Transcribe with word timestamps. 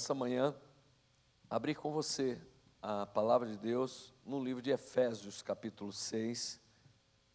nessa 0.00 0.14
manhã 0.14 0.56
abrir 1.50 1.74
com 1.74 1.92
você 1.92 2.40
a 2.80 3.04
palavra 3.04 3.46
de 3.46 3.58
Deus 3.58 4.14
no 4.24 4.42
livro 4.42 4.62
de 4.62 4.70
Efésios, 4.70 5.42
capítulo 5.42 5.92
6. 5.92 6.58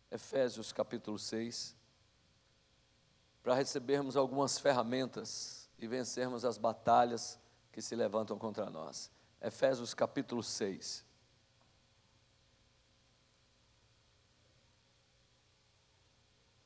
Efésios, 0.09 0.73
capítulo 0.73 1.19
6. 1.19 1.75
Para 3.43 3.53
recebermos 3.53 4.17
algumas 4.17 4.57
ferramentas 4.57 5.69
e 5.77 5.87
vencermos 5.87 6.43
as 6.43 6.57
batalhas 6.57 7.39
que 7.71 7.83
se 7.83 7.95
levantam 7.95 8.35
contra 8.35 8.67
nós. 8.67 9.11
Efésios, 9.39 9.93
capítulo 9.93 10.41
6. 10.41 11.05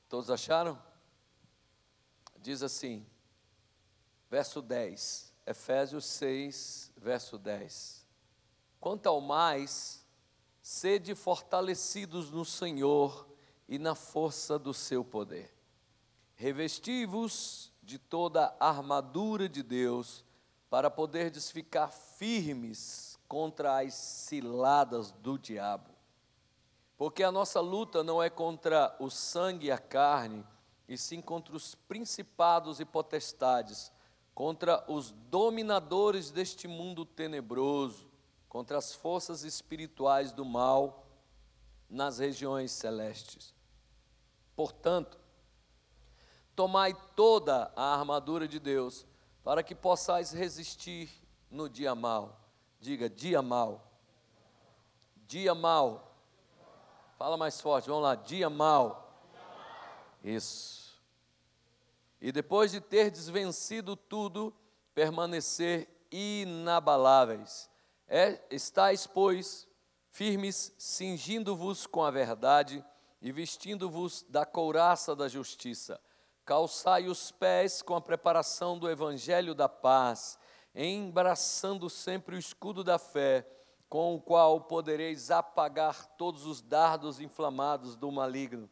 Todos 0.08 0.30
acharam? 0.30 0.82
Diz 2.38 2.64
assim, 2.64 3.06
verso 4.30 4.62
10, 4.62 5.29
Efésios 5.50 6.06
6, 6.06 6.92
verso 6.96 7.36
10. 7.36 8.06
Quanto 8.80 9.08
ao 9.08 9.20
mais, 9.20 10.06
sede 10.62 11.16
fortalecidos 11.16 12.30
no 12.30 12.46
Senhor 12.46 13.28
e 13.68 13.80
na 13.80 13.96
força 13.96 14.60
do 14.60 14.76
seu 14.76 15.04
poder. 15.04 15.52
Revesti-vos 16.36 17.74
de 17.82 17.98
toda 17.98 18.56
a 18.60 18.70
armadura 18.70 19.50
de 19.50 19.64
Deus, 19.64 20.24
para 20.70 20.92
poderdes 20.92 21.50
ficar 21.50 21.88
firmes 21.88 23.18
contra 23.28 23.80
as 23.80 23.96
ciladas 23.96 25.12
do 25.12 25.36
diabo. 25.36 25.90
Porque 26.96 27.24
a 27.24 27.32
nossa 27.32 27.60
luta 27.60 28.04
não 28.04 28.22
é 28.22 28.30
contra 28.30 28.96
o 29.00 29.10
sangue 29.10 29.66
e 29.66 29.72
a 29.72 29.80
carne, 29.80 30.46
e 30.88 30.96
sim 30.96 31.20
contra 31.20 31.56
os 31.56 31.74
principados 31.74 32.80
e 32.80 32.86
potestades, 32.86 33.92
contra 34.40 34.90
os 34.90 35.12
dominadores 35.12 36.32
deste 36.32 36.66
mundo 36.66 37.04
tenebroso, 37.04 38.08
contra 38.48 38.78
as 38.78 38.94
forças 38.94 39.44
espirituais 39.44 40.32
do 40.32 40.46
mal 40.46 41.06
nas 41.90 42.20
regiões 42.20 42.72
celestes. 42.72 43.54
Portanto, 44.56 45.20
tomai 46.56 46.96
toda 47.18 47.70
a 47.76 47.94
armadura 47.94 48.48
de 48.48 48.62
Deus, 48.62 49.06
para 49.44 49.62
que 49.62 49.76
possais 49.76 50.32
resistir 50.32 51.10
no 51.52 51.68
dia 51.68 51.94
mal. 51.94 52.40
Diga, 52.80 53.10
dia 53.10 53.42
mal. 53.42 53.92
Dia 55.28 55.54
mal 55.54 56.10
Fala 57.18 57.36
mais 57.36 57.60
forte, 57.60 57.90
vamos 57.90 58.04
lá. 58.04 58.16
Dia 58.16 58.50
mal. 58.50 59.14
Isso. 60.24 60.79
E 62.22 62.32
depois 62.32 62.72
de 62.72 62.82
ter 62.82 63.10
desvencido 63.10 63.96
tudo, 63.96 64.54
permanecer 64.94 65.88
inabaláveis. 66.12 67.70
É, 68.08 68.42
estáis, 68.50 69.08
pois, 69.08 69.68
firmes, 70.10 70.74
cingindo-vos 70.78 71.86
com 71.86 72.04
a 72.04 72.12
verdade 72.12 72.84
e 73.22 73.32
vestindo-vos 73.32 74.26
da 74.28 74.46
couraça 74.46 75.16
da 75.16 75.28
justiça. 75.28 76.00
Calçai 76.44 77.08
os 77.08 77.32
pés 77.32 77.82
com 77.82 77.96
a 77.96 78.02
preparação 78.02 78.78
do 78.78 78.90
evangelho 78.90 79.54
da 79.54 79.70
paz, 79.70 80.38
embraçando 80.74 81.90
sempre 81.90 82.36
o 82.36 82.40
escudo 82.40 82.84
da 82.84 82.98
fé 82.98 83.48
com 83.90 84.16
o 84.16 84.22
qual 84.22 84.62
podereis 84.62 85.32
apagar 85.32 86.06
todos 86.16 86.46
os 86.46 86.62
dardos 86.62 87.20
inflamados 87.20 87.96
do 87.96 88.12
maligno. 88.12 88.70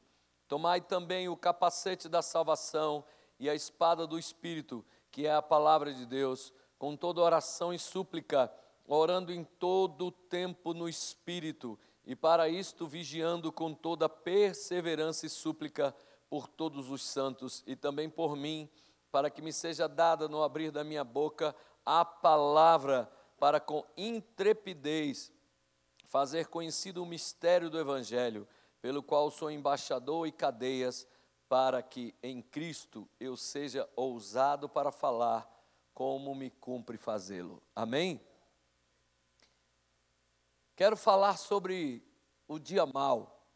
Tomai 0.47 0.79
também 0.79 1.27
o 1.27 1.35
capacete 1.35 2.07
da 2.07 2.21
salvação 2.21 3.03
e 3.39 3.49
a 3.49 3.55
espada 3.55 4.07
do 4.07 4.17
Espírito, 4.17 4.85
que 5.11 5.25
é 5.25 5.33
a 5.33 5.41
palavra 5.41 5.93
de 5.93 6.05
Deus, 6.05 6.53
com 6.77 6.95
toda 6.95 7.21
oração 7.21 7.73
e 7.73 7.79
súplica, 7.79 8.51
orando 8.87 9.31
em 9.31 9.43
todo 9.43 10.07
o 10.07 10.11
tempo 10.11 10.73
no 10.73 10.87
Espírito, 10.87 11.77
e 12.05 12.15
para 12.15 12.47
isto 12.47 12.87
vigiando 12.87 13.51
com 13.51 13.73
toda 13.73 14.07
perseverança 14.07 15.25
e 15.25 15.29
súplica 15.29 15.93
por 16.29 16.47
todos 16.47 16.89
os 16.89 17.03
santos 17.03 17.63
e 17.65 17.75
também 17.75 18.09
por 18.09 18.35
mim, 18.35 18.69
para 19.11 19.29
que 19.29 19.41
me 19.41 19.51
seja 19.51 19.87
dada 19.87 20.27
no 20.27 20.43
abrir 20.43 20.71
da 20.71 20.83
minha 20.83 21.03
boca 21.03 21.55
a 21.85 22.03
palavra 22.05 23.11
para 23.39 23.59
com 23.59 23.85
intrepidez 23.95 25.31
fazer 26.07 26.47
conhecido 26.47 27.03
o 27.03 27.05
mistério 27.05 27.69
do 27.69 27.79
Evangelho, 27.79 28.47
pelo 28.81 29.03
qual 29.03 29.29
sou 29.29 29.51
embaixador 29.51 30.27
e 30.27 30.31
cadeias, 30.31 31.07
para 31.47 31.81
que 31.81 32.13
em 32.21 32.41
Cristo 32.41 33.07
eu 33.19 33.37
seja 33.37 33.89
ousado 33.95 34.67
para 34.67 34.91
falar 34.91 35.49
como 35.93 36.35
me 36.35 36.49
cumpre 36.49 36.97
fazê-lo. 36.97 37.61
Amém? 37.75 38.21
Quero 40.75 40.95
falar 40.95 41.37
sobre 41.37 42.03
o 42.47 42.59
dia 42.59 42.85
mal. 42.85 43.47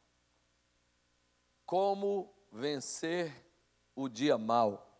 Como 1.66 2.34
vencer 2.52 3.46
o 3.96 4.09
dia 4.09 4.38
mal. 4.38 4.91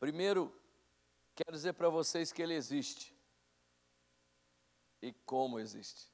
Primeiro, 0.00 0.52
quero 1.34 1.56
dizer 1.56 1.74
para 1.74 1.88
vocês 1.88 2.32
que 2.32 2.42
ele 2.42 2.54
existe 2.54 3.14
e 5.00 5.12
como 5.12 5.60
existe. 5.60 6.10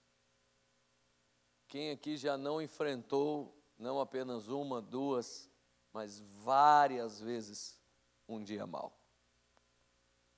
Quem 1.69 1.91
aqui 1.91 2.17
já 2.17 2.37
não 2.37 2.61
enfrentou, 2.61 3.56
não 3.79 4.01
apenas 4.01 4.49
uma, 4.49 4.81
duas, 4.81 5.51
mas 5.93 6.21
várias 6.21 7.21
vezes, 7.21 7.81
um 8.29 8.43
dia 8.43 8.67
mau? 8.67 8.99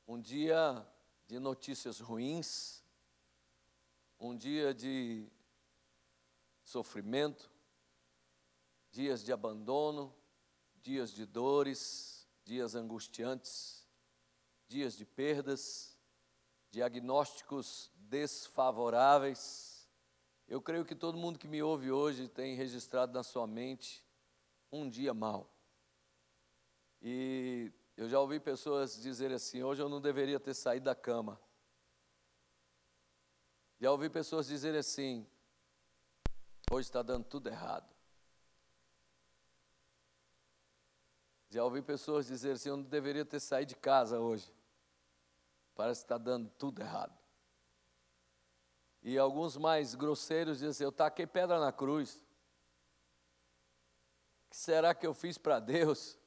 Um 0.06 0.21
dia 0.21 0.87
de 1.26 1.38
notícias 1.38 2.00
ruins, 2.00 2.82
um 4.19 4.37
dia 4.37 4.72
de 4.75 5.28
sofrimento, 6.65 7.50
dias 8.91 9.22
de 9.22 9.32
abandono, 9.32 10.15
dias 10.82 11.12
de 11.12 11.25
dores, 11.26 12.26
dias 12.44 12.75
angustiantes, 12.75 13.87
dias 14.66 14.97
de 14.97 15.05
perdas, 15.05 15.97
diagnósticos 16.70 17.91
desfavoráveis. 17.94 19.77
Eu 20.48 20.62
creio 20.62 20.82
que 20.82 20.94
todo 20.94 21.19
mundo 21.19 21.38
que 21.38 21.47
me 21.47 21.62
ouve 21.62 21.92
hoje 21.92 22.26
tem 22.26 22.54
registrado 22.54 23.12
na 23.12 23.22
sua 23.22 23.47
mente 23.47 24.03
um 24.72 24.88
dia 24.88 25.12
mau. 25.12 25.53
E 27.03 27.70
eu 27.94 28.09
já 28.09 28.19
ouvi 28.19 28.41
pessoas 28.41 28.98
dizerem 29.00 29.37
assim: 29.37 29.62
hoje 29.62 29.82
eu 29.82 29.91
não 29.91 30.00
deveria 30.00 30.41
ter 30.41 30.54
saído 30.54 30.87
da 30.87 30.94
cama. 30.94 31.38
Já 33.78 33.92
ouvi 33.92 34.08
pessoas 34.08 34.47
dizerem 34.47 34.81
assim: 34.81 35.26
hoje 36.70 36.88
está 36.88 37.03
dando 37.03 37.25
tudo 37.25 37.48
errado. 37.50 37.92
Já 41.50 41.62
ouvi 41.62 41.82
pessoas 41.82 42.26
dizerem 42.26 42.54
assim: 42.54 42.70
eu 42.70 42.76
não 42.78 42.84
deveria 42.84 43.25
ter 43.25 43.41
saído 43.41 43.69
de 43.69 43.76
casa 43.76 44.19
hoje. 44.19 44.50
Parece 45.75 46.00
que 46.00 46.04
está 46.06 46.16
dando 46.16 46.48
tudo 46.50 46.81
errado. 46.81 47.17
E 49.03 49.16
alguns 49.19 49.56
mais 49.56 49.94
grosseiros 49.94 50.59
dizem 50.59 50.70
assim: 50.70 50.84
Eu 50.84 50.92
taquei 50.92 51.26
pedra 51.26 51.59
na 51.60 51.72
cruz. 51.72 52.16
O 54.47 54.50
que 54.50 54.56
será 54.56 54.94
que 54.94 55.06
eu 55.06 55.14
fiz 55.14 55.38
para 55.38 55.60
Deus? 55.60 56.19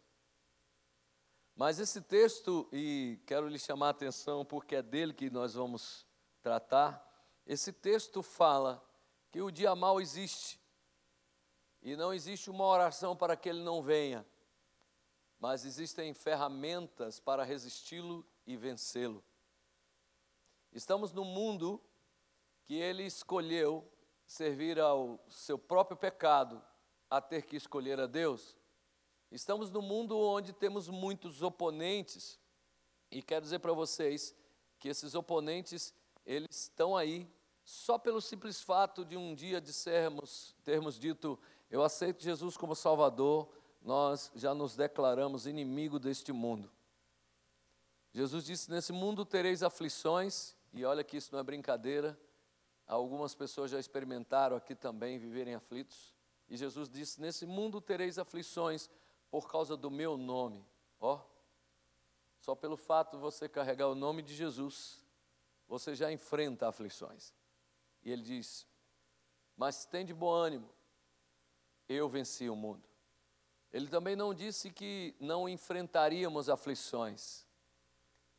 Mas 1.55 1.79
esse 1.79 2.01
texto, 2.01 2.67
e 2.71 3.19
quero 3.25 3.47
lhe 3.47 3.59
chamar 3.59 3.87
a 3.87 3.91
atenção 3.91 4.45
porque 4.45 4.75
é 4.77 4.81
dele 4.81 5.13
que 5.13 5.29
nós 5.29 5.53
vamos 5.53 6.07
tratar. 6.41 7.07
Esse 7.45 7.71
texto 7.71 8.23
fala 8.23 8.83
que 9.31 9.41
o 9.41 9.51
dia 9.51 9.75
mal 9.75 9.99
existe. 9.99 10.59
E 11.81 11.95
não 11.95 12.13
existe 12.13 12.49
uma 12.49 12.65
oração 12.65 13.15
para 13.15 13.35
que 13.35 13.49
ele 13.49 13.63
não 13.63 13.81
venha, 13.81 14.25
mas 15.39 15.65
existem 15.65 16.13
ferramentas 16.13 17.19
para 17.19 17.43
resisti-lo 17.43 18.25
e 18.45 18.55
vencê-lo. 18.55 19.23
Estamos 20.71 21.11
num 21.11 21.25
mundo 21.25 21.81
que 22.71 22.77
ele 22.77 23.03
escolheu 23.03 23.85
servir 24.25 24.79
ao 24.79 25.19
seu 25.27 25.59
próprio 25.59 25.97
pecado 25.97 26.63
a 27.09 27.19
ter 27.19 27.41
que 27.41 27.57
escolher 27.57 27.99
a 27.99 28.07
Deus. 28.07 28.55
Estamos 29.29 29.69
num 29.69 29.81
mundo 29.81 30.17
onde 30.17 30.53
temos 30.53 30.87
muitos 30.87 31.41
oponentes 31.43 32.39
e 33.11 33.21
quero 33.21 33.41
dizer 33.41 33.59
para 33.59 33.73
vocês 33.73 34.33
que 34.79 34.87
esses 34.87 35.15
oponentes 35.15 35.93
eles 36.25 36.61
estão 36.61 36.95
aí 36.95 37.29
só 37.61 37.97
pelo 37.97 38.21
simples 38.21 38.61
fato 38.61 39.03
de 39.03 39.17
um 39.17 39.35
dia 39.35 39.59
dissermos, 39.59 40.55
termos 40.63 40.97
dito, 40.97 41.37
eu 41.69 41.83
aceito 41.83 42.23
Jesus 42.23 42.55
como 42.55 42.73
Salvador, 42.73 43.49
nós 43.81 44.31
já 44.33 44.53
nos 44.53 44.77
declaramos 44.77 45.45
inimigo 45.45 45.99
deste 45.99 46.31
mundo. 46.31 46.71
Jesus 48.13 48.45
disse: 48.45 48.71
Nesse 48.71 48.93
mundo 48.93 49.25
tereis 49.25 49.61
aflições, 49.61 50.55
e 50.71 50.85
olha 50.85 51.03
que 51.03 51.17
isso 51.17 51.33
não 51.33 51.39
é 51.41 51.43
brincadeira, 51.43 52.17
Algumas 52.91 53.33
pessoas 53.33 53.71
já 53.71 53.79
experimentaram 53.79 54.57
aqui 54.57 54.75
também 54.75 55.17
viverem 55.17 55.55
aflitos. 55.55 56.13
E 56.49 56.57
Jesus 56.57 56.89
disse: 56.89 57.21
Nesse 57.21 57.45
mundo 57.45 57.79
tereis 57.79 58.19
aflições 58.19 58.89
por 59.29 59.49
causa 59.49 59.77
do 59.77 59.89
meu 59.89 60.17
nome. 60.17 60.67
Ó, 60.99 61.17
só 62.41 62.53
pelo 62.53 62.75
fato 62.75 63.15
de 63.15 63.21
você 63.21 63.47
carregar 63.47 63.87
o 63.87 63.95
nome 63.95 64.21
de 64.21 64.35
Jesus, 64.35 65.01
você 65.69 65.95
já 65.95 66.11
enfrenta 66.11 66.67
aflições. 66.67 67.33
E 68.03 68.11
ele 68.11 68.23
diz: 68.23 68.67
Mas 69.55 69.85
tem 69.85 70.05
de 70.05 70.13
bom 70.13 70.29
ânimo, 70.29 70.69
eu 71.87 72.09
venci 72.09 72.49
o 72.49 72.57
mundo. 72.57 72.83
Ele 73.71 73.87
também 73.87 74.17
não 74.17 74.33
disse 74.33 74.69
que 74.69 75.15
não 75.17 75.47
enfrentaríamos 75.47 76.49
aflições. 76.49 77.47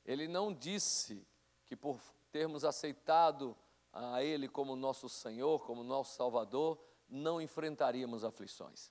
Ele 0.04 0.28
não 0.28 0.52
disse 0.52 1.26
que 1.64 1.74
por 1.74 1.98
termos 2.30 2.66
aceitado 2.66 3.56
a 3.92 4.22
Ele 4.22 4.48
como 4.48 4.74
nosso 4.74 5.08
Senhor, 5.08 5.64
como 5.66 5.82
nosso 5.82 6.16
Salvador, 6.16 6.78
não 7.08 7.40
enfrentaríamos 7.40 8.24
aflições. 8.24 8.90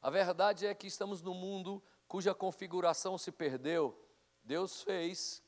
A 0.00 0.10
verdade 0.10 0.66
é 0.66 0.74
que 0.74 0.86
estamos 0.86 1.20
num 1.22 1.34
mundo 1.34 1.82
cuja 2.06 2.34
configuração 2.34 3.18
se 3.18 3.32
perdeu. 3.32 3.98
Deus 4.44 4.82
fez 4.82 5.42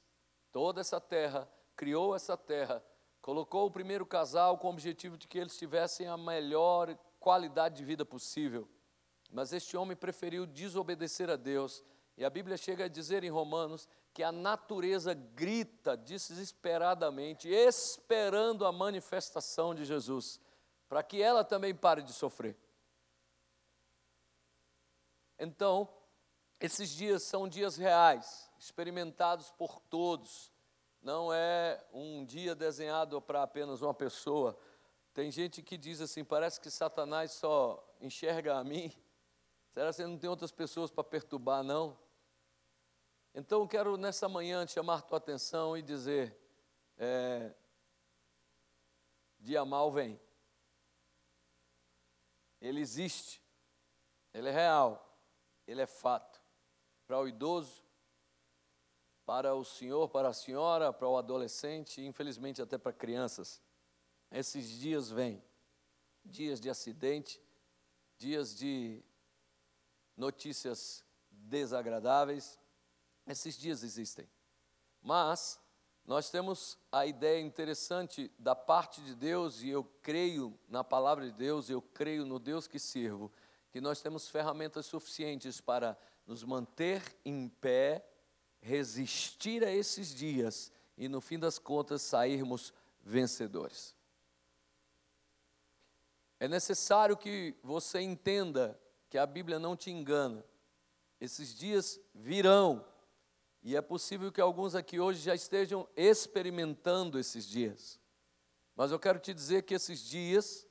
toda 0.51 0.81
essa 0.81 1.01
terra, 1.01 1.49
criou 1.77 2.17
essa 2.17 2.37
terra, 2.37 2.85
colocou 3.23 3.67
o 3.67 3.71
primeiro 3.71 4.05
casal 4.05 4.59
com 4.59 4.67
o 4.67 4.71
objetivo 4.71 5.17
de 5.17 5.29
que 5.29 5.39
eles 5.39 5.57
tivessem 5.57 6.09
a 6.09 6.17
melhor 6.17 6.99
qualidade 7.21 7.77
de 7.77 7.85
vida 7.85 8.05
possível. 8.05 8.69
Mas 9.31 9.53
este 9.53 9.77
homem 9.77 9.97
preferiu 9.97 10.47
desobedecer 10.47 11.31
a 11.31 11.37
Deus. 11.37 11.85
E 12.19 12.25
a 12.25 12.31
Bíblia 12.31 12.57
chega 12.57 12.87
a 12.87 12.89
dizer 12.89 13.23
em 13.23 13.31
Romanos 13.31 13.89
que 14.13 14.25
a 14.25 14.33
natureza 14.33 15.15
grita 15.15 15.97
desesperadamente, 15.97 17.49
esperando 17.49 18.67
a 18.67 18.73
manifestação 18.73 19.73
de 19.73 19.85
Jesus, 19.85 20.41
para 20.89 21.01
que 21.01 21.23
ela 21.23 21.45
também 21.45 21.73
pare 21.73 22.03
de 22.03 22.13
sofrer. 22.13 22.59
Então, 25.39 25.89
esses 26.59 26.91
dias 26.91 27.23
são 27.23 27.49
dias 27.49 27.77
reais, 27.77 28.51
experimentados 28.59 29.53
por 29.53 29.79
todos. 29.83 30.51
Não 31.01 31.33
é 31.33 31.81
um 31.93 32.25
dia 32.25 32.53
desenhado 32.53 33.23
para 33.23 33.45
apenas 33.45 33.81
uma 33.81 33.95
pessoa. 33.95 34.59
Tem 35.15 35.31
gente 35.31 35.63
que 35.63 35.79
diz 35.79 36.01
assim: 36.01 36.25
parece 36.25 36.61
que 36.61 36.69
Satanás 36.69 37.31
só 37.31 37.81
enxerga 38.01 38.57
a 38.57 38.65
mim. 38.65 38.93
Será 39.73 39.93
que 39.93 40.03
não 40.05 40.19
tem 40.19 40.29
outras 40.29 40.51
pessoas 40.51 40.91
para 40.91 41.05
perturbar, 41.05 41.63
não? 41.63 41.97
Então 43.39 43.61
eu 43.61 43.69
quero 43.69 43.97
nessa 43.97 44.29
manhã 44.29 44.67
chamar 44.67 45.03
tua 45.03 45.19
atenção 45.19 45.77
e 45.77 45.81
dizer: 45.81 46.37
é, 46.97 47.55
dia 49.39 49.65
mal 49.65 49.93
vem. 49.93 50.21
Ele 52.61 52.81
existe, 52.81 53.41
ele 54.35 54.49
é 54.49 54.51
real, 54.51 55.17
ele 55.69 55.81
é 55.81 55.87
fato. 55.87 56.43
Para 57.07 57.21
o 57.21 57.29
idoso, 57.29 57.85
para 59.25 59.55
o 59.55 59.65
senhor, 59.65 60.09
para 60.09 60.31
a 60.31 60.35
senhora, 60.35 60.93
para 60.93 61.07
o 61.07 61.17
adolescente, 61.17 62.05
infelizmente 62.05 62.61
até 62.61 62.77
para 62.77 62.93
crianças. 62.93 63.63
Esses 64.33 64.69
dias 64.69 65.13
vêm, 65.13 65.41
dias 66.25 66.61
de 66.61 66.69
acidente, 66.69 67.41
dias 68.17 68.53
de 68.57 69.01
notícias 70.17 71.05
desagradáveis, 71.31 72.59
esses 73.29 73.57
dias 73.57 73.83
existem. 73.83 74.29
Mas 75.03 75.61
nós 76.05 76.31
temos 76.31 76.79
a 76.91 77.05
ideia 77.05 77.41
interessante 77.41 78.33
da 78.39 78.57
parte 78.57 79.01
de 79.03 79.15
Deus, 79.15 79.63
e 79.63 79.69
eu 79.69 79.85
creio 80.03 80.59
na 80.69 80.83
palavra 80.83 81.27
de 81.27 81.33
Deus, 81.33 81.69
eu 81.69 81.83
creio 81.83 82.25
no 82.25 82.39
Deus 82.39 82.67
que 82.67 82.79
sirvo, 82.79 83.31
que 83.71 83.81
nós 83.81 84.01
temos 84.01 84.29
ferramentas 84.29 84.87
suficientes 84.87 85.61
para 85.61 85.99
nos 86.27 86.43
manter 86.43 87.03
em 87.25 87.49
pé, 87.49 88.05
resistir 88.61 89.63
a 89.63 89.71
esses 89.71 90.15
dias 90.15 90.73
e, 90.97 91.09
no 91.09 91.21
fim 91.21 91.39
das 91.39 91.59
contas, 91.59 92.03
sairmos 92.03 92.73
vencedores. 93.01 93.95
É 96.41 96.49
necessário 96.49 97.17
que 97.17 97.55
você 97.63 98.01
entenda 98.01 98.81
que 99.11 99.19
a 99.19 99.27
Bíblia 99.27 99.59
não 99.59 99.77
te 99.77 99.91
engana. 99.91 100.45
Esses 101.21 101.55
dias 101.55 102.01
virão, 102.15 102.85
e 103.63 103.77
é 103.77 103.81
possível 103.81 104.31
que 104.31 104.41
alguns 104.41 104.75
aqui 104.75 105.01
hoje 105.01 105.21
já 105.21 105.35
estejam 105.35 105.89
experimentando 105.97 107.19
esses 107.19 107.47
dias. 107.47 108.01
Mas 108.77 108.93
eu 108.93 108.99
quero 108.99 109.19
te 109.19 109.35
dizer 109.35 109.63
que 109.63 109.75
esses 109.75 110.01
dias, 110.01 110.67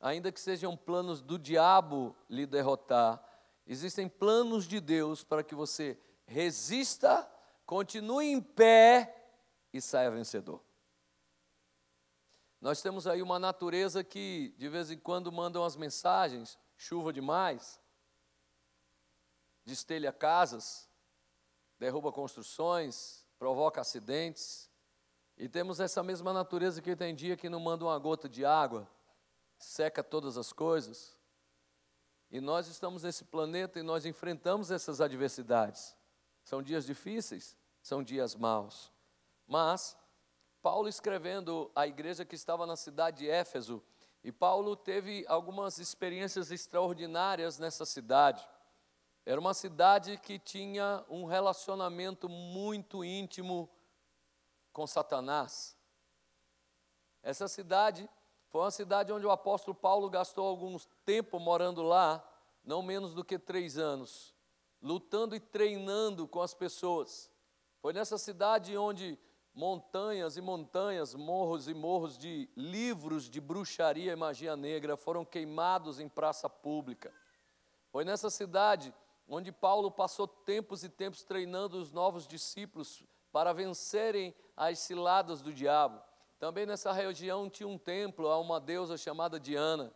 ainda 0.00 0.32
que 0.32 0.40
sejam 0.40 0.76
planos 0.76 1.22
do 1.22 1.38
diabo 1.38 2.16
lhe 2.28 2.46
derrotar, 2.46 3.22
existem 3.66 4.08
planos 4.08 4.66
de 4.66 4.80
Deus 4.80 5.22
para 5.22 5.44
que 5.44 5.54
você 5.54 5.98
resista, 6.26 7.30
continue 7.64 8.26
em 8.26 8.40
pé 8.40 9.32
e 9.72 9.80
saia 9.80 10.10
vencedor. 10.10 10.62
Nós 12.60 12.82
temos 12.82 13.06
aí 13.06 13.22
uma 13.22 13.38
natureza 13.38 14.02
que 14.02 14.52
de 14.58 14.68
vez 14.68 14.90
em 14.90 14.98
quando 14.98 15.30
mandam 15.30 15.64
as 15.64 15.76
mensagens, 15.76 16.58
chuva 16.76 17.12
demais, 17.12 17.80
destelha 19.64 20.12
casas, 20.12 20.87
derruba 21.78 22.12
construções, 22.12 23.24
provoca 23.38 23.80
acidentes. 23.80 24.70
E 25.36 25.48
temos 25.48 25.78
essa 25.78 26.02
mesma 26.02 26.32
natureza 26.32 26.82
que 26.82 26.96
tem 26.96 27.14
dia 27.14 27.36
que 27.36 27.48
não 27.48 27.60
manda 27.60 27.84
uma 27.84 27.98
gota 27.98 28.28
de 28.28 28.44
água, 28.44 28.88
seca 29.56 30.02
todas 30.02 30.36
as 30.36 30.52
coisas. 30.52 31.16
E 32.30 32.40
nós 32.40 32.66
estamos 32.66 33.04
nesse 33.04 33.24
planeta 33.24 33.78
e 33.78 33.82
nós 33.82 34.04
enfrentamos 34.04 34.70
essas 34.70 35.00
adversidades. 35.00 35.96
São 36.42 36.62
dias 36.62 36.84
difíceis, 36.84 37.56
são 37.80 38.02
dias 38.02 38.34
maus. 38.34 38.92
Mas 39.46 39.96
Paulo 40.60 40.88
escrevendo 40.88 41.70
à 41.74 41.86
igreja 41.86 42.24
que 42.24 42.34
estava 42.34 42.66
na 42.66 42.76
cidade 42.76 43.18
de 43.18 43.30
Éfeso, 43.30 43.82
e 44.22 44.32
Paulo 44.32 44.76
teve 44.76 45.24
algumas 45.28 45.78
experiências 45.78 46.50
extraordinárias 46.50 47.58
nessa 47.58 47.86
cidade. 47.86 48.46
Era 49.28 49.38
uma 49.38 49.52
cidade 49.52 50.16
que 50.16 50.38
tinha 50.38 51.04
um 51.06 51.26
relacionamento 51.26 52.30
muito 52.30 53.04
íntimo 53.04 53.68
com 54.72 54.86
Satanás. 54.86 55.76
Essa 57.22 57.46
cidade 57.46 58.08
foi 58.48 58.62
uma 58.62 58.70
cidade 58.70 59.12
onde 59.12 59.26
o 59.26 59.30
apóstolo 59.30 59.74
Paulo 59.74 60.08
gastou 60.08 60.46
algum 60.46 60.78
tempo 61.04 61.38
morando 61.38 61.82
lá, 61.82 62.26
não 62.64 62.80
menos 62.80 63.12
do 63.12 63.22
que 63.22 63.38
três 63.38 63.76
anos, 63.76 64.34
lutando 64.80 65.36
e 65.36 65.40
treinando 65.40 66.26
com 66.26 66.40
as 66.40 66.54
pessoas. 66.54 67.30
Foi 67.82 67.92
nessa 67.92 68.16
cidade 68.16 68.78
onde 68.78 69.18
montanhas 69.54 70.38
e 70.38 70.40
montanhas, 70.40 71.14
morros 71.14 71.68
e 71.68 71.74
morros 71.74 72.16
de 72.16 72.48
livros 72.56 73.28
de 73.28 73.42
bruxaria 73.42 74.10
e 74.10 74.16
magia 74.16 74.56
negra 74.56 74.96
foram 74.96 75.22
queimados 75.22 76.00
em 76.00 76.08
praça 76.08 76.48
pública. 76.48 77.12
Foi 77.92 78.06
nessa 78.06 78.30
cidade 78.30 78.90
onde 79.28 79.52
Paulo 79.52 79.90
passou 79.90 80.26
tempos 80.26 80.82
e 80.82 80.88
tempos 80.88 81.22
treinando 81.22 81.78
os 81.78 81.92
novos 81.92 82.26
discípulos 82.26 83.04
para 83.30 83.52
vencerem 83.52 84.34
as 84.56 84.78
ciladas 84.78 85.42
do 85.42 85.52
diabo. 85.52 86.02
Também 86.38 86.64
nessa 86.64 86.92
região 86.92 87.50
tinha 87.50 87.68
um 87.68 87.76
templo 87.76 88.28
a 88.28 88.38
uma 88.38 88.58
deusa 88.58 88.96
chamada 88.96 89.38
Diana, 89.38 89.92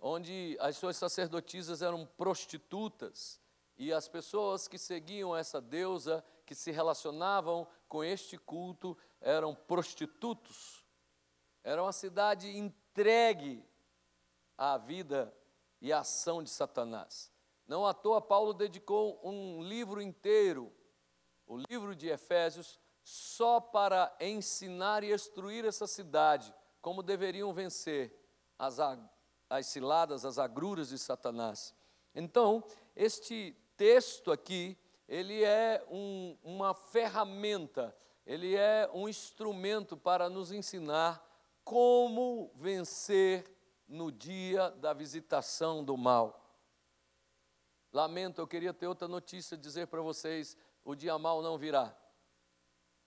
onde 0.00 0.56
as 0.60 0.76
suas 0.76 0.96
sacerdotisas 0.96 1.80
eram 1.80 2.04
prostitutas 2.04 3.40
e 3.76 3.92
as 3.92 4.08
pessoas 4.08 4.66
que 4.66 4.78
seguiam 4.78 5.36
essa 5.36 5.60
deusa, 5.60 6.24
que 6.44 6.54
se 6.54 6.70
relacionavam 6.70 7.66
com 7.88 8.02
este 8.02 8.38
culto, 8.38 8.96
eram 9.20 9.54
prostitutos. 9.54 10.84
Era 11.62 11.82
uma 11.82 11.92
cidade 11.92 12.56
entregue 12.56 13.62
à 14.56 14.78
vida 14.78 15.32
e 15.80 15.92
à 15.92 16.00
ação 16.00 16.42
de 16.42 16.48
Satanás. 16.48 17.35
Não 17.66 17.84
à 17.84 17.92
toa, 17.92 18.20
Paulo 18.20 18.54
dedicou 18.54 19.20
um 19.24 19.62
livro 19.62 20.00
inteiro, 20.00 20.72
o 21.46 21.56
livro 21.68 21.94
de 21.94 22.08
Efésios, 22.08 22.78
só 23.02 23.60
para 23.60 24.14
ensinar 24.20 25.04
e 25.04 25.12
instruir 25.12 25.64
essa 25.64 25.86
cidade 25.86 26.52
como 26.80 27.02
deveriam 27.02 27.52
vencer 27.52 28.12
as, 28.58 28.78
as 29.50 29.66
ciladas, 29.66 30.24
as 30.24 30.38
agruras 30.38 30.90
de 30.90 30.98
Satanás. 30.98 31.74
Então, 32.14 32.62
este 32.94 33.56
texto 33.76 34.30
aqui, 34.30 34.78
ele 35.08 35.42
é 35.42 35.84
um, 35.90 36.36
uma 36.42 36.72
ferramenta, 36.74 37.96
ele 38.24 38.54
é 38.54 38.88
um 38.92 39.08
instrumento 39.08 39.96
para 39.96 40.28
nos 40.28 40.52
ensinar 40.52 41.24
como 41.64 42.52
vencer 42.54 43.44
no 43.88 44.10
dia 44.10 44.70
da 44.70 44.92
visitação 44.92 45.84
do 45.84 45.96
mal. 45.96 46.45
Lamento, 47.92 48.40
eu 48.40 48.46
queria 48.46 48.74
ter 48.74 48.86
outra 48.86 49.08
notícia, 49.08 49.56
dizer 49.56 49.86
para 49.86 50.02
vocês: 50.02 50.56
o 50.84 50.94
dia 50.94 51.18
mal 51.18 51.42
não 51.42 51.56
virá. 51.56 51.96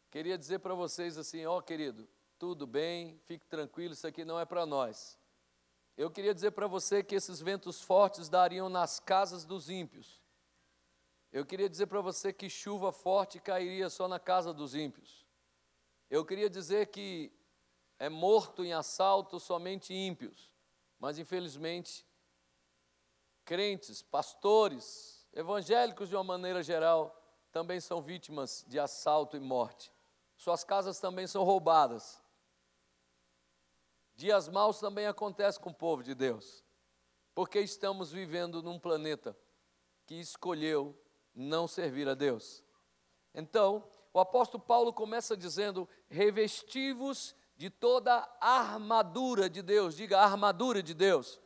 Queria 0.09 0.37
dizer 0.37 0.59
para 0.59 0.73
vocês 0.73 1.17
assim: 1.17 1.45
ó 1.45 1.57
oh, 1.57 1.61
querido, 1.61 2.07
tudo 2.37 2.65
bem, 2.65 3.19
fique 3.25 3.45
tranquilo, 3.45 3.93
isso 3.93 4.07
aqui 4.07 4.25
não 4.25 4.39
é 4.39 4.45
para 4.45 4.65
nós. 4.65 5.19
Eu 5.99 6.09
queria 6.09 6.33
dizer 6.33 6.51
para 6.51 6.65
você 6.65 7.03
que 7.03 7.13
esses 7.13 7.41
ventos 7.41 7.81
fortes 7.81 8.29
dariam 8.29 8.69
nas 8.69 9.01
casas 9.01 9.43
dos 9.43 9.69
ímpios 9.69 10.23
Eu 11.29 11.45
queria 11.45 11.67
dizer 11.69 11.87
para 11.87 11.99
você 11.99 12.31
que 12.31 12.49
chuva 12.49 12.93
forte 12.93 13.37
cairia 13.37 13.89
só 13.89 14.07
na 14.07 14.17
casa 14.17 14.53
dos 14.53 14.73
ímpios. 14.73 15.27
Eu 16.09 16.25
queria 16.25 16.49
dizer 16.49 16.87
que 16.87 17.31
é 17.99 18.07
morto 18.07 18.63
em 18.63 18.71
assalto 18.71 19.41
somente 19.41 19.93
ímpios, 19.93 20.49
mas 20.97 21.19
infelizmente 21.19 22.05
crentes, 23.49 24.03
pastores, 24.03 25.27
evangélicos 25.33 26.07
de 26.07 26.15
uma 26.15 26.23
maneira 26.23 26.61
geral, 26.61 27.19
também 27.51 27.79
são 27.79 27.99
vítimas 27.99 28.63
de 28.67 28.79
assalto 28.79 29.35
e 29.35 29.39
morte. 29.39 29.91
Suas 30.37 30.63
casas 30.63 30.99
também 30.99 31.25
são 31.25 31.43
roubadas. 31.43 32.21
Dias 34.15 34.47
maus 34.47 34.79
também 34.79 35.07
acontecem 35.07 35.59
com 35.59 35.71
o 35.71 35.73
povo 35.73 36.03
de 36.03 36.13
Deus, 36.13 36.63
porque 37.33 37.59
estamos 37.59 38.11
vivendo 38.11 38.61
num 38.61 38.77
planeta 38.77 39.35
que 40.05 40.13
escolheu 40.13 40.95
não 41.33 41.67
servir 41.67 42.07
a 42.07 42.13
Deus. 42.13 42.63
Então, 43.33 43.83
o 44.13 44.19
apóstolo 44.19 44.63
Paulo 44.63 44.93
começa 44.93 45.35
dizendo: 45.35 45.89
revestivos 46.07 47.35
de 47.57 47.71
toda 47.71 48.13
a 48.39 48.59
armadura 48.59 49.49
de 49.49 49.63
Deus. 49.63 49.95
Diga 49.95 50.19
armadura 50.19 50.83
de 50.83 50.93
Deus. 50.93 51.41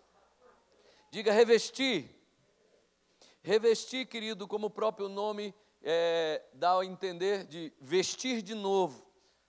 Diga 1.14 1.32
revestir. 1.32 2.10
Revestir, 3.44 4.08
querido, 4.08 4.48
como 4.48 4.66
o 4.66 4.72
próprio 4.72 5.08
nome 5.08 5.54
é, 5.80 6.42
dá 6.56 6.80
a 6.80 6.84
entender 6.84 7.46
de 7.46 7.72
vestir 7.80 8.42
de 8.42 8.56
novo. 8.56 9.06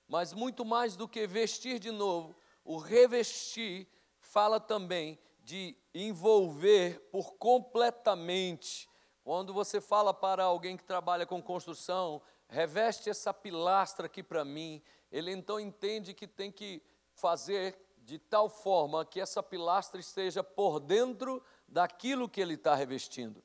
Mas 0.06 0.35
muito 0.35 0.62
mais 0.62 0.94
do 0.94 1.09
que 1.09 1.26
vestir 1.26 1.78
de 1.78 1.90
novo, 1.90 2.37
o 2.62 2.76
revestir 2.76 3.88
fala 4.21 4.61
também 4.61 5.18
de 5.42 5.75
envolver 5.94 7.00
por 7.11 7.33
completamente 7.37 8.87
quando 9.23 9.54
você 9.54 9.80
fala 9.80 10.12
para 10.12 10.44
alguém 10.44 10.76
que 10.76 10.85
trabalha 10.85 11.25
com 11.25 11.42
construção, 11.42 12.21
reveste 12.47 13.09
essa 13.09 13.33
pilastra 13.33 14.04
aqui 14.04 14.23
para 14.23 14.44
mim, 14.44 14.83
ele 15.11 15.33
então 15.33 15.59
entende 15.59 16.12
que 16.12 16.26
tem 16.26 16.52
que 16.52 16.83
fazer 17.14 17.75
de 18.04 18.18
tal 18.18 18.49
forma 18.49 19.04
que 19.04 19.21
essa 19.21 19.42
pilastra 19.42 19.99
esteja 19.99 20.44
por 20.44 20.78
dentro 20.78 21.42
daquilo 21.75 22.28
que 22.28 22.40
ele 22.40 22.54
está 22.54 22.73
revestindo. 22.76 23.43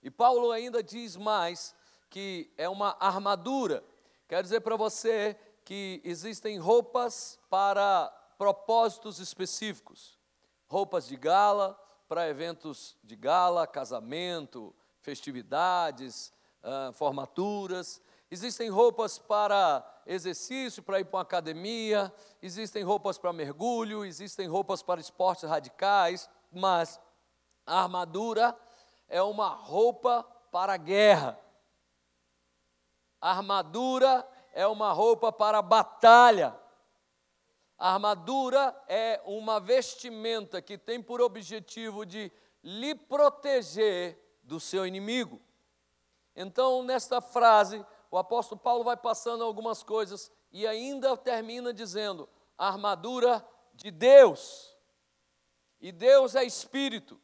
E 0.00 0.08
Paulo 0.08 0.52
ainda 0.52 0.84
diz 0.84 1.16
mais 1.16 1.74
que 2.08 2.48
é 2.56 2.68
uma 2.68 2.96
armadura. 3.00 3.82
Quer 4.28 4.40
dizer 4.40 4.60
para 4.60 4.76
você 4.76 5.36
que 5.64 6.00
existem 6.04 6.58
roupas 6.58 7.40
para 7.50 8.08
propósitos 8.38 9.18
específicos, 9.18 10.16
roupas 10.68 11.08
de 11.08 11.16
gala 11.16 11.76
para 12.08 12.28
eventos 12.28 12.96
de 13.02 13.16
gala, 13.16 13.66
casamento, 13.66 14.72
festividades, 15.00 16.32
formaturas. 16.94 18.00
Existem 18.30 18.68
roupas 18.68 19.18
para 19.18 19.84
exercício, 20.06 20.84
para 20.84 21.00
ir 21.00 21.04
para 21.04 21.16
uma 21.16 21.22
academia, 21.22 22.14
existem 22.40 22.84
roupas 22.84 23.18
para 23.18 23.32
mergulho, 23.32 24.04
existem 24.04 24.46
roupas 24.46 24.84
para 24.84 25.00
esportes 25.00 25.50
radicais, 25.50 26.30
mas 26.52 27.00
a 27.70 27.84
armadura 27.84 28.58
é 29.08 29.22
uma 29.22 29.50
roupa 29.50 30.24
para 30.50 30.76
guerra. 30.76 31.38
A 33.20 33.30
armadura 33.30 34.28
é 34.52 34.66
uma 34.66 34.92
roupa 34.92 35.30
para 35.30 35.62
batalha. 35.62 36.58
A 37.78 37.94
armadura 37.94 38.76
é 38.88 39.22
uma 39.24 39.60
vestimenta 39.60 40.60
que 40.60 40.76
tem 40.76 41.00
por 41.00 41.20
objetivo 41.20 42.04
de 42.04 42.32
lhe 42.60 42.92
proteger 42.92 44.18
do 44.42 44.58
seu 44.58 44.84
inimigo. 44.84 45.40
Então, 46.34 46.82
nesta 46.82 47.20
frase, 47.20 47.86
o 48.10 48.18
apóstolo 48.18 48.60
Paulo 48.60 48.82
vai 48.82 48.96
passando 48.96 49.44
algumas 49.44 49.84
coisas 49.84 50.28
e 50.50 50.66
ainda 50.66 51.16
termina 51.16 51.72
dizendo: 51.72 52.28
a 52.58 52.66
armadura 52.66 53.46
de 53.74 53.92
Deus. 53.92 54.76
E 55.80 55.92
Deus 55.92 56.34
é 56.34 56.42
espírito. 56.42 57.18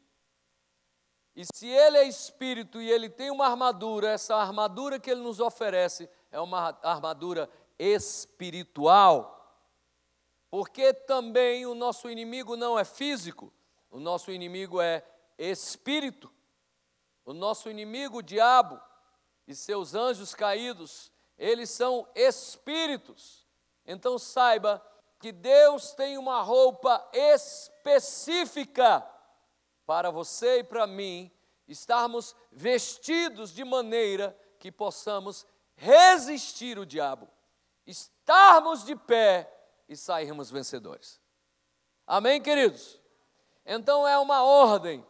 E 1.36 1.44
se 1.44 1.68
ele 1.68 1.98
é 1.98 2.08
espírito 2.08 2.80
e 2.80 2.90
ele 2.90 3.10
tem 3.10 3.30
uma 3.30 3.46
armadura, 3.46 4.08
essa 4.08 4.34
armadura 4.36 4.98
que 4.98 5.10
ele 5.10 5.20
nos 5.20 5.38
oferece 5.38 6.08
é 6.32 6.40
uma 6.40 6.78
armadura 6.82 7.48
espiritual. 7.78 9.34
Porque 10.48 10.94
também 10.94 11.66
o 11.66 11.74
nosso 11.74 12.08
inimigo 12.08 12.56
não 12.56 12.78
é 12.78 12.86
físico, 12.86 13.52
o 13.90 14.00
nosso 14.00 14.32
inimigo 14.32 14.80
é 14.80 15.04
espírito. 15.38 16.32
O 17.26 17.34
nosso 17.34 17.68
inimigo, 17.68 18.18
o 18.18 18.22
diabo, 18.22 18.80
e 19.46 19.54
seus 19.54 19.94
anjos 19.94 20.34
caídos, 20.34 21.12
eles 21.36 21.68
são 21.68 22.08
espíritos. 22.14 23.44
Então 23.84 24.18
saiba 24.18 24.80
que 25.18 25.32
Deus 25.32 25.92
tem 25.92 26.16
uma 26.16 26.40
roupa 26.40 27.06
específica 27.12 29.04
para 29.86 30.10
você 30.10 30.58
e 30.58 30.64
para 30.64 30.86
mim 30.86 31.30
estarmos 31.68 32.34
vestidos 32.52 33.54
de 33.54 33.64
maneira 33.64 34.36
que 34.58 34.70
possamos 34.70 35.46
resistir 35.76 36.78
o 36.78 36.84
diabo, 36.84 37.28
estarmos 37.86 38.84
de 38.84 38.96
pé 38.96 39.50
e 39.88 39.96
sairmos 39.96 40.50
vencedores. 40.50 41.20
Amém, 42.06 42.42
queridos? 42.42 43.00
Então 43.64 44.06
é 44.06 44.18
uma 44.18 44.42
ordem 44.42 45.06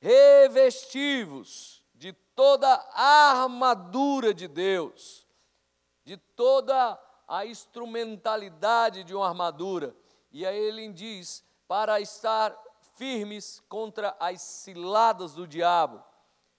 revestivos 0.00 1.82
de 1.94 2.12
toda 2.12 2.68
a 2.92 3.42
armadura 3.42 4.32
de 4.32 4.46
Deus, 4.46 5.26
de 6.04 6.16
toda 6.16 6.98
a 7.26 7.44
instrumentalidade 7.44 9.04
de 9.04 9.14
uma 9.14 9.28
armadura. 9.28 9.94
E 10.30 10.46
aí 10.46 10.56
ele 10.56 10.92
diz: 10.92 11.44
para 11.66 12.00
estar 12.00 12.56
firmes 12.98 13.62
contra 13.68 14.14
as 14.18 14.42
ciladas 14.42 15.32
do 15.32 15.46
diabo. 15.46 16.02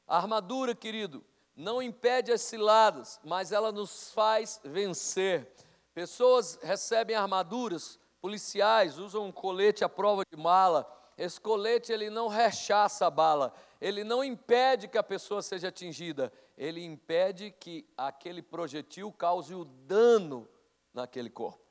A 0.08 0.18
armadura, 0.18 0.74
querido, 0.74 1.24
não 1.56 1.82
impede 1.82 2.32
as 2.32 2.42
ciladas, 2.42 3.20
mas 3.24 3.52
ela 3.52 3.72
nos 3.72 4.12
faz 4.12 4.62
vencer. 4.64 5.54
Pessoas 5.94 6.58
recebem 6.64 7.16
armaduras, 7.16 8.00
policiais 8.22 8.98
usam 8.98 9.26
um 9.26 9.32
colete 9.32 9.84
à 9.84 9.90
prova 9.90 10.24
de 10.32 10.42
mala, 10.42 10.90
esse 11.18 11.40
colete 11.40 11.92
ele 11.92 12.10
não 12.10 12.30
rechaça 12.30 13.06
a 13.06 13.10
bala, 13.10 13.54
ele 13.82 14.06
não 14.06 14.24
impede 14.24 14.88
que 14.88 14.98
a 14.98 15.04
pessoa 15.04 15.42
seja 15.42 15.68
atingida, 15.68 16.32
ele 16.58 16.84
impede 16.84 17.52
que 17.52 17.86
aquele 17.98 18.42
projetil 18.42 19.12
cause 19.12 19.54
o 19.54 19.66
dano 19.66 20.48
naquele 20.94 21.30
corpo. 21.30 21.69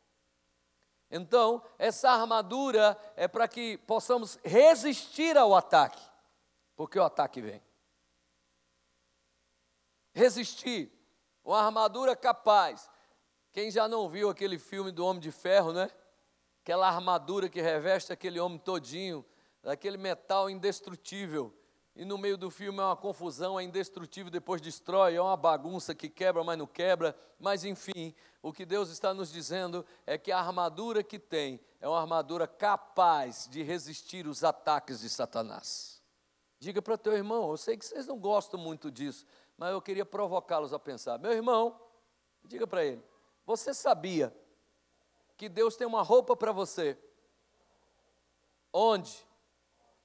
Então, 1.11 1.63
essa 1.79 2.11
armadura 2.11 2.97
é 3.17 3.27
para 3.27 3.49
que 3.49 3.79
possamos 3.79 4.39
resistir 4.45 5.37
ao 5.37 5.55
ataque, 5.55 6.03
porque 6.77 6.99
o 6.99 7.05
ataque 7.05 7.41
vem. 7.41 7.63
Resistir, 10.13 10.93
uma 11.45 11.61
armadura 11.61 12.15
capaz. 12.15 12.91
Quem 13.53 13.71
já 13.71 13.89
não 13.89 14.09
viu 14.09 14.29
aquele 14.29 14.59
filme 14.59 14.91
do 14.91 15.05
Homem 15.05 15.21
de 15.21 15.33
Ferro, 15.33 15.73
né? 15.73 15.91
Aquela 16.63 16.89
armadura 16.89 17.49
que 17.49 17.63
reveste 17.63 18.13
aquele 18.13 18.39
homem 18.39 18.59
todinho, 18.59 19.25
daquele 19.63 19.97
metal 19.97 20.51
indestrutível. 20.51 21.55
E 21.97 22.05
no 22.05 22.17
meio 22.17 22.37
do 22.37 22.51
filme 22.51 22.79
é 22.79 22.83
uma 22.83 22.97
confusão, 22.97 23.59
é 23.59 23.65
indestrutível, 23.65 24.31
depois 24.31 24.61
destrói, 24.61 25.17
é 25.17 25.21
uma 25.21 25.37
bagunça 25.37 25.95
que 25.95 26.09
quebra, 26.09 26.45
mas 26.45 26.59
não 26.59 26.67
quebra. 26.67 27.17
Mas 27.41 27.65
enfim, 27.65 28.15
o 28.43 28.53
que 28.53 28.65
Deus 28.65 28.91
está 28.91 29.13
nos 29.13 29.33
dizendo 29.33 29.85
é 30.07 30.17
que 30.17 30.31
a 30.31 30.39
armadura 30.39 31.03
que 31.03 31.19
tem 31.19 31.61
é 31.81 31.89
uma 31.89 32.01
armadura 32.01 32.47
capaz 32.47 33.49
de 33.51 33.63
resistir 33.63 34.27
os 34.27 34.45
ataques 34.45 35.01
de 35.01 35.11
Satanás. 35.11 36.03
Diga 36.59 36.81
para 36.81 36.99
teu 36.99 37.13
irmão, 37.15 37.51
eu 37.51 37.57
sei 37.57 37.77
que 37.77 37.85
vocês 37.85 38.07
não 38.07 38.19
gostam 38.19 38.59
muito 38.59 38.91
disso, 38.91 39.27
mas 39.57 39.73
eu 39.73 39.83
queria 39.83 40.05
provocá-los 40.05 40.73
a 40.73 40.79
pensar. 40.79 41.19
Meu 41.19 41.33
irmão, 41.33 41.81
diga 42.45 42.67
para 42.67 42.85
ele, 42.85 43.03
você 43.45 43.73
sabia 43.73 44.35
que 45.37 45.49
Deus 45.49 45.77
tem 45.77 45.87
uma 45.87 46.03
roupa 46.03 46.37
para 46.37 46.53
você? 46.53 46.99
Onde? 48.73 49.27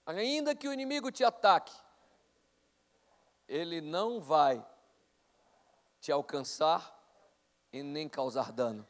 ainda 0.05 0.53
que 0.55 0.67
o 0.67 0.73
inimigo 0.73 1.11
te 1.11 1.23
ataque, 1.23 1.73
ele 3.47 3.81
não 3.81 4.19
vai 4.19 4.65
te 5.99 6.11
alcançar 6.11 7.02
e 7.73 7.83
nem 7.83 8.07
causar 8.07 8.53
dano. 8.53 8.87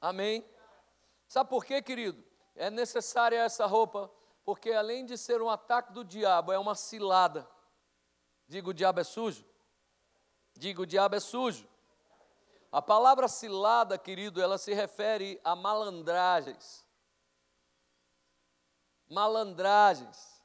Amém? 0.00 0.48
Sabe 1.28 1.50
por 1.50 1.64
quê, 1.64 1.82
querido? 1.82 2.24
É 2.54 2.70
necessária 2.70 3.36
essa 3.36 3.66
roupa, 3.66 4.10
porque 4.44 4.70
além 4.70 5.04
de 5.04 5.18
ser 5.18 5.42
um 5.42 5.50
ataque 5.50 5.92
do 5.92 6.02
diabo, 6.02 6.52
é 6.52 6.58
uma 6.58 6.74
cilada. 6.74 7.46
Digo, 8.48 8.70
o 8.70 8.74
diabo 8.74 9.00
é 9.00 9.04
sujo? 9.04 9.44
Digo, 10.54 10.82
o 10.82 10.86
diabo 10.86 11.16
é 11.16 11.20
sujo. 11.20 11.68
A 12.72 12.80
palavra 12.80 13.28
cilada, 13.28 13.98
querido, 13.98 14.40
ela 14.40 14.56
se 14.56 14.72
refere 14.72 15.38
a 15.44 15.54
malandragens 15.54 16.86
malandragens, 19.08 20.42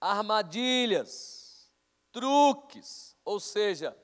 armadilhas, 0.00 1.70
truques, 2.12 3.16
ou 3.24 3.40
seja, 3.40 3.96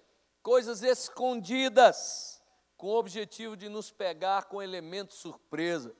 coisas 0.44 0.82
escondidas, 0.82 2.44
com 2.76 2.88
o 2.88 2.98
objetivo 2.98 3.56
de 3.56 3.70
nos 3.70 3.90
pegar 3.90 4.44
com 4.44 4.60
elemento 4.60 5.14
surpresa. 5.14 5.96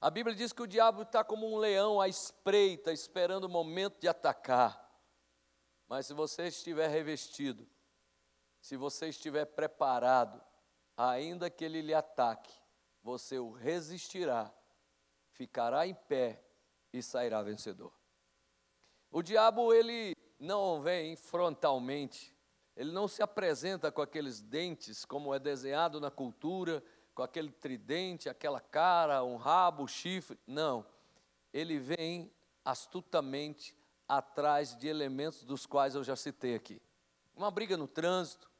A 0.00 0.08
Bíblia 0.08 0.34
diz 0.34 0.54
que 0.54 0.62
o 0.62 0.66
diabo 0.66 1.02
está 1.02 1.22
como 1.22 1.46
um 1.46 1.58
leão 1.58 2.00
à 2.00 2.08
espreita, 2.08 2.90
esperando 2.92 3.44
o 3.44 3.50
momento 3.50 4.00
de 4.00 4.08
atacar. 4.08 4.90
Mas 5.86 6.06
se 6.06 6.14
você 6.14 6.48
estiver 6.48 6.88
revestido, 6.88 7.68
se 8.58 8.74
você 8.74 9.10
estiver 9.10 9.44
preparado, 9.44 10.42
ainda 10.96 11.50
que 11.50 11.62
ele 11.62 11.82
lhe 11.82 11.92
ataque, 11.92 12.50
você 13.02 13.38
o 13.38 13.50
resistirá, 13.50 14.50
ficará 15.32 15.86
em 15.86 15.94
pé 15.94 16.42
e 16.90 17.02
sairá 17.02 17.42
vencedor. 17.42 17.92
O 19.10 19.20
diabo, 19.20 19.74
ele 19.74 20.16
não 20.38 20.80
vem 20.80 21.16
frontalmente, 21.16 22.31
ele 22.76 22.90
não 22.90 23.06
se 23.06 23.22
apresenta 23.22 23.92
com 23.92 24.00
aqueles 24.00 24.40
dentes, 24.40 25.04
como 25.04 25.34
é 25.34 25.38
desenhado 25.38 26.00
na 26.00 26.10
cultura, 26.10 26.82
com 27.14 27.22
aquele 27.22 27.50
tridente, 27.50 28.28
aquela 28.28 28.60
cara, 28.60 29.22
um 29.22 29.36
rabo, 29.36 29.82
um 29.82 29.88
chifre. 29.88 30.38
Não. 30.46 30.86
Ele 31.52 31.78
vem 31.78 32.32
astutamente 32.64 33.76
atrás 34.08 34.74
de 34.76 34.88
elementos 34.88 35.44
dos 35.44 35.66
quais 35.66 35.94
eu 35.94 36.02
já 36.02 36.16
citei 36.16 36.54
aqui. 36.54 36.80
Uma 37.36 37.50
briga 37.50 37.76
no 37.76 37.86
trânsito, 37.86 38.50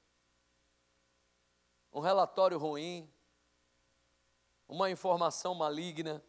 um 1.93 2.01
relatório 2.01 2.59
ruim, 2.59 3.11
uma 4.69 4.91
informação 4.91 5.55
maligna. 5.55 6.23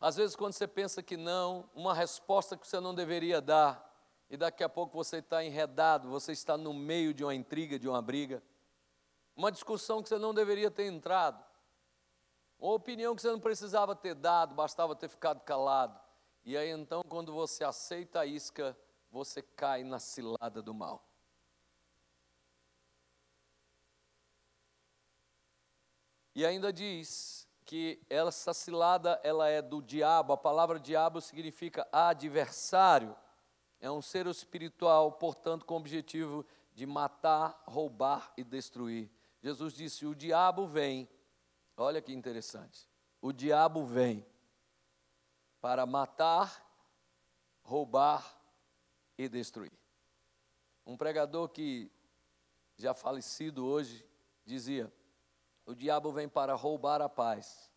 Às 0.00 0.16
vezes, 0.16 0.36
quando 0.36 0.52
você 0.52 0.66
pensa 0.66 1.02
que 1.02 1.16
não, 1.16 1.68
uma 1.74 1.92
resposta 1.92 2.56
que 2.56 2.66
você 2.66 2.80
não 2.80 2.94
deveria 2.94 3.40
dar, 3.40 3.87
e 4.30 4.36
daqui 4.36 4.62
a 4.62 4.68
pouco 4.68 4.96
você 4.96 5.18
está 5.18 5.42
enredado, 5.44 6.08
você 6.08 6.32
está 6.32 6.56
no 6.56 6.74
meio 6.74 7.14
de 7.14 7.24
uma 7.24 7.34
intriga, 7.34 7.78
de 7.78 7.88
uma 7.88 8.02
briga, 8.02 8.42
uma 9.34 9.50
discussão 9.50 10.02
que 10.02 10.08
você 10.08 10.18
não 10.18 10.34
deveria 10.34 10.70
ter 10.70 10.86
entrado, 10.86 11.42
uma 12.58 12.74
opinião 12.74 13.14
que 13.14 13.22
você 13.22 13.30
não 13.30 13.40
precisava 13.40 13.94
ter 13.94 14.14
dado, 14.14 14.54
bastava 14.54 14.94
ter 14.94 15.08
ficado 15.08 15.40
calado. 15.40 15.98
E 16.44 16.56
aí 16.56 16.70
então, 16.70 17.02
quando 17.08 17.32
você 17.32 17.62
aceita 17.62 18.20
a 18.20 18.26
isca, 18.26 18.76
você 19.10 19.42
cai 19.42 19.84
na 19.84 19.98
cilada 19.98 20.60
do 20.60 20.74
mal. 20.74 21.04
E 26.34 26.46
ainda 26.46 26.72
diz 26.72 27.48
que 27.64 28.00
essa 28.08 28.54
cilada 28.54 29.20
ela 29.22 29.48
é 29.48 29.60
do 29.60 29.82
diabo. 29.82 30.32
A 30.32 30.36
palavra 30.36 30.78
diabo 30.78 31.20
significa 31.20 31.86
adversário. 31.92 33.16
É 33.80 33.90
um 33.90 34.02
ser 34.02 34.26
espiritual, 34.26 35.12
portanto, 35.12 35.64
com 35.64 35.74
o 35.74 35.78
objetivo 35.78 36.44
de 36.74 36.86
matar, 36.86 37.62
roubar 37.66 38.32
e 38.36 38.42
destruir. 38.42 39.10
Jesus 39.40 39.74
disse: 39.74 40.06
"O 40.06 40.14
diabo 40.14 40.66
vem". 40.66 41.08
Olha 41.76 42.02
que 42.02 42.12
interessante. 42.12 42.88
O 43.20 43.32
diabo 43.32 43.84
vem 43.84 44.26
para 45.60 45.86
matar, 45.86 46.64
roubar 47.62 48.36
e 49.16 49.28
destruir. 49.28 49.72
Um 50.86 50.96
pregador 50.96 51.48
que 51.48 51.90
já 52.76 52.94
falecido 52.94 53.66
hoje 53.66 54.04
dizia: 54.44 54.92
o 55.68 55.74
diabo 55.74 56.10
vem 56.10 56.26
para 56.26 56.54
roubar 56.54 57.02
a 57.02 57.10
paz, 57.10 57.70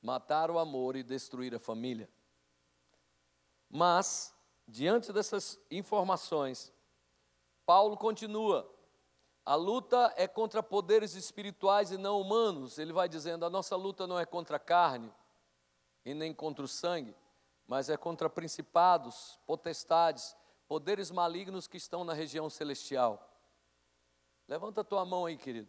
matar 0.00 0.50
o 0.50 0.58
amor 0.58 0.96
e 0.96 1.02
destruir 1.02 1.54
a 1.54 1.58
família. 1.58 2.08
Mas, 3.76 4.32
diante 4.68 5.12
dessas 5.12 5.58
informações, 5.68 6.72
Paulo 7.66 7.96
continua. 7.96 8.72
A 9.44 9.56
luta 9.56 10.14
é 10.16 10.28
contra 10.28 10.62
poderes 10.62 11.16
espirituais 11.16 11.90
e 11.90 11.98
não 11.98 12.20
humanos. 12.20 12.78
Ele 12.78 12.92
vai 12.92 13.08
dizendo: 13.08 13.44
a 13.44 13.50
nossa 13.50 13.74
luta 13.74 14.06
não 14.06 14.16
é 14.16 14.24
contra 14.24 14.58
a 14.58 14.60
carne 14.60 15.12
e 16.04 16.14
nem 16.14 16.32
contra 16.32 16.64
o 16.64 16.68
sangue, 16.68 17.16
mas 17.66 17.90
é 17.90 17.96
contra 17.96 18.30
principados, 18.30 19.40
potestades, 19.44 20.36
poderes 20.68 21.10
malignos 21.10 21.66
que 21.66 21.76
estão 21.76 22.04
na 22.04 22.12
região 22.12 22.48
celestial. 22.48 23.28
Levanta 24.46 24.82
a 24.82 24.84
tua 24.84 25.04
mão 25.04 25.26
aí, 25.26 25.36
querido. 25.36 25.68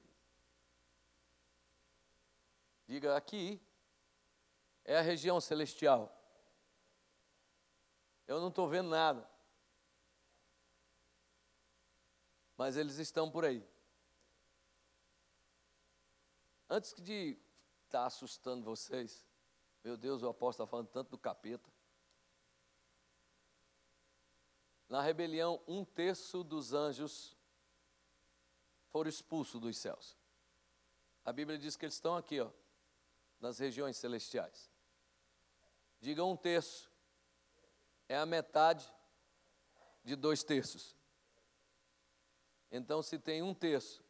Diga 2.88 3.17
aqui 3.17 3.60
é 4.84 4.99
a 4.99 5.01
região 5.01 5.41
celestial. 5.41 6.15
Eu 8.27 8.39
não 8.39 8.49
estou 8.49 8.67
vendo 8.67 8.89
nada. 8.89 9.29
Mas 12.57 12.77
eles 12.77 12.97
estão 12.97 13.29
por 13.29 13.45
aí. 13.45 13.65
Antes 16.69 16.93
de 16.95 17.38
estar 17.85 18.01
tá 18.01 18.05
assustando 18.05 18.63
vocês, 18.63 19.25
meu 19.83 19.95
Deus, 19.95 20.23
o 20.23 20.29
apóstolo 20.29 20.65
está 20.65 20.71
falando 20.71 20.88
tanto 20.88 21.11
do 21.11 21.17
capeta. 21.17 21.71
Na 24.89 25.01
rebelião, 25.01 25.61
um 25.67 25.83
terço 25.83 26.43
dos 26.43 26.73
anjos 26.73 27.35
foram 28.89 29.09
expulsos 29.09 29.59
dos 29.59 29.77
céus. 29.77 30.17
A 31.23 31.33
Bíblia 31.33 31.57
diz 31.57 31.75
que 31.75 31.85
eles 31.85 31.95
estão 31.95 32.15
aqui, 32.15 32.39
ó, 32.39 32.49
nas 33.39 33.59
regiões 33.59 33.97
celestiais. 33.97 34.71
Diga 35.99 36.23
um 36.23 36.38
terço, 36.38 36.89
é 38.07 38.17
a 38.17 38.25
metade 38.25 38.91
de 40.03 40.15
dois 40.15 40.43
terços. 40.43 40.95
Então, 42.71 43.01
se 43.01 43.17
tem 43.17 43.41
um 43.41 43.53
terço 43.53 44.03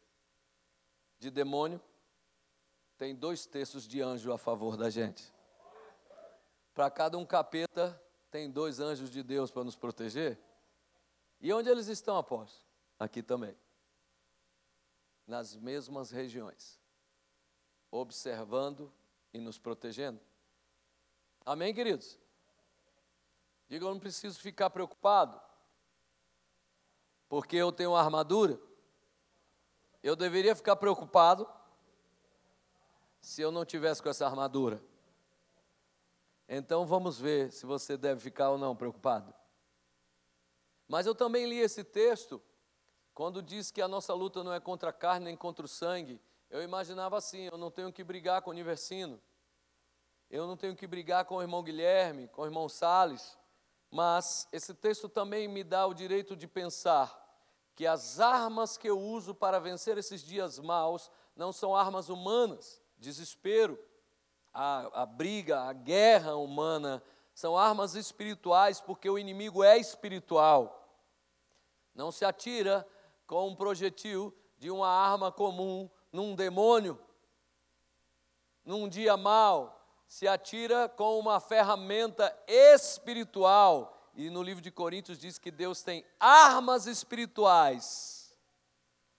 de 1.18 1.30
demônio, 1.30 1.80
tem 2.98 3.14
dois 3.14 3.46
terços 3.46 3.86
de 3.86 4.00
anjo 4.00 4.32
a 4.32 4.38
favor 4.38 4.76
da 4.76 4.90
gente. 4.90 5.32
Para 6.74 6.90
cada 6.90 7.16
um 7.16 7.24
capeta, 7.24 8.00
tem 8.30 8.50
dois 8.50 8.80
anjos 8.80 9.10
de 9.10 9.22
Deus 9.22 9.50
para 9.50 9.64
nos 9.64 9.76
proteger. 9.76 10.38
E 11.40 11.52
onde 11.52 11.68
eles 11.68 11.88
estão, 11.88 12.16
após? 12.16 12.64
Aqui 12.98 13.22
também 13.22 13.56
nas 15.26 15.56
mesmas 15.56 16.10
regiões, 16.10 16.80
observando 17.90 18.92
e 19.34 19.40
nos 19.40 19.58
protegendo. 19.58 20.20
Amém, 21.44 21.74
queridos? 21.74 22.18
Diga, 23.68 23.84
eu 23.84 23.90
não 23.90 23.98
preciso 23.98 24.38
ficar 24.38 24.70
preocupado, 24.70 25.40
porque 27.28 27.56
eu 27.56 27.72
tenho 27.72 27.90
uma 27.90 28.00
armadura. 28.00 28.60
Eu 30.02 30.14
deveria 30.14 30.54
ficar 30.54 30.76
preocupado 30.76 31.48
se 33.20 33.42
eu 33.42 33.50
não 33.50 33.64
tivesse 33.64 34.02
com 34.02 34.08
essa 34.08 34.24
armadura. 34.24 34.80
Então 36.48 36.86
vamos 36.86 37.18
ver 37.18 37.50
se 37.50 37.66
você 37.66 37.96
deve 37.96 38.20
ficar 38.20 38.50
ou 38.50 38.58
não 38.58 38.76
preocupado. 38.76 39.34
Mas 40.86 41.06
eu 41.06 41.14
também 41.14 41.46
li 41.46 41.58
esse 41.58 41.82
texto 41.82 42.40
quando 43.12 43.42
diz 43.42 43.70
que 43.70 43.80
a 43.80 43.88
nossa 43.88 44.12
luta 44.14 44.44
não 44.44 44.52
é 44.52 44.60
contra 44.60 44.90
a 44.90 44.92
carne 44.92 45.24
nem 45.24 45.36
contra 45.36 45.64
o 45.64 45.68
sangue, 45.68 46.20
eu 46.50 46.62
imaginava 46.62 47.16
assim: 47.16 47.48
eu 47.50 47.58
não 47.58 47.70
tenho 47.70 47.92
que 47.92 48.04
brigar 48.04 48.42
com 48.42 48.50
o 48.50 48.52
Universino, 48.52 49.20
eu 50.30 50.46
não 50.46 50.56
tenho 50.56 50.76
que 50.76 50.86
brigar 50.86 51.24
com 51.24 51.36
o 51.36 51.42
irmão 51.42 51.62
Guilherme, 51.62 52.28
com 52.28 52.42
o 52.42 52.44
irmão 52.44 52.68
Sales, 52.68 53.36
mas 53.90 54.48
esse 54.52 54.74
texto 54.74 55.08
também 55.08 55.48
me 55.48 55.62
dá 55.62 55.86
o 55.86 55.94
direito 55.94 56.36
de 56.36 56.46
pensar 56.46 57.24
que 57.74 57.86
as 57.86 58.20
armas 58.20 58.76
que 58.76 58.88
eu 58.88 58.98
uso 58.98 59.34
para 59.34 59.60
vencer 59.60 59.98
esses 59.98 60.22
dias 60.22 60.58
maus 60.58 61.10
não 61.36 61.52
são 61.52 61.76
armas 61.76 62.08
humanas, 62.08 62.80
desespero, 62.96 63.78
a, 64.52 65.02
a 65.02 65.06
briga, 65.06 65.60
a 65.60 65.72
guerra 65.74 66.34
humana, 66.36 67.02
são 67.34 67.56
armas 67.56 67.94
espirituais, 67.94 68.80
porque 68.80 69.10
o 69.10 69.18
inimigo 69.18 69.62
é 69.62 69.76
espiritual. 69.76 70.90
Não 71.94 72.10
se 72.10 72.24
atira 72.24 72.86
com 73.26 73.48
um 73.48 73.54
projetil 73.54 74.34
de 74.58 74.70
uma 74.70 74.88
arma 74.88 75.30
comum 75.30 75.90
num 76.10 76.34
demônio, 76.34 76.98
num 78.64 78.88
dia 78.88 79.18
mau, 79.18 79.75
se 80.06 80.28
atira 80.28 80.88
com 80.88 81.18
uma 81.18 81.40
ferramenta 81.40 82.34
espiritual. 82.46 84.10
E 84.14 84.30
no 84.30 84.42
livro 84.42 84.62
de 84.62 84.70
Coríntios 84.70 85.18
diz 85.18 85.38
que 85.38 85.50
Deus 85.50 85.82
tem 85.82 86.04
armas 86.18 86.86
espirituais 86.86 88.36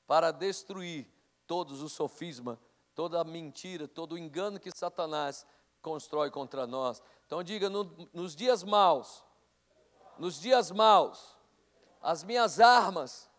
para 0.07 0.31
destruir 0.31 1.07
todos 1.45 1.81
os 1.81 1.91
sofismas, 1.93 2.57
toda 2.95 3.21
a 3.21 3.23
mentira, 3.23 3.87
todo 3.87 4.13
o 4.13 4.17
engano 4.17 4.59
que 4.59 4.75
Satanás 4.75 5.45
constrói 5.81 6.31
contra 6.31 6.65
nós. 6.65 7.01
Então 7.25 7.43
diga, 7.43 7.69
no, 7.69 8.09
nos 8.13 8.35
dias 8.35 8.63
maus, 8.63 9.23
nos 10.17 10.39
dias 10.39 10.71
maus, 10.71 11.37
as 12.01 12.23
minhas 12.23 12.59
armas 12.59 13.29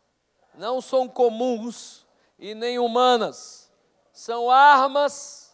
não 0.54 0.80
são 0.80 1.08
comuns 1.08 2.06
e 2.38 2.54
nem 2.54 2.78
humanas, 2.78 3.70
são 4.12 4.50
armas 4.50 5.47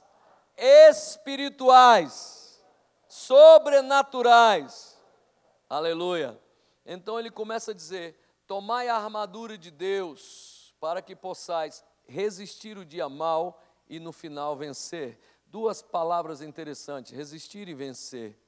espirituais, 0.56 2.62
sobrenaturais, 3.08 4.94
Aleluia. 5.68 6.38
Então 6.84 7.18
ele 7.18 7.30
começa 7.30 7.70
a 7.70 7.74
dizer: 7.74 8.18
Tomai 8.46 8.88
a 8.88 8.96
armadura 8.96 9.56
de 9.56 9.70
Deus, 9.70 10.74
para 10.78 11.00
que 11.00 11.16
possais 11.16 11.82
resistir 12.06 12.76
o 12.76 12.84
dia 12.84 13.08
mal 13.08 13.62
e 13.88 13.98
no 13.98 14.12
final 14.12 14.54
vencer. 14.54 15.18
Duas 15.46 15.82
palavras 15.82 16.42
interessantes: 16.42 17.12
resistir 17.12 17.68
e 17.68 17.74
vencer. 17.74 18.38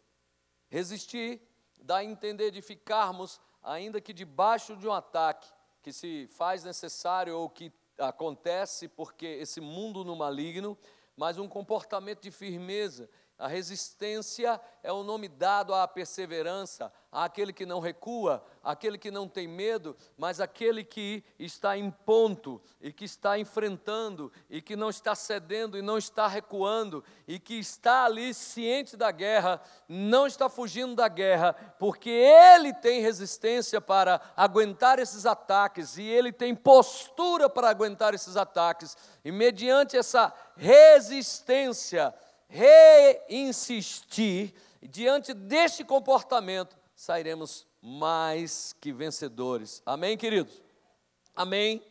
Resistir 0.69 1.41
dá 1.79 1.97
a 1.97 2.05
entender 2.05 2.51
de 2.51 2.61
ficarmos, 2.61 3.41
ainda 3.63 4.01
que 4.01 4.13
debaixo 4.13 4.77
de 4.77 4.87
um 4.87 4.93
ataque 4.93 5.49
que 5.83 5.93
se 5.93 6.29
faz 6.33 6.63
necessário 6.63 7.37
ou 7.37 7.49
que 7.49 7.73
acontece 7.99 8.89
porque 8.89 9.27
esse 9.27 9.61
mundo 9.61 10.05
no 10.05 10.15
maligno, 10.15 10.77
mas 11.17 11.39
um 11.39 11.49
comportamento 11.49 12.23
de 12.23 12.31
firmeza 12.31 13.09
a 13.39 13.47
resistência 13.49 14.59
é 14.83 14.91
o 14.91 15.03
nome 15.03 15.29
dado 15.29 15.75
à 15.75 15.87
perseverança, 15.87 16.91
àquele 17.13 17.53
que 17.53 17.67
não 17.67 17.81
recua, 17.81 18.43
àquele 18.63 18.97
que 18.97 19.11
não 19.11 19.29
tem 19.29 19.47
medo, 19.47 19.97
mas 20.17 20.41
aquele 20.41 20.83
que 20.83 21.23
está 21.39 21.77
em 21.77 21.91
ponto 21.91 22.63
e 22.81 22.93
que 22.93 23.05
está 23.05 23.39
enfrentando 23.39 24.33
e 24.49 24.63
que 24.63 24.75
não 24.75 24.89
está 24.89 25.15
cedendo 25.15 25.77
e 25.77 25.83
não 25.83 25.99
está 25.99 26.27
recuando 26.27 27.05
e 27.27 27.39
que 27.39 27.59
está 27.59 28.05
ali 28.05 28.33
ciente 28.33 28.97
da 28.97 29.11
guerra, 29.11 29.61
não 29.89 30.27
está 30.27 30.49
fugindo 30.49 30.95
da 30.95 31.09
guerra, 31.09 31.53
porque 31.79 32.11
ele 32.11 32.73
tem 32.73 33.01
resistência 33.01 33.81
para 33.81 34.21
aguentar 34.37 34.99
esses 34.99 35.27
ataques 35.27 35.99
e 35.99 36.03
ele 36.03 36.33
tem 36.33 36.55
postura 36.55 37.51
para 37.51 37.69
aguentar 37.69 38.15
esses 38.15 38.37
ataques, 38.37 38.97
e 39.25 39.33
mediante 39.33 39.97
essa 39.97 40.33
resistência, 40.57 42.15
reinsistir, 42.49 44.55
diante 44.83 45.35
deste 45.35 45.85
comportamento, 45.85 46.77
sairemos 46.95 47.67
mais 47.81 48.75
que 48.81 48.93
vencedores. 48.93 49.83
Amém, 49.85 50.17
queridos? 50.17 50.63
Amém. 51.35 51.85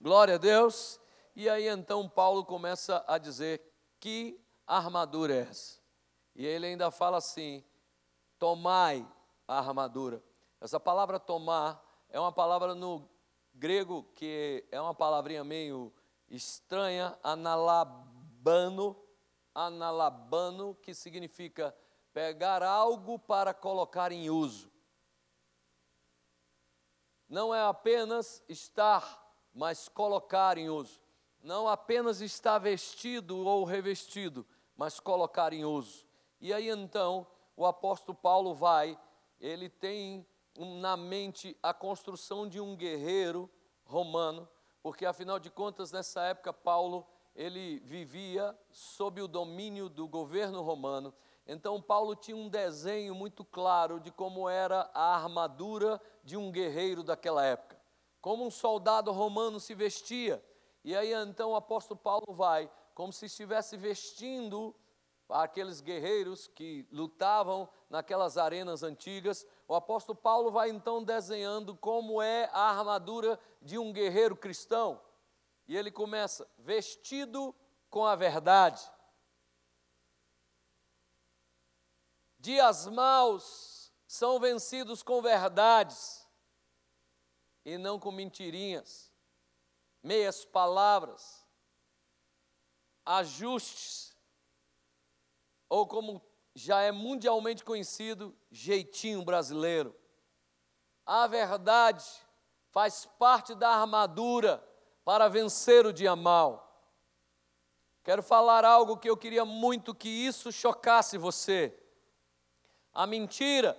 Glória 0.00 0.34
a 0.34 0.38
Deus. 0.38 1.00
E 1.34 1.48
aí 1.48 1.66
então 1.66 2.08
Paulo 2.08 2.44
começa 2.44 3.04
a 3.08 3.18
dizer 3.18 3.60
que 3.98 4.38
armadura 4.66 5.34
é 5.34 5.40
essa? 5.40 5.78
E 6.34 6.46
ele 6.46 6.66
ainda 6.66 6.90
fala 6.90 7.18
assim: 7.18 7.64
tomai 8.38 9.06
a 9.48 9.58
armadura. 9.58 10.22
Essa 10.60 10.78
palavra 10.78 11.18
tomar 11.18 11.82
é 12.08 12.20
uma 12.20 12.32
palavra 12.32 12.74
no 12.74 13.08
grego 13.54 14.04
que 14.14 14.64
é 14.70 14.80
uma 14.80 14.94
palavrinha 14.94 15.44
meio 15.44 15.92
estranha, 16.28 17.16
analabano, 17.22 18.96
analabano, 19.54 20.74
que 20.82 20.92
significa 20.92 21.74
pegar 22.12 22.62
algo 22.62 23.18
para 23.18 23.54
colocar 23.54 24.10
em 24.12 24.30
uso. 24.30 24.70
Não 27.28 27.54
é 27.54 27.62
apenas 27.62 28.42
estar, 28.48 29.22
mas 29.52 29.88
colocar 29.88 30.58
em 30.58 30.68
uso. 30.68 31.00
Não 31.42 31.68
apenas 31.68 32.20
estar 32.20 32.58
vestido 32.58 33.36
ou 33.38 33.64
revestido, 33.64 34.46
mas 34.76 34.98
colocar 34.98 35.52
em 35.52 35.64
uso. 35.64 36.06
E 36.40 36.52
aí 36.52 36.68
então, 36.68 37.26
o 37.56 37.66
apóstolo 37.66 38.16
Paulo 38.16 38.54
vai, 38.54 38.98
ele 39.40 39.68
tem 39.68 40.26
na 40.56 40.96
mente 40.96 41.56
a 41.62 41.74
construção 41.74 42.48
de 42.48 42.60
um 42.60 42.76
guerreiro 42.76 43.50
romano, 43.84 44.48
porque 44.82 45.04
afinal 45.04 45.38
de 45.38 45.50
contas, 45.50 45.90
nessa 45.90 46.22
época, 46.22 46.52
Paulo 46.52 47.06
ele 47.34 47.80
vivia 47.80 48.56
sob 48.70 49.20
o 49.20 49.28
domínio 49.28 49.88
do 49.88 50.06
governo 50.06 50.62
romano. 50.62 51.12
Então, 51.46 51.80
Paulo 51.82 52.14
tinha 52.14 52.36
um 52.36 52.48
desenho 52.48 53.14
muito 53.14 53.44
claro 53.44 54.00
de 54.00 54.10
como 54.10 54.48
era 54.48 54.90
a 54.94 55.14
armadura 55.14 56.00
de 56.22 56.36
um 56.36 56.50
guerreiro 56.50 57.02
daquela 57.02 57.44
época, 57.44 57.78
como 58.20 58.46
um 58.46 58.50
soldado 58.50 59.12
romano 59.12 59.60
se 59.60 59.74
vestia. 59.74 60.42
E 60.82 60.96
aí, 60.96 61.12
então, 61.12 61.50
o 61.50 61.56
apóstolo 61.56 61.98
Paulo 61.98 62.32
vai, 62.32 62.70
como 62.94 63.12
se 63.12 63.26
estivesse 63.26 63.76
vestindo 63.76 64.74
aqueles 65.28 65.80
guerreiros 65.80 66.46
que 66.46 66.86
lutavam 66.92 67.68
naquelas 67.88 68.36
arenas 68.36 68.82
antigas. 68.82 69.46
O 69.66 69.74
apóstolo 69.74 70.16
Paulo 70.16 70.50
vai 70.50 70.70
então 70.70 71.02
desenhando 71.02 71.74
como 71.76 72.20
é 72.20 72.48
a 72.52 72.70
armadura 72.70 73.38
de 73.60 73.78
um 73.78 73.92
guerreiro 73.92 74.36
cristão. 74.36 75.00
E 75.66 75.76
ele 75.76 75.90
começa: 75.90 76.48
vestido 76.58 77.54
com 77.90 78.04
a 78.04 78.14
verdade. 78.14 78.82
Dias 82.38 82.86
maus 82.86 83.92
são 84.06 84.38
vencidos 84.38 85.02
com 85.02 85.22
verdades 85.22 86.28
e 87.64 87.78
não 87.78 87.98
com 87.98 88.12
mentirinhas, 88.12 89.10
meias 90.02 90.44
palavras, 90.44 91.48
ajustes, 93.06 94.14
ou 95.68 95.86
como 95.86 96.22
já 96.54 96.82
é 96.82 96.92
mundialmente 96.92 97.64
conhecido, 97.64 98.36
jeitinho 98.50 99.24
brasileiro. 99.24 99.98
A 101.06 101.26
verdade 101.26 102.04
faz 102.70 103.06
parte 103.18 103.54
da 103.54 103.70
armadura 103.70 104.62
para 105.04 105.28
vencer 105.28 105.84
o 105.84 105.92
dia 105.92 106.16
mal. 106.16 106.64
Quero 108.02 108.22
falar 108.22 108.64
algo 108.64 108.96
que 108.96 109.08
eu 109.08 109.16
queria 109.16 109.44
muito 109.44 109.94
que 109.94 110.08
isso 110.08 110.50
chocasse 110.52 111.16
você. 111.16 111.78
A 112.92 113.06
mentira 113.06 113.78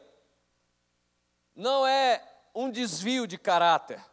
não 1.56 1.86
é 1.86 2.24
um 2.54 2.70
desvio 2.70 3.28
de 3.28 3.38
caráter. 3.38 4.04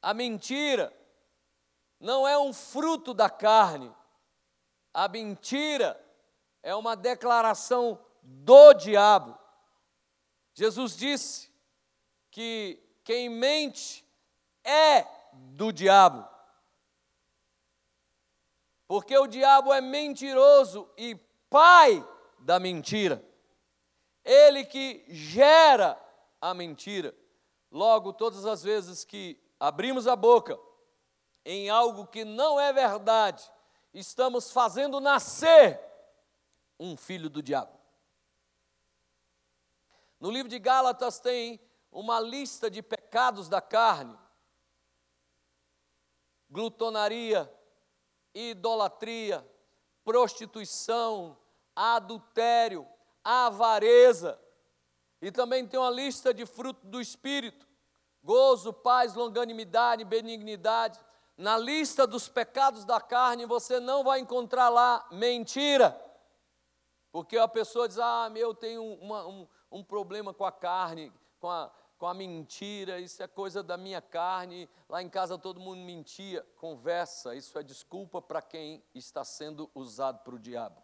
A 0.00 0.12
mentira 0.14 0.92
não 1.98 2.26
é 2.26 2.38
um 2.38 2.52
fruto 2.52 3.12
da 3.12 3.30
carne. 3.30 3.94
A 4.92 5.08
mentira 5.08 6.00
é 6.62 6.74
uma 6.74 6.96
declaração 6.96 8.04
do 8.22 8.72
diabo. 8.74 9.38
Jesus 10.54 10.96
disse 10.96 11.52
que 12.30 12.82
quem 13.04 13.28
mente 13.28 14.04
é 14.64 15.17
do 15.54 15.72
diabo. 15.72 16.26
Porque 18.86 19.16
o 19.16 19.26
diabo 19.26 19.72
é 19.72 19.80
mentiroso 19.80 20.88
e 20.96 21.14
pai 21.50 22.06
da 22.38 22.58
mentira. 22.58 23.24
Ele 24.24 24.64
que 24.64 25.04
gera 25.08 26.00
a 26.40 26.54
mentira. 26.54 27.14
Logo, 27.70 28.12
todas 28.12 28.46
as 28.46 28.62
vezes 28.62 29.04
que 29.04 29.38
abrimos 29.60 30.06
a 30.06 30.16
boca 30.16 30.58
em 31.44 31.68
algo 31.68 32.06
que 32.06 32.24
não 32.24 32.58
é 32.58 32.72
verdade, 32.72 33.50
estamos 33.92 34.50
fazendo 34.50 35.00
nascer 35.00 35.80
um 36.78 36.96
filho 36.96 37.28
do 37.28 37.42
diabo. 37.42 37.78
No 40.20 40.30
livro 40.30 40.48
de 40.48 40.58
Gálatas 40.58 41.20
tem 41.20 41.60
uma 41.90 42.20
lista 42.20 42.70
de 42.70 42.82
pecados 42.82 43.48
da 43.48 43.60
carne 43.60 44.16
glutonaria, 46.50 47.52
idolatria, 48.34 49.46
prostituição, 50.04 51.36
adultério, 51.74 52.86
avareza. 53.22 54.40
E 55.20 55.30
também 55.30 55.66
tem 55.66 55.78
uma 55.78 55.90
lista 55.90 56.32
de 56.32 56.46
fruto 56.46 56.86
do 56.86 57.00
Espírito: 57.00 57.66
gozo, 58.22 58.72
paz, 58.72 59.14
longanimidade, 59.14 60.04
benignidade. 60.04 60.98
Na 61.36 61.56
lista 61.56 62.06
dos 62.06 62.28
pecados 62.28 62.84
da 62.84 63.00
carne 63.00 63.46
você 63.46 63.78
não 63.78 64.02
vai 64.02 64.20
encontrar 64.20 64.68
lá 64.68 65.06
mentira. 65.12 66.00
Porque 67.12 67.36
a 67.36 67.48
pessoa 67.48 67.88
diz: 67.88 67.98
Ah, 67.98 68.28
meu, 68.30 68.48
eu 68.48 68.54
tenho 68.54 68.82
uma, 68.82 69.26
um, 69.26 69.48
um 69.70 69.84
problema 69.84 70.32
com 70.32 70.44
a 70.44 70.52
carne, 70.52 71.12
com 71.40 71.50
a, 71.50 71.70
com 71.98 72.06
a 72.06 72.14
mentira, 72.14 73.00
isso 73.00 73.20
é 73.22 73.26
coisa 73.26 73.60
da 73.60 73.76
minha 73.76 74.00
carne, 74.00 74.68
lá 74.88 75.02
em 75.02 75.08
casa 75.08 75.36
todo 75.36 75.58
mundo 75.58 75.80
mentia. 75.80 76.46
Conversa, 76.56 77.34
isso 77.34 77.58
é 77.58 77.62
desculpa 77.62 78.22
para 78.22 78.40
quem 78.40 78.82
está 78.94 79.24
sendo 79.24 79.68
usado 79.74 80.20
para 80.20 80.34
o 80.34 80.38
diabo. 80.38 80.80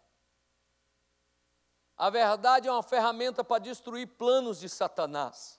A 1.97 2.09
verdade 2.09 2.67
é 2.67 2.71
uma 2.71 2.83
ferramenta 2.83 3.45
para 3.45 3.63
destruir 3.63 4.07
planos 4.07 4.59
de 4.59 4.67
Satanás. 4.67 5.57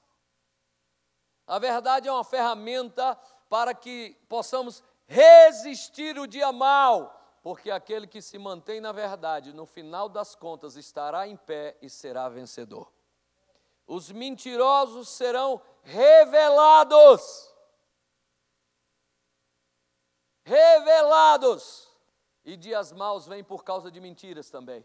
A 1.46 1.58
verdade 1.58 2.06
é 2.06 2.12
uma 2.12 2.24
ferramenta 2.24 3.18
para 3.48 3.72
que 3.72 4.14
possamos 4.28 4.82
resistir 5.06 6.18
o 6.18 6.26
dia 6.26 6.52
mal, 6.52 7.38
porque 7.42 7.70
aquele 7.70 8.06
que 8.06 8.20
se 8.20 8.36
mantém 8.36 8.78
na 8.78 8.92
verdade, 8.92 9.54
no 9.54 9.64
final 9.64 10.06
das 10.06 10.34
contas, 10.34 10.76
estará 10.76 11.26
em 11.26 11.36
pé 11.36 11.78
e 11.80 11.88
será 11.88 12.28
vencedor 12.28 12.95
os 13.86 14.10
mentirosos 14.10 15.08
serão 15.08 15.60
revelados. 15.82 17.54
Revelados. 20.44 21.86
E 22.44 22.56
dias 22.56 22.92
maus 22.92 23.26
vêm 23.26 23.42
por 23.42 23.64
causa 23.64 23.90
de 23.90 24.00
mentiras 24.00 24.50
também. 24.50 24.84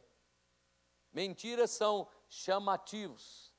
Mentiras 1.11 1.71
são 1.71 2.07
chamativos. 2.27 3.51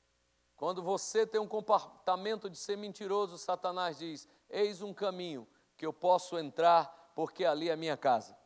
Quando 0.56 0.82
você 0.82 1.26
tem 1.26 1.40
um 1.40 1.48
comportamento 1.48 2.48
de 2.48 2.56
ser 2.56 2.76
mentiroso, 2.76 3.36
Satanás 3.36 3.98
diz: 3.98 4.28
Eis 4.48 4.80
um 4.80 4.94
caminho 4.94 5.46
que 5.76 5.84
eu 5.84 5.92
posso 5.92 6.38
entrar, 6.38 7.12
porque 7.14 7.44
ali 7.44 7.68
é 7.68 7.72
a 7.72 7.76
minha 7.76 7.96
casa. 7.96 8.36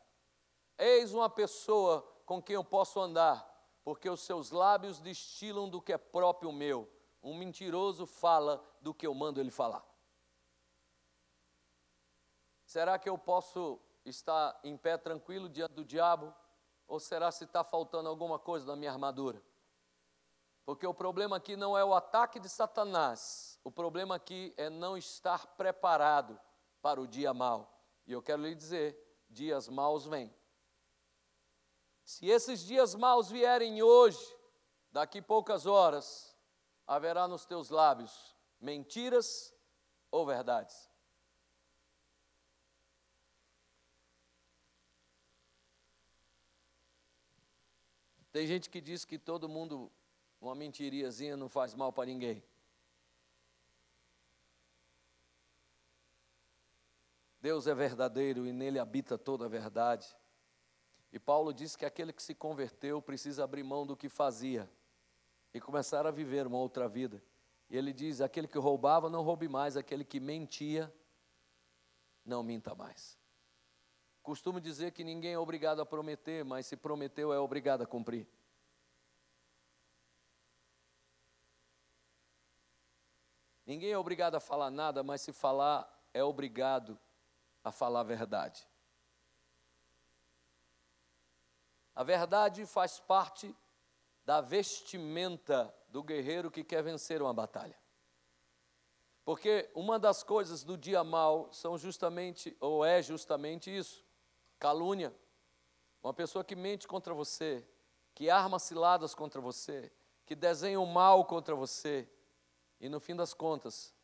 Eis 0.78 1.12
uma 1.12 1.30
pessoa 1.30 2.02
com 2.24 2.42
quem 2.42 2.54
eu 2.54 2.64
posso 2.64 3.00
andar, 3.00 3.46
porque 3.87 4.11
os 4.11 4.22
seus 4.22 4.51
lábios 4.51 4.99
destilam 4.99 5.68
do 5.68 5.81
que 5.81 5.92
é 5.92 5.96
próprio 5.96 6.51
meu. 6.51 6.90
Um 7.22 7.37
mentiroso 7.37 8.05
fala 8.05 8.61
do 8.81 8.92
que 8.92 9.07
eu 9.07 9.14
mando 9.14 9.40
ele 9.40 9.53
falar. 9.53 9.87
Será 12.64 12.99
que 12.99 13.09
eu 13.09 13.16
posso 13.16 13.81
estar 14.05 14.59
em 14.64 14.77
pé 14.77 14.99
tranquilo 14.99 15.49
diante 15.49 15.75
do 15.75 15.85
diabo? 15.85 16.35
Ou 16.88 16.99
será 16.99 17.31
se 17.31 17.44
está 17.44 17.62
faltando 17.62 18.09
alguma 18.09 18.40
coisa 18.40 18.66
na 18.66 18.75
minha 18.75 18.90
armadura? 18.90 19.40
Porque 20.64 20.85
o 20.85 20.92
problema 20.92 21.37
aqui 21.37 21.55
não 21.55 21.79
é 21.79 21.85
o 21.85 21.94
ataque 21.94 22.40
de 22.40 22.49
Satanás, 22.49 23.57
o 23.62 23.70
problema 23.70 24.16
aqui 24.16 24.53
é 24.57 24.68
não 24.68 24.99
estar 24.99 25.46
preparado 25.55 26.37
para 26.83 27.01
o 27.01 27.07
dia 27.07 27.33
mau. 27.33 27.72
E 28.05 28.11
eu 28.11 28.20
quero 28.20 28.42
lhe 28.42 28.53
dizer: 28.53 29.25
dias 29.31 29.68
maus 29.68 30.07
vêm. 30.07 30.35
Se 32.07 32.29
esses 32.29 32.61
dias 32.61 32.95
maus 32.95 33.29
vierem 33.29 33.83
hoje, 33.83 34.25
daqui 34.92 35.21
poucas 35.21 35.66
horas, 35.66 36.38
haverá 36.87 37.27
nos 37.27 37.45
teus 37.45 37.69
lábios 37.69 38.37
mentiras 38.61 39.53
ou 40.09 40.25
verdades. 40.25 40.88
Tem 48.31 48.47
gente 48.47 48.71
que 48.71 48.81
diz 48.81 49.05
que 49.05 49.19
todo 49.19 49.49
mundo, 49.49 49.90
uma 50.40 50.55
mentiriazinha 50.55 51.37
não 51.37 51.49
faz 51.49 51.75
mal 51.75 51.92
para 51.92 52.07
ninguém. 52.07 52.40
Deus 57.40 57.66
é 57.66 57.75
verdadeiro 57.75 58.47
e 58.47 58.53
nele 58.53 58.79
habita 58.79 59.19
toda 59.19 59.47
a 59.47 59.49
verdade. 59.49 60.16
E 61.12 61.19
Paulo 61.19 61.53
diz 61.53 61.77
que 61.77 61.85
aquele 61.85 62.12
que 62.12 62.23
se 62.23 62.35
converteu 62.35 63.01
precisa 63.01 63.45
abrir 63.45 63.62
mão 63.62 63.87
do 63.87 63.97
que 63.97 64.09
fazia 64.09 64.69
e 65.55 65.61
começar 65.61 66.07
a 66.07 66.11
viver 66.11 66.47
uma 66.47 66.59
outra 66.59 66.88
vida. 66.88 67.23
E 67.71 67.77
ele 67.77 67.92
diz: 67.92 68.21
aquele 68.21 68.47
que 68.47 68.59
roubava, 68.59 69.09
não 69.09 69.23
roube 69.23 69.49
mais, 69.49 69.77
aquele 69.77 70.05
que 70.05 70.21
mentia, 70.21 70.92
não 72.25 72.42
minta 72.42 72.75
mais. 72.75 73.19
Costumo 74.23 74.61
dizer 74.61 74.90
que 74.90 75.05
ninguém 75.05 75.35
é 75.35 75.38
obrigado 75.38 75.81
a 75.81 75.87
prometer, 75.87 76.45
mas 76.45 76.66
se 76.66 76.77
prometeu, 76.77 77.33
é 77.33 77.38
obrigado 77.38 77.83
a 77.83 77.87
cumprir. 77.87 78.27
Ninguém 83.64 83.90
é 83.90 83.99
obrigado 83.99 84.37
a 84.37 84.40
falar 84.40 84.71
nada, 84.71 85.03
mas 85.03 85.21
se 85.21 85.33
falar, 85.33 85.88
é 86.14 86.23
obrigado 86.23 86.99
a 87.64 87.73
falar 87.73 88.01
a 88.01 88.05
verdade. 88.05 88.66
A 91.96 92.04
verdade 92.04 92.66
faz 92.66 93.00
parte 93.00 93.56
da 94.22 94.42
vestimenta 94.42 95.74
do 95.88 96.02
guerreiro 96.02 96.50
que 96.50 96.62
quer 96.62 96.82
vencer 96.82 97.22
uma 97.22 97.32
batalha. 97.32 97.76
Porque 99.24 99.70
uma 99.74 99.98
das 99.98 100.22
coisas 100.22 100.62
do 100.62 100.76
dia 100.76 101.02
mal 101.02 101.50
são 101.52 101.78
justamente, 101.78 102.54
ou 102.61 102.85
é 102.85 103.00
justamente 103.00 103.74
isso: 103.74 104.04
calúnia. 104.59 105.12
Uma 106.02 106.12
pessoa 106.12 106.44
que 106.44 106.54
mente 106.54 106.87
contra 106.87 107.14
você, 107.14 107.66
que 108.14 108.28
arma 108.28 108.59
ciladas 108.59 109.14
contra 109.14 109.40
você, 109.40 109.90
que 110.26 110.35
desenha 110.35 110.78
o 110.78 110.87
mal 110.87 111.24
contra 111.24 111.54
você, 111.54 112.06
e 112.78 112.90
no 112.90 113.00
fim 113.00 113.16
das 113.16 113.32
contas, 113.32 113.94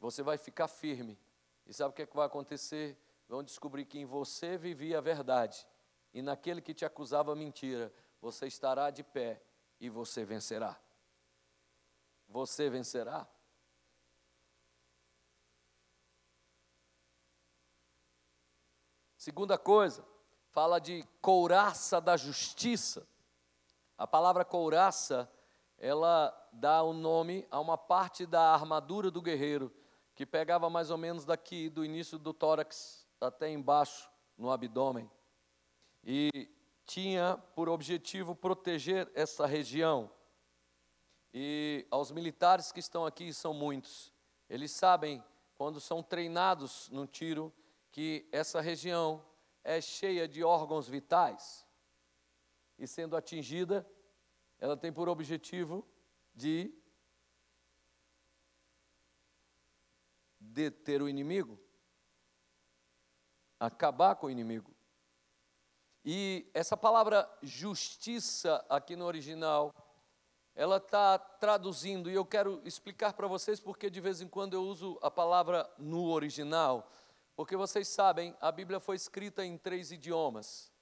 você 0.00 0.24
vai 0.24 0.36
ficar 0.36 0.66
firme. 0.66 1.16
E 1.64 1.72
sabe 1.72 1.90
o 1.90 1.92
que, 1.94 2.02
é 2.02 2.06
que 2.06 2.16
vai 2.16 2.26
acontecer? 2.26 2.98
Vão 3.28 3.44
descobrir 3.44 3.84
que 3.84 3.98
em 3.98 4.04
você 4.04 4.58
vivia 4.58 4.98
a 4.98 5.00
verdade, 5.00 5.66
e 6.18 6.22
naquele 6.22 6.60
que 6.60 6.74
te 6.74 6.84
acusava 6.84 7.32
mentira, 7.36 7.94
você 8.20 8.48
estará 8.48 8.90
de 8.90 9.04
pé 9.04 9.40
e 9.80 9.88
você 9.88 10.24
vencerá. 10.24 10.76
Você 12.28 12.68
vencerá. 12.68 13.24
Segunda 19.16 19.56
coisa, 19.56 20.04
fala 20.50 20.80
de 20.80 21.04
couraça 21.22 22.00
da 22.00 22.16
justiça. 22.16 23.06
A 23.96 24.04
palavra 24.04 24.44
couraça, 24.44 25.30
ela 25.78 26.34
dá 26.52 26.82
o 26.82 26.92
nome 26.92 27.46
a 27.48 27.60
uma 27.60 27.78
parte 27.78 28.26
da 28.26 28.52
armadura 28.52 29.08
do 29.08 29.22
guerreiro, 29.22 29.72
que 30.16 30.26
pegava 30.26 30.68
mais 30.68 30.90
ou 30.90 30.98
menos 30.98 31.24
daqui, 31.24 31.70
do 31.70 31.84
início 31.84 32.18
do 32.18 32.34
tórax 32.34 33.06
até 33.20 33.48
embaixo, 33.48 34.10
no 34.36 34.50
abdômen. 34.50 35.08
E 36.04 36.48
tinha 36.84 37.36
por 37.54 37.68
objetivo 37.68 38.34
proteger 38.34 39.10
essa 39.14 39.46
região. 39.46 40.10
E 41.32 41.86
aos 41.90 42.10
militares 42.10 42.72
que 42.72 42.80
estão 42.80 43.04
aqui, 43.04 43.32
são 43.32 43.52
muitos, 43.52 44.12
eles 44.48 44.70
sabem, 44.70 45.22
quando 45.56 45.80
são 45.80 46.02
treinados 46.02 46.88
no 46.90 47.06
tiro, 47.06 47.52
que 47.90 48.26
essa 48.32 48.60
região 48.60 49.24
é 49.62 49.80
cheia 49.80 50.26
de 50.26 50.42
órgãos 50.42 50.88
vitais 50.88 51.68
e 52.78 52.86
sendo 52.86 53.16
atingida, 53.16 53.86
ela 54.58 54.76
tem 54.76 54.92
por 54.92 55.08
objetivo 55.08 55.86
de 56.34 56.72
deter 60.38 61.02
o 61.02 61.08
inimigo, 61.08 61.58
acabar 63.58 64.14
com 64.14 64.28
o 64.28 64.30
inimigo. 64.30 64.77
E 66.10 66.50
essa 66.54 66.74
palavra 66.74 67.30
justiça 67.42 68.64
aqui 68.66 68.96
no 68.96 69.04
original, 69.04 69.74
ela 70.54 70.78
está 70.78 71.18
traduzindo, 71.18 72.10
e 72.10 72.14
eu 72.14 72.24
quero 72.24 72.62
explicar 72.64 73.12
para 73.12 73.26
vocês 73.26 73.60
porque 73.60 73.90
de 73.90 74.00
vez 74.00 74.22
em 74.22 74.26
quando 74.26 74.54
eu 74.54 74.62
uso 74.62 74.98
a 75.02 75.10
palavra 75.10 75.70
no 75.76 76.06
original. 76.06 76.90
Porque 77.36 77.58
vocês 77.58 77.88
sabem, 77.88 78.34
a 78.40 78.50
Bíblia 78.50 78.80
foi 78.80 78.96
escrita 78.96 79.44
em 79.44 79.58
três 79.58 79.92
idiomas. 79.92 80.72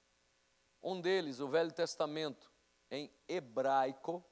Um 0.81 1.01
deles, 1.01 1.41
o 1.41 1.49
Velho 1.49 1.73
Testamento, 1.73 2.49
em 2.89 3.11
hebraico, 3.27 4.23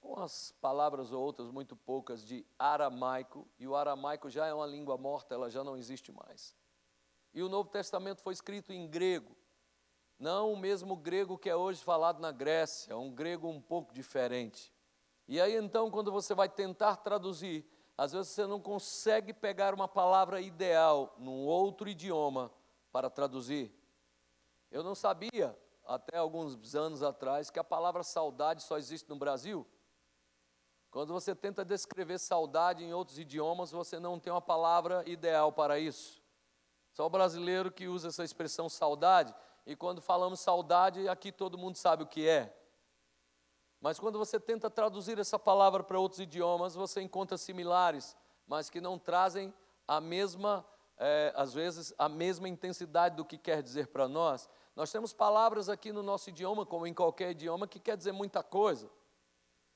com 0.00 0.18
as 0.18 0.50
palavras 0.60 1.12
ou 1.12 1.22
outras 1.22 1.48
muito 1.48 1.76
poucas 1.76 2.24
de 2.24 2.44
aramaico, 2.58 3.46
e 3.56 3.68
o 3.68 3.76
aramaico 3.76 4.28
já 4.28 4.48
é 4.48 4.52
uma 4.52 4.66
língua 4.66 4.98
morta, 4.98 5.32
ela 5.32 5.48
já 5.48 5.62
não 5.62 5.76
existe 5.76 6.10
mais. 6.10 6.60
E 7.32 7.42
o 7.42 7.48
Novo 7.48 7.68
Testamento 7.68 8.22
foi 8.22 8.32
escrito 8.32 8.72
em 8.72 8.86
grego, 8.86 9.36
não 10.22 10.52
o 10.52 10.56
mesmo 10.56 10.94
grego 10.94 11.36
que 11.36 11.50
é 11.50 11.56
hoje 11.56 11.82
falado 11.82 12.20
na 12.20 12.30
Grécia, 12.30 12.96
um 12.96 13.12
grego 13.12 13.48
um 13.48 13.60
pouco 13.60 13.92
diferente. 13.92 14.72
E 15.26 15.40
aí 15.40 15.56
então, 15.56 15.90
quando 15.90 16.12
você 16.12 16.32
vai 16.32 16.48
tentar 16.48 16.98
traduzir, 16.98 17.66
às 17.98 18.12
vezes 18.12 18.28
você 18.28 18.46
não 18.46 18.60
consegue 18.60 19.32
pegar 19.32 19.74
uma 19.74 19.88
palavra 19.88 20.40
ideal 20.40 21.12
num 21.18 21.44
outro 21.44 21.88
idioma 21.88 22.52
para 22.92 23.10
traduzir. 23.10 23.74
Eu 24.70 24.84
não 24.84 24.94
sabia, 24.94 25.58
até 25.84 26.18
alguns 26.18 26.74
anos 26.76 27.02
atrás, 27.02 27.50
que 27.50 27.58
a 27.58 27.64
palavra 27.64 28.04
saudade 28.04 28.62
só 28.62 28.78
existe 28.78 29.08
no 29.08 29.16
Brasil. 29.16 29.66
Quando 30.88 31.12
você 31.12 31.34
tenta 31.34 31.64
descrever 31.64 32.18
saudade 32.18 32.84
em 32.84 32.94
outros 32.94 33.18
idiomas, 33.18 33.72
você 33.72 33.98
não 33.98 34.20
tem 34.20 34.32
uma 34.32 34.40
palavra 34.40 35.02
ideal 35.04 35.50
para 35.50 35.80
isso. 35.80 36.21
Só 36.92 37.06
o 37.06 37.10
brasileiro 37.10 37.70
que 37.70 37.88
usa 37.88 38.08
essa 38.08 38.22
expressão 38.22 38.68
saudade, 38.68 39.34
e 39.64 39.74
quando 39.76 40.00
falamos 40.00 40.40
saudade, 40.40 41.08
aqui 41.08 41.32
todo 41.32 41.56
mundo 41.58 41.76
sabe 41.76 42.02
o 42.02 42.06
que 42.06 42.28
é. 42.28 42.54
Mas 43.80 43.98
quando 43.98 44.18
você 44.18 44.38
tenta 44.38 44.70
traduzir 44.70 45.18
essa 45.18 45.38
palavra 45.38 45.82
para 45.82 45.98
outros 45.98 46.20
idiomas, 46.20 46.74
você 46.74 47.00
encontra 47.00 47.36
similares, 47.36 48.16
mas 48.46 48.70
que 48.70 48.80
não 48.80 48.98
trazem 48.98 49.52
a 49.88 50.00
mesma, 50.00 50.64
é, 50.98 51.32
às 51.34 51.52
vezes, 51.52 51.92
a 51.98 52.08
mesma 52.08 52.48
intensidade 52.48 53.16
do 53.16 53.24
que 53.24 53.38
quer 53.38 53.62
dizer 53.62 53.88
para 53.88 54.06
nós. 54.06 54.48
Nós 54.76 54.90
temos 54.90 55.12
palavras 55.12 55.68
aqui 55.68 55.92
no 55.92 56.02
nosso 56.02 56.30
idioma, 56.30 56.64
como 56.64 56.86
em 56.86 56.94
qualquer 56.94 57.32
idioma, 57.32 57.66
que 57.66 57.80
quer 57.80 57.96
dizer 57.96 58.12
muita 58.12 58.42
coisa. 58.42 58.90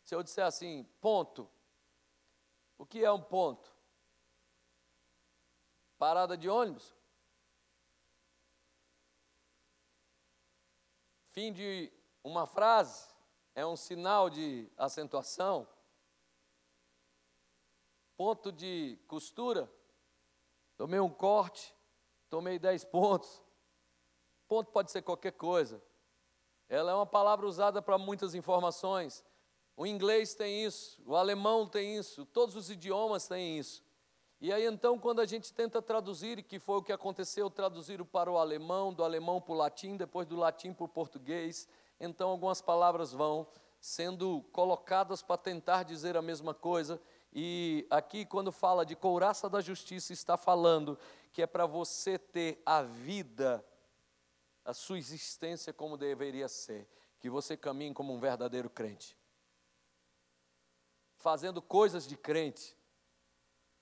Se 0.04 0.14
eu 0.14 0.22
disser 0.22 0.44
assim, 0.44 0.84
ponto, 1.00 1.50
o 2.78 2.86
que 2.86 3.04
é 3.04 3.10
um 3.10 3.20
ponto? 3.20 3.74
Parada 5.98 6.36
de 6.36 6.48
ônibus? 6.48 6.95
Fim 11.36 11.52
de 11.52 11.92
uma 12.24 12.46
frase? 12.46 13.14
é 13.56 13.64
um 13.64 13.74
sinal 13.74 14.28
de 14.28 14.70
acentuação. 14.76 15.66
Ponto 18.14 18.52
de 18.52 18.98
costura, 19.08 19.70
tomei 20.76 21.00
um 21.00 21.08
corte, 21.08 21.74
tomei 22.28 22.58
10 22.58 22.84
pontos. 22.84 23.42
Ponto 24.46 24.70
pode 24.70 24.90
ser 24.92 25.00
qualquer 25.00 25.32
coisa. 25.32 25.82
Ela 26.68 26.92
é 26.92 26.94
uma 26.94 27.06
palavra 27.06 27.46
usada 27.46 27.80
para 27.80 27.96
muitas 27.96 28.34
informações. 28.34 29.24
O 29.74 29.86
inglês 29.86 30.34
tem 30.34 30.64
isso, 30.64 31.02
o 31.06 31.16
alemão 31.16 31.66
tem 31.66 31.96
isso, 31.96 32.26
todos 32.26 32.56
os 32.56 32.70
idiomas 32.70 33.26
têm 33.26 33.58
isso. 33.58 33.82
E 34.40 34.52
aí 34.52 34.66
então, 34.66 34.98
quando 34.98 35.20
a 35.20 35.26
gente 35.26 35.52
tenta 35.52 35.80
traduzir, 35.80 36.42
que 36.42 36.58
foi 36.58 36.78
o 36.78 36.82
que 36.82 36.92
aconteceu, 36.92 37.48
traduzir 37.48 38.04
para 38.04 38.30
o 38.30 38.36
alemão, 38.36 38.92
do 38.92 39.02
alemão 39.02 39.40
para 39.40 39.52
o 39.52 39.56
latim, 39.56 39.96
depois 39.96 40.26
do 40.26 40.36
latim 40.36 40.74
para 40.74 40.84
o 40.84 40.88
português, 40.88 41.66
então 41.98 42.28
algumas 42.28 42.60
palavras 42.60 43.12
vão 43.12 43.46
sendo 43.80 44.42
colocadas 44.52 45.22
para 45.22 45.38
tentar 45.38 45.84
dizer 45.84 46.16
a 46.16 46.22
mesma 46.22 46.52
coisa. 46.52 47.00
E 47.32 47.86
aqui, 47.88 48.26
quando 48.26 48.52
fala 48.52 48.84
de 48.84 48.94
couraça 48.94 49.48
da 49.48 49.60
justiça, 49.60 50.12
está 50.12 50.36
falando 50.36 50.98
que 51.32 51.40
é 51.40 51.46
para 51.46 51.64
você 51.64 52.18
ter 52.18 52.60
a 52.64 52.82
vida, 52.82 53.64
a 54.64 54.74
sua 54.74 54.98
existência 54.98 55.72
como 55.72 55.96
deveria 55.96 56.48
ser, 56.48 56.86
que 57.18 57.30
você 57.30 57.56
caminhe 57.56 57.94
como 57.94 58.12
um 58.12 58.18
verdadeiro 58.18 58.68
crente, 58.68 59.16
fazendo 61.16 61.62
coisas 61.62 62.06
de 62.06 62.16
crente 62.16 62.76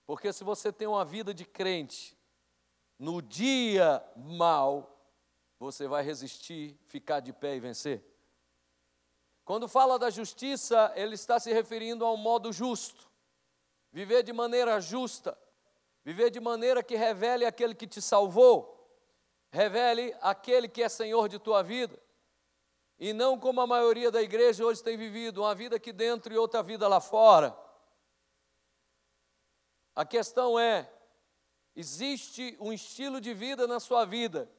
porque 0.07 0.33
se 0.33 0.45
você 0.45 0.73
tem 0.73 0.87
uma 0.87 1.05
vida 1.05 1.33
de 1.33 1.45
crente, 1.45 2.17
no 2.99 3.21
dia 3.21 4.05
mal, 4.17 4.95
você 5.59 5.89
vai 5.89 6.03
resistir, 6.03 6.79
ficar 6.87 7.21
de 7.21 7.33
pé 7.33 7.57
e 7.57 7.61
vencer. 7.61 8.05
Quando 9.45 9.69
fala 9.69 9.99
da 9.99 10.11
justiça, 10.11 10.93
ele 10.95 11.15
está 11.15 11.39
se 11.39 11.53
referindo 11.53 12.05
ao 12.05 12.17
modo 12.17 12.53
justo, 12.53 13.11
viver 13.93 14.23
de 14.23 14.33
maneira 14.33 14.81
justa, 14.81 15.37
viver 16.05 16.31
de 16.31 16.41
maneira 16.41 16.83
que 16.83 16.97
revele 16.97 17.45
aquele 17.45 17.75
que 17.75 17.87
te 17.87 18.01
salvou, 18.01 18.89
revele 19.51 20.15
aquele 20.21 20.69
que 20.69 20.83
é 20.83 20.89
Senhor 20.89 21.29
de 21.29 21.39
tua 21.39 21.63
vida, 21.63 21.99
e 22.99 23.13
não 23.13 23.39
como 23.39 23.61
a 23.61 23.67
maioria 23.67 24.11
da 24.11 24.23
igreja 24.23 24.65
hoje 24.65 24.83
tem 24.83 24.97
vivido, 24.97 25.43
uma 25.43 25.55
vida 25.55 25.77
aqui 25.77 25.93
dentro 25.93 26.33
e 26.33 26.39
outra 26.39 26.63
vida 26.63 26.87
lá 26.87 27.01
fora. 27.01 27.57
A 29.95 30.05
questão 30.05 30.59
é: 30.59 30.91
existe 31.75 32.57
um 32.61 32.73
estilo 32.73 33.21
de 33.21 33.33
vida 33.33 33.67
na 33.67 33.79
sua 33.79 34.05
vida 34.05 34.51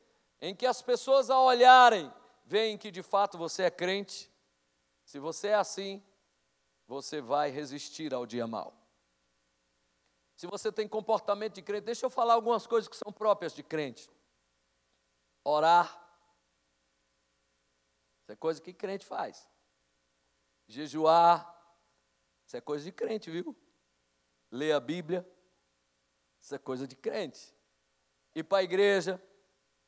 em 0.42 0.56
que 0.56 0.66
as 0.66 0.82
pessoas, 0.82 1.30
ao 1.30 1.46
olharem, 1.46 2.14
veem 2.46 2.78
que 2.78 2.92
de 2.92 3.02
fato 3.02 3.38
você 3.38 3.64
é 3.64 3.72
crente? 3.72 4.32
Se 5.04 5.20
você 5.20 5.50
é 5.50 5.56
assim, 5.56 6.04
você 6.88 7.22
vai 7.22 7.50
resistir 7.50 8.14
ao 8.14 8.26
dia 8.26 8.46
mal. 8.46 8.74
Se 10.36 10.46
você 10.48 10.72
tem 10.72 10.88
comportamento 10.88 11.56
de 11.56 11.62
crente, 11.62 11.86
deixa 11.86 12.06
eu 12.06 12.10
falar 12.10 12.34
algumas 12.34 12.68
coisas 12.68 12.88
que 12.88 12.98
são 12.98 13.12
próprias 13.12 13.54
de 13.54 13.64
crente. 13.64 14.10
Orar. 15.44 16.02
Isso 18.22 18.32
é 18.32 18.36
coisa 18.36 18.62
que 18.62 18.74
crente 18.74 19.06
faz. 19.06 19.48
Jejuar. 20.68 21.54
Isso 22.46 22.58
é 22.58 22.62
coisa 22.62 22.84
de 22.84 22.92
crente, 22.92 23.32
viu? 23.32 23.56
Ler 24.52 24.74
a 24.74 24.80
Bíblia, 24.80 25.28
isso 26.42 26.54
é 26.54 26.58
coisa 26.58 26.88
de 26.88 26.96
crente. 26.96 27.56
Ir 28.34 28.44
para 28.44 28.60
a 28.60 28.64
igreja, 28.64 29.22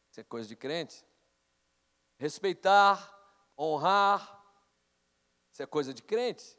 isso 0.09 0.19
é 0.19 0.23
coisa 0.23 0.47
de 0.47 0.55
crente. 0.55 1.05
Respeitar, 2.17 3.13
honrar, 3.57 4.43
isso 5.51 5.61
é 5.61 5.65
coisa 5.65 5.93
de 5.93 6.01
crente. 6.01 6.57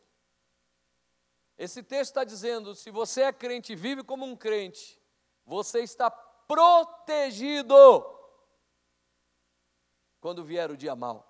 Esse 1.57 1.83
texto 1.83 2.11
está 2.11 2.25
dizendo: 2.25 2.75
se 2.75 2.91
você 2.91 3.23
é 3.23 3.33
crente 3.33 3.73
e 3.73 3.77
vive 3.77 4.05
como 4.05 4.25
um 4.25 4.37
crente, 4.37 5.01
você 5.45 5.81
está 5.81 6.11
protegido 6.11 7.75
quando 10.21 10.45
vier 10.45 10.71
o 10.71 10.77
dia 10.77 10.95
mal. 10.95 11.27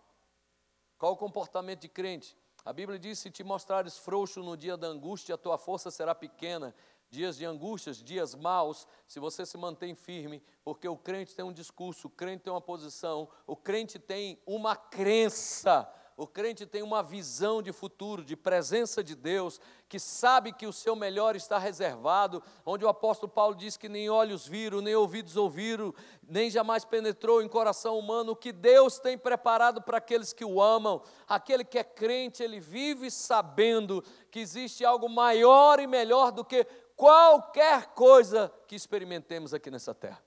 Qual 0.98 1.12
o 1.12 1.16
comportamento 1.16 1.81
de 1.81 1.88
crente? 1.88 2.37
A 2.68 2.72
Bíblia 2.74 2.98
diz: 2.98 3.18
se 3.18 3.31
te 3.31 3.42
mostrares 3.42 3.96
frouxo 3.96 4.42
no 4.42 4.54
dia 4.54 4.76
da 4.76 4.88
angústia, 4.88 5.37
a 5.37 5.38
tua 5.38 5.57
força 5.57 5.90
será 5.90 6.14
pequena. 6.14 6.74
Dias 7.09 7.38
de 7.38 7.46
angústias, 7.46 7.96
dias 7.96 8.35
maus, 8.35 8.87
se 9.07 9.18
você 9.18 9.46
se 9.46 9.57
mantém 9.57 9.94
firme, 9.94 10.42
porque 10.62 10.87
o 10.87 10.94
crente 10.94 11.35
tem 11.35 11.42
um 11.42 11.52
discurso, 11.52 12.09
o 12.09 12.11
crente 12.11 12.42
tem 12.42 12.52
uma 12.52 12.61
posição, 12.61 13.26
o 13.46 13.57
crente 13.57 13.98
tem 13.98 14.38
uma 14.44 14.76
crença 14.76 15.90
o 16.18 16.26
crente 16.26 16.66
tem 16.66 16.83
uma 16.83 17.00
visão 17.00 17.62
de 17.62 17.72
futuro, 17.72 18.24
de 18.24 18.35
presença 18.35 19.04
de 19.04 19.14
Deus, 19.14 19.61
que 19.88 20.00
sabe 20.00 20.52
que 20.52 20.66
o 20.66 20.72
seu 20.72 20.96
melhor 20.96 21.37
está 21.37 21.59
reservado, 21.59 22.42
onde 22.66 22.85
o 22.85 22.88
apóstolo 22.88 23.31
Paulo 23.31 23.54
diz 23.54 23.76
que 23.76 23.88
nem 23.88 24.11
olhos 24.11 24.44
viram, 24.44 24.81
nem 24.81 24.96
ouvidos 24.96 25.37
ouviram, 25.37 25.94
nem 26.28 26.50
jamais 26.50 26.85
penetrou 26.85 27.40
em 27.40 27.48
coração 27.48 27.96
humano 27.96 28.33
o 28.33 28.37
que 28.37 28.50
Deus 28.50 28.98
tem 28.98 29.16
preparado 29.16 29.81
para 29.81 29.98
aqueles 29.98 30.33
que 30.33 30.44
o 30.44 30.61
amam. 30.61 31.00
Aquele 31.28 31.64
que 31.64 31.78
é 31.78 31.85
crente, 31.85 32.42
ele 32.42 32.59
vive 32.59 33.12
sabendo 33.12 34.02
que 34.28 34.40
existe 34.40 34.85
algo 34.85 35.09
maior 35.09 35.78
e 35.78 35.87
melhor 35.87 36.33
do 36.33 36.44
que 36.44 36.64
qualquer 36.96 37.94
coisa 37.94 38.52
que 38.66 38.74
experimentemos 38.74 39.54
aqui 39.54 39.70
nessa 39.70 39.94
terra. 39.94 40.20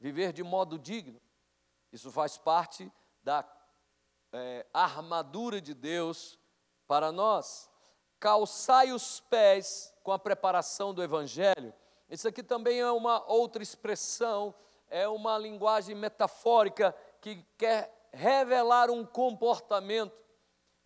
Viver 0.00 0.32
de 0.32 0.42
modo 0.42 0.76
digno, 0.80 1.20
isso 1.92 2.10
faz 2.10 2.36
parte 2.36 2.92
da 3.22 3.44
é, 4.34 4.66
armadura 4.72 5.60
de 5.60 5.72
Deus 5.72 6.38
para 6.88 7.12
nós. 7.12 7.70
Calçai 8.18 8.92
os 8.92 9.20
pés 9.20 9.94
com 10.02 10.10
a 10.10 10.18
preparação 10.18 10.92
do 10.92 11.02
Evangelho. 11.02 11.72
Isso 12.10 12.26
aqui 12.26 12.42
também 12.42 12.80
é 12.80 12.90
uma 12.90 13.24
outra 13.30 13.62
expressão, 13.62 14.54
é 14.90 15.08
uma 15.08 15.38
linguagem 15.38 15.94
metafórica 15.94 16.94
que 17.20 17.44
quer 17.56 18.08
revelar 18.12 18.90
um 18.90 19.04
comportamento. 19.04 20.12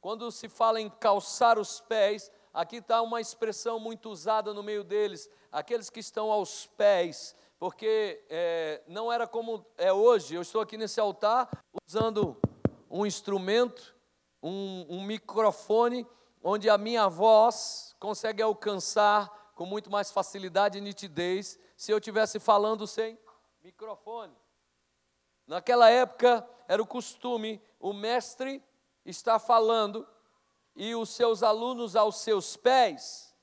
Quando 0.01 0.31
se 0.31 0.49
fala 0.49 0.81
em 0.81 0.89
calçar 0.89 1.59
os 1.59 1.81
pés, 1.81 2.31
aqui 2.53 2.77
está 2.77 3.03
uma 3.03 3.21
expressão 3.21 3.81
muito 3.81 4.11
usada 4.11 4.53
no 4.55 4.63
meio 4.63 4.85
deles, 4.85 5.29
aqueles 5.51 5.91
que 5.91 6.01
estão 6.01 6.31
aos 6.31 6.67
pés, 6.67 7.35
porque 7.59 8.25
é, 8.29 8.83
não 8.87 9.13
era 9.13 9.27
como 9.27 9.67
é 9.77 9.93
hoje. 9.93 10.35
Eu 10.35 10.43
estou 10.43 10.61
aqui 10.61 10.77
nesse 10.77 11.01
altar 11.01 11.49
usando 11.87 12.41
um 12.91 13.05
instrumento, 13.05 13.95
um, 14.43 14.87
um 14.89 15.03
microfone, 15.03 16.07
onde 16.43 16.71
a 16.71 16.79
minha 16.79 17.09
voz 17.09 17.95
consegue 17.99 18.43
alcançar 18.43 19.53
com 19.55 19.67
muito 19.67 19.91
mais 19.91 20.11
facilidade 20.11 20.79
e 20.79 20.81
nitidez 20.81 21.59
se 21.77 21.93
eu 21.93 21.99
estivesse 21.99 22.39
falando 22.39 22.87
sem 22.87 23.19
microfone. 23.63 24.35
Naquela 25.47 25.91
época 25.91 26.49
era 26.67 26.83
o 26.83 26.87
costume 26.87 27.61
o 27.81 27.93
mestre 27.93 28.63
estar 29.05 29.39
falando 29.39 30.07
e 30.77 30.95
os 30.95 31.11
seus 31.11 31.43
alunos 31.43 31.97
aos 31.97 32.21
seus 32.21 32.57
pés, 32.57 33.35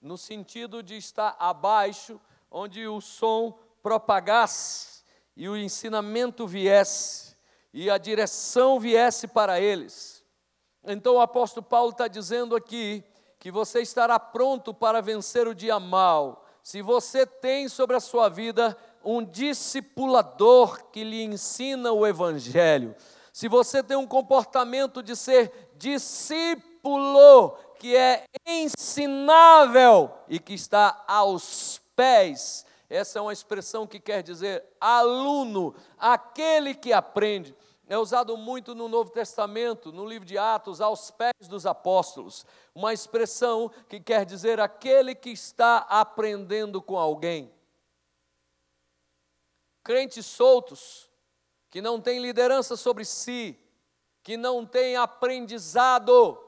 no 0.00 0.16
sentido 0.16 0.82
de 0.82 0.96
estar 0.96 1.34
abaixo, 1.38 2.20
onde 2.50 2.86
o 2.86 3.00
som 3.00 3.58
propagasse 3.82 5.02
e 5.36 5.48
o 5.48 5.56
ensinamento 5.56 6.46
viesse 6.46 7.33
e 7.74 7.90
a 7.90 7.98
direção 7.98 8.78
viesse 8.78 9.26
para 9.26 9.60
eles. 9.60 10.24
Então 10.86 11.16
o 11.16 11.20
apóstolo 11.20 11.66
Paulo 11.66 11.90
está 11.90 12.06
dizendo 12.06 12.54
aqui 12.54 13.02
que 13.40 13.50
você 13.50 13.82
estará 13.82 14.18
pronto 14.18 14.72
para 14.72 15.02
vencer 15.02 15.48
o 15.48 15.54
dia 15.54 15.80
mal, 15.80 16.46
se 16.62 16.80
você 16.80 17.26
tem 17.26 17.68
sobre 17.68 17.96
a 17.96 18.00
sua 18.00 18.30
vida 18.30 18.74
um 19.04 19.22
discipulador 19.22 20.86
que 20.86 21.04
lhe 21.04 21.22
ensina 21.22 21.92
o 21.92 22.06
Evangelho, 22.06 22.94
se 23.32 23.48
você 23.48 23.82
tem 23.82 23.96
um 23.96 24.06
comportamento 24.06 25.02
de 25.02 25.14
ser 25.16 25.70
discípulo, 25.76 27.50
que 27.78 27.94
é 27.96 28.24
ensinável 28.46 30.10
e 30.28 30.38
que 30.38 30.54
está 30.54 31.04
aos 31.06 31.82
pés, 31.94 32.64
essa 32.88 33.18
é 33.18 33.22
uma 33.22 33.32
expressão 33.32 33.86
que 33.86 33.98
quer 33.98 34.22
dizer 34.22 34.64
aluno, 34.80 35.74
aquele 35.98 36.74
que 36.74 36.92
aprende 36.92 37.54
é 37.86 37.98
usado 37.98 38.36
muito 38.36 38.74
no 38.74 38.88
Novo 38.88 39.10
Testamento, 39.10 39.92
no 39.92 40.06
livro 40.06 40.24
de 40.24 40.38
Atos, 40.38 40.80
aos 40.80 41.10
pés 41.10 41.46
dos 41.48 41.66
apóstolos. 41.66 42.46
Uma 42.74 42.94
expressão 42.94 43.70
que 43.88 44.00
quer 44.00 44.24
dizer 44.24 44.58
aquele 44.58 45.14
que 45.14 45.30
está 45.30 45.78
aprendendo 45.78 46.80
com 46.80 46.98
alguém. 46.98 47.52
Crentes 49.82 50.24
soltos, 50.24 51.10
que 51.68 51.82
não 51.82 52.00
têm 52.00 52.20
liderança 52.20 52.74
sobre 52.74 53.04
si, 53.04 53.58
que 54.22 54.36
não 54.36 54.64
têm 54.64 54.96
aprendizado, 54.96 56.42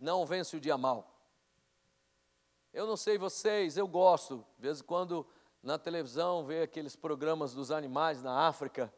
não 0.00 0.24
vence 0.24 0.56
o 0.56 0.60
dia 0.60 0.78
mal. 0.78 1.14
Eu 2.72 2.86
não 2.86 2.96
sei 2.96 3.18
vocês, 3.18 3.76
eu 3.76 3.86
gosto, 3.86 4.46
de 4.56 4.62
vez 4.62 4.80
em 4.80 4.84
quando 4.84 5.26
na 5.68 5.78
televisão, 5.78 6.46
ver 6.46 6.62
aqueles 6.62 6.96
programas 6.96 7.52
dos 7.52 7.70
animais 7.70 8.22
na 8.22 8.48
África 8.48 8.90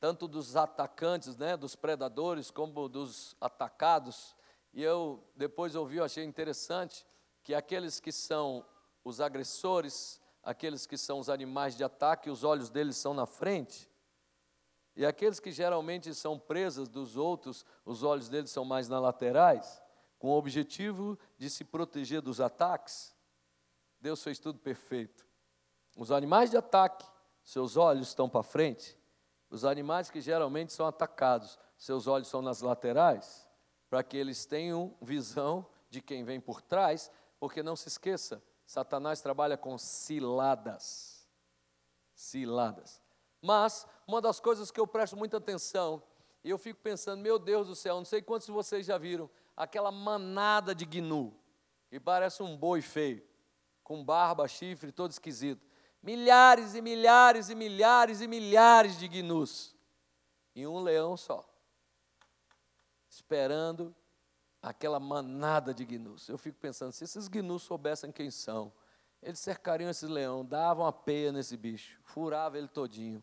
tanto 0.00 0.26
dos 0.26 0.56
atacantes, 0.56 1.36
né, 1.36 1.54
dos 1.54 1.76
predadores, 1.76 2.50
como 2.50 2.88
dos 2.88 3.36
atacados. 3.38 4.34
E 4.72 4.82
eu 4.82 5.22
depois 5.36 5.76
ouvi, 5.76 5.98
eu 5.98 6.04
achei 6.04 6.24
interessante 6.24 7.06
que 7.42 7.54
aqueles 7.54 8.00
que 8.00 8.10
são 8.10 8.66
os 9.04 9.20
agressores, 9.20 10.18
aqueles 10.42 10.86
que 10.86 10.96
são 10.96 11.18
os 11.18 11.28
animais 11.28 11.76
de 11.76 11.84
ataque, 11.84 12.30
os 12.30 12.42
olhos 12.42 12.70
deles 12.70 12.96
são 12.96 13.12
na 13.12 13.26
frente. 13.26 13.88
E 14.96 15.04
aqueles 15.04 15.38
que 15.38 15.52
geralmente 15.52 16.12
são 16.14 16.38
presas 16.38 16.88
dos 16.88 17.18
outros, 17.18 17.66
os 17.84 18.02
olhos 18.02 18.30
deles 18.30 18.50
são 18.50 18.64
mais 18.64 18.88
nas 18.88 19.02
laterais. 19.02 19.82
com 20.18 20.30
o 20.30 20.38
objetivo 20.38 21.18
de 21.36 21.50
se 21.50 21.64
proteger 21.64 22.22
dos 22.22 22.40
ataques, 22.40 23.14
Deus 24.00 24.22
fez 24.22 24.38
tudo 24.38 24.58
perfeito. 24.58 25.31
Os 25.96 26.10
animais 26.10 26.50
de 26.50 26.56
ataque, 26.56 27.04
seus 27.44 27.76
olhos 27.76 28.08
estão 28.08 28.28
para 28.28 28.42
frente. 28.42 28.98
Os 29.50 29.64
animais 29.64 30.10
que 30.10 30.20
geralmente 30.20 30.72
são 30.72 30.86
atacados, 30.86 31.58
seus 31.76 32.06
olhos 32.06 32.28
são 32.28 32.40
nas 32.40 32.62
laterais, 32.62 33.48
para 33.90 34.02
que 34.02 34.16
eles 34.16 34.46
tenham 34.46 34.96
visão 35.00 35.66
de 35.90 36.00
quem 36.00 36.24
vem 36.24 36.40
por 36.40 36.62
trás, 36.62 37.10
porque 37.38 37.62
não 37.62 37.76
se 37.76 37.88
esqueça, 37.88 38.42
Satanás 38.64 39.20
trabalha 39.20 39.58
com 39.58 39.76
ciladas. 39.76 41.28
Ciladas. 42.14 43.02
Mas 43.42 43.86
uma 44.06 44.20
das 44.20 44.40
coisas 44.40 44.70
que 44.70 44.80
eu 44.80 44.86
presto 44.86 45.16
muita 45.16 45.36
atenção, 45.36 46.02
e 46.42 46.48
eu 46.48 46.56
fico 46.56 46.80
pensando, 46.80 47.20
meu 47.20 47.38
Deus 47.38 47.66
do 47.66 47.74
céu, 47.74 47.96
não 47.96 48.04
sei 48.04 48.22
quantos 48.22 48.46
de 48.46 48.52
vocês 48.52 48.86
já 48.86 48.96
viram 48.96 49.28
aquela 49.56 49.90
manada 49.90 50.74
de 50.74 50.86
gnu, 50.86 51.36
que 51.88 52.00
parece 52.00 52.42
um 52.42 52.56
boi 52.56 52.80
feio, 52.80 53.22
com 53.84 54.02
barba, 54.02 54.48
chifre, 54.48 54.90
todo 54.90 55.10
esquisito. 55.10 55.71
Milhares 56.02 56.74
e 56.74 56.82
milhares 56.82 57.48
e 57.48 57.54
milhares 57.54 58.20
e 58.20 58.26
milhares 58.26 58.98
de 58.98 59.06
gnus. 59.06 59.74
E 60.54 60.66
um 60.66 60.80
leão 60.80 61.16
só. 61.16 61.48
Esperando 63.08 63.94
aquela 64.60 64.98
manada 64.98 65.72
de 65.72 65.84
gnus. 65.84 66.28
Eu 66.28 66.38
fico 66.38 66.58
pensando, 66.58 66.92
se 66.92 67.04
esses 67.04 67.28
gnus 67.28 67.62
soubessem 67.62 68.10
quem 68.10 68.30
são, 68.30 68.72
eles 69.22 69.38
cercariam 69.38 69.90
esse 69.90 70.06
leão, 70.06 70.44
davam 70.44 70.84
a 70.84 70.92
peia 70.92 71.30
nesse 71.30 71.56
bicho, 71.56 72.00
furava 72.02 72.58
ele 72.58 72.68
todinho. 72.68 73.22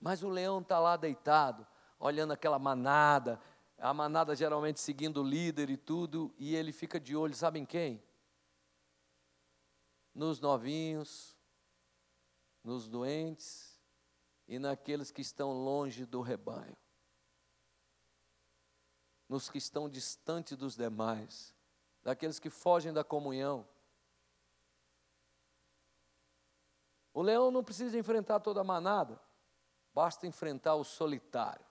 Mas 0.00 0.22
o 0.22 0.28
leão 0.28 0.60
está 0.60 0.78
lá 0.78 0.96
deitado, 0.96 1.66
olhando 1.98 2.32
aquela 2.32 2.58
manada, 2.58 3.40
a 3.76 3.92
manada 3.92 4.36
geralmente 4.36 4.80
seguindo 4.80 5.20
o 5.20 5.24
líder 5.24 5.68
e 5.70 5.76
tudo, 5.76 6.32
e 6.38 6.54
ele 6.54 6.72
fica 6.72 7.00
de 7.00 7.16
olho, 7.16 7.34
sabem 7.34 7.64
quem? 7.64 8.02
Nos 10.14 10.40
novinhos, 10.40 11.29
nos 12.62 12.88
doentes 12.88 13.80
e 14.46 14.58
naqueles 14.58 15.10
que 15.10 15.20
estão 15.20 15.52
longe 15.52 16.04
do 16.04 16.20
rebanho 16.20 16.76
nos 19.30 19.48
que 19.48 19.58
estão 19.58 19.88
distantes 19.88 20.56
dos 20.56 20.74
demais, 20.74 21.54
daqueles 22.02 22.40
que 22.40 22.50
fogem 22.50 22.92
da 22.92 23.04
comunhão. 23.04 23.64
O 27.14 27.22
leão 27.22 27.48
não 27.52 27.62
precisa 27.62 27.96
enfrentar 27.96 28.40
toda 28.40 28.60
a 28.60 28.64
manada, 28.64 29.22
basta 29.94 30.26
enfrentar 30.26 30.74
o 30.74 30.82
solitário, 30.82 31.64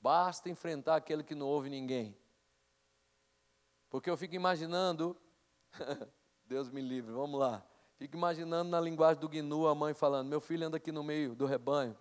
basta 0.00 0.48
enfrentar 0.48 0.96
aquele 0.96 1.22
que 1.22 1.34
não 1.34 1.46
ouve 1.46 1.68
ninguém. 1.68 2.16
Porque 3.90 4.08
eu 4.08 4.16
fico 4.16 4.34
imaginando, 4.34 5.14
Deus 6.46 6.70
me 6.70 6.80
livre, 6.80 7.12
vamos 7.12 7.38
lá. 7.38 7.62
Fico 7.96 8.16
imaginando 8.16 8.70
na 8.70 8.80
linguagem 8.80 9.20
do 9.20 9.28
Gnu 9.28 9.68
a 9.68 9.74
mãe 9.74 9.94
falando: 9.94 10.28
Meu 10.28 10.40
filho 10.40 10.66
anda 10.66 10.76
aqui 10.76 10.90
no 10.90 11.02
meio 11.02 11.34
do 11.34 11.46
rebanho, 11.46 11.96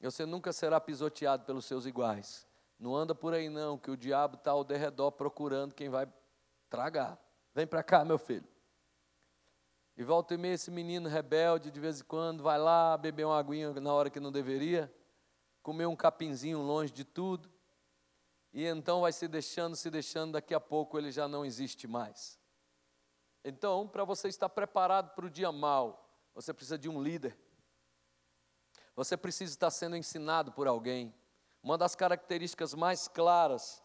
você 0.00 0.24
nunca 0.24 0.52
será 0.52 0.80
pisoteado 0.80 1.44
pelos 1.44 1.64
seus 1.64 1.86
iguais. 1.86 2.46
Não 2.78 2.94
anda 2.94 3.14
por 3.14 3.34
aí 3.34 3.48
não, 3.48 3.76
que 3.76 3.90
o 3.90 3.96
diabo 3.96 4.36
está 4.36 4.52
ao 4.52 4.62
derredor 4.62 5.10
procurando 5.10 5.74
quem 5.74 5.88
vai 5.88 6.06
tragar. 6.70 7.18
Vem 7.52 7.66
para 7.66 7.82
cá, 7.82 8.04
meu 8.04 8.18
filho. 8.18 8.46
E 9.96 10.04
volta 10.04 10.34
e 10.34 10.36
meia 10.36 10.54
esse 10.54 10.70
menino 10.70 11.08
rebelde, 11.08 11.72
de 11.72 11.80
vez 11.80 12.00
em 12.00 12.04
quando, 12.04 12.40
vai 12.40 12.56
lá 12.56 12.96
beber 12.96 13.26
uma 13.26 13.36
aguinha 13.36 13.72
na 13.72 13.92
hora 13.92 14.08
que 14.08 14.20
não 14.20 14.30
deveria, 14.30 14.92
comer 15.60 15.86
um 15.86 15.96
capinzinho 15.96 16.60
longe 16.60 16.92
de 16.92 17.04
tudo, 17.04 17.50
e 18.52 18.64
então 18.64 19.00
vai 19.00 19.12
se 19.12 19.26
deixando, 19.26 19.74
se 19.74 19.90
deixando, 19.90 20.32
daqui 20.32 20.54
a 20.54 20.60
pouco 20.60 20.96
ele 20.96 21.10
já 21.10 21.26
não 21.26 21.44
existe 21.44 21.88
mais. 21.88 22.37
Então, 23.44 23.86
para 23.86 24.04
você 24.04 24.28
estar 24.28 24.48
preparado 24.48 25.14
para 25.14 25.26
o 25.26 25.30
dia 25.30 25.50
mal, 25.52 26.08
você 26.34 26.52
precisa 26.52 26.78
de 26.78 26.88
um 26.88 27.02
líder. 27.02 27.36
Você 28.94 29.16
precisa 29.16 29.52
estar 29.52 29.70
sendo 29.70 29.96
ensinado 29.96 30.52
por 30.52 30.66
alguém. 30.66 31.14
Uma 31.62 31.78
das 31.78 31.94
características 31.94 32.74
mais 32.74 33.08
claras 33.08 33.82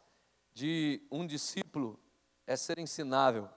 de 0.53 1.05
um 1.11 1.25
discípulo 1.25 1.99
é 2.45 2.55
ser 2.55 2.79
ensinável. 2.79 3.49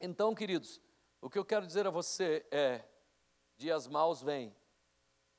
Então, 0.00 0.34
queridos, 0.34 0.80
o 1.20 1.30
que 1.30 1.38
eu 1.38 1.44
quero 1.44 1.66
dizer 1.66 1.86
a 1.86 1.90
você 1.90 2.44
é: 2.50 2.84
dias 3.56 3.86
maus 3.86 4.22
vêm. 4.22 4.54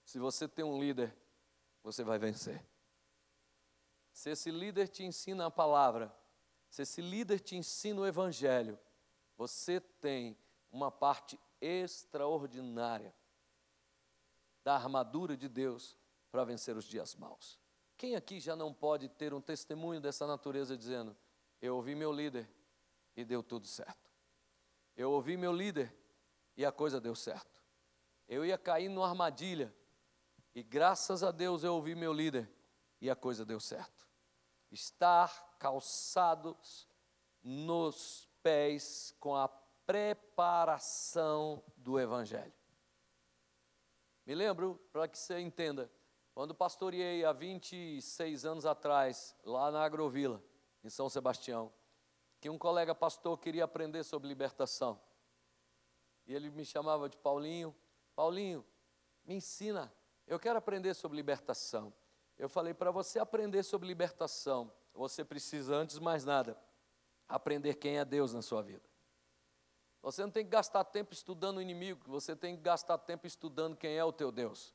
Se 0.06 0.20
você 0.20 0.48
tem 0.48 0.64
um 0.64 0.80
líder, 0.80 1.16
você 1.82 2.04
vai 2.04 2.18
vencer. 2.18 2.66
Se 4.12 4.30
esse 4.30 4.52
líder 4.52 4.88
te 4.88 5.04
ensina 5.04 5.46
a 5.46 5.52
palavra, 5.52 6.14
se 6.70 6.84
esse 6.84 7.02
líder 7.02 7.40
te 7.40 7.56
ensina 7.56 8.02
o 8.02 8.06
evangelho, 8.06 8.80
você 9.38 9.80
tem 9.80 10.38
uma 10.72 10.92
parte 10.92 11.40
extraordinária 11.62 13.14
da 14.64 14.76
armadura 14.76 15.36
de 15.36 15.48
Deus 15.48 15.98
para 16.32 16.44
vencer 16.44 16.76
os 16.76 16.86
dias 16.86 17.16
maus. 17.16 17.60
Quem 17.98 18.16
aqui 18.16 18.40
já 18.40 18.56
não 18.56 18.74
pode 18.74 19.08
ter 19.10 19.34
um 19.34 19.42
testemunho 19.42 20.02
dessa 20.02 20.26
natureza 20.26 20.78
dizendo: 20.78 21.16
Eu 21.62 21.76
ouvi 21.76 21.96
meu 21.96 22.12
líder 22.12 22.50
e 23.16 23.24
deu 23.24 23.44
tudo 23.44 23.68
certo. 23.68 24.12
Eu 24.96 25.12
ouvi 25.12 25.38
meu 25.38 25.52
líder 25.52 25.96
e 26.58 26.66
a 26.66 26.72
coisa 26.72 27.00
deu 27.00 27.16
certo. 27.16 27.62
Eu 28.28 28.46
ia 28.46 28.58
cair 28.58 28.90
numa 28.90 29.08
armadilha 29.08 29.74
e 30.56 30.64
graças 30.64 31.24
a 31.24 31.32
Deus 31.32 31.64
eu 31.64 31.74
ouvi 31.76 31.96
meu 31.96 32.14
líder 32.14 32.50
e 33.02 33.10
a 33.10 33.16
coisa 33.16 33.46
deu 33.46 33.60
certo. 33.60 34.08
Estar 34.72 35.56
calçados 35.60 36.88
nos 37.44 38.30
pés 38.44 39.16
com 39.20 39.34
a 39.36 39.48
preparação 39.86 41.64
do 41.78 42.00
Evangelho. 42.00 42.54
Me 44.26 44.36
lembro, 44.36 44.80
para 44.92 45.08
que 45.08 45.18
você 45.18 45.40
entenda, 45.40 45.90
quando 46.34 46.54
pastoreei 46.54 47.26
há 47.26 47.34
26 47.34 48.46
anos 48.46 48.66
atrás, 48.66 49.36
lá 49.44 49.72
na 49.72 49.84
Agrovila, 49.84 50.44
em 50.84 50.90
São 50.90 51.10
Sebastião, 51.10 51.72
que 52.40 52.50
um 52.50 52.58
colega 52.58 52.94
pastor 52.94 53.38
queria 53.38 53.64
aprender 53.64 54.04
sobre 54.04 54.28
libertação. 54.28 55.00
E 56.26 56.34
ele 56.34 56.50
me 56.50 56.66
chamava 56.66 57.10
de 57.10 57.18
Paulinho, 57.18 57.76
Paulinho, 58.16 58.66
me 59.26 59.36
ensina, 59.36 59.94
eu 60.28 60.40
quero 60.40 60.58
aprender 60.58 60.94
sobre 60.94 61.16
libertação. 61.16 61.94
Eu 62.38 62.50
falei, 62.50 62.74
para 62.74 62.92
você 62.92 63.20
aprender 63.20 63.64
sobre 63.64 63.88
libertação, 63.88 64.72
você 64.94 65.24
precisa, 65.24 65.76
antes 65.76 65.98
de 65.98 66.02
mais 66.02 66.26
nada, 66.26 66.58
aprender 67.34 67.74
quem 67.74 67.98
é 67.98 68.06
Deus 68.06 68.32
na 68.32 68.44
sua 68.44 68.62
vida. 68.62 68.88
Você 70.04 70.22
não 70.22 70.30
tem 70.30 70.46
que 70.46 70.52
gastar 70.52 70.84
tempo 70.84 71.14
estudando 71.14 71.58
o 71.58 71.62
inimigo, 71.62 72.04
você 72.06 72.36
tem 72.36 72.56
que 72.56 72.62
gastar 72.62 73.00
tempo 73.00 73.26
estudando 73.26 73.76
quem 73.76 73.98
é 73.98 74.06
o 74.06 74.14
teu 74.14 74.32
Deus. 74.32 74.72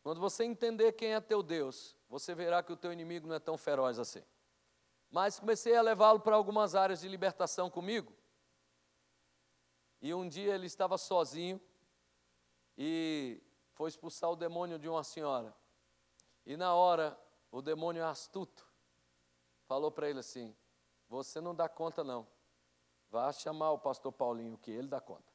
Quando 0.00 0.20
você 0.20 0.44
entender 0.44 0.92
quem 0.92 1.12
é 1.12 1.20
teu 1.20 1.42
Deus, 1.42 1.96
você 2.08 2.36
verá 2.36 2.62
que 2.62 2.72
o 2.72 2.76
teu 2.76 2.92
inimigo 2.92 3.26
não 3.26 3.34
é 3.34 3.40
tão 3.40 3.58
feroz 3.58 3.98
assim. 3.98 4.22
Mas 5.10 5.40
comecei 5.40 5.74
a 5.74 5.82
levá-lo 5.82 6.20
para 6.20 6.36
algumas 6.36 6.76
áreas 6.76 7.00
de 7.00 7.08
libertação 7.08 7.68
comigo. 7.68 8.12
E 10.00 10.14
um 10.14 10.28
dia 10.28 10.54
ele 10.54 10.66
estava 10.66 10.96
sozinho 10.96 11.60
e 12.78 13.42
foi 13.72 13.88
expulsar 13.88 14.30
o 14.30 14.36
demônio 14.36 14.78
de 14.78 14.88
uma 14.88 15.02
senhora. 15.02 15.52
E 16.46 16.56
na 16.56 16.74
hora, 16.74 17.18
o 17.50 17.60
demônio 17.60 18.06
astuto 18.06 18.64
falou 19.66 19.90
para 19.90 20.08
ele 20.08 20.20
assim: 20.20 20.56
Você 21.10 21.40
não 21.40 21.52
dá 21.52 21.68
conta, 21.68 22.04
não. 22.04 22.24
Vá 23.10 23.32
chamar 23.32 23.72
o 23.72 23.78
pastor 23.78 24.12
Paulinho, 24.12 24.56
que 24.56 24.70
ele 24.70 24.86
dá 24.86 25.00
conta. 25.00 25.30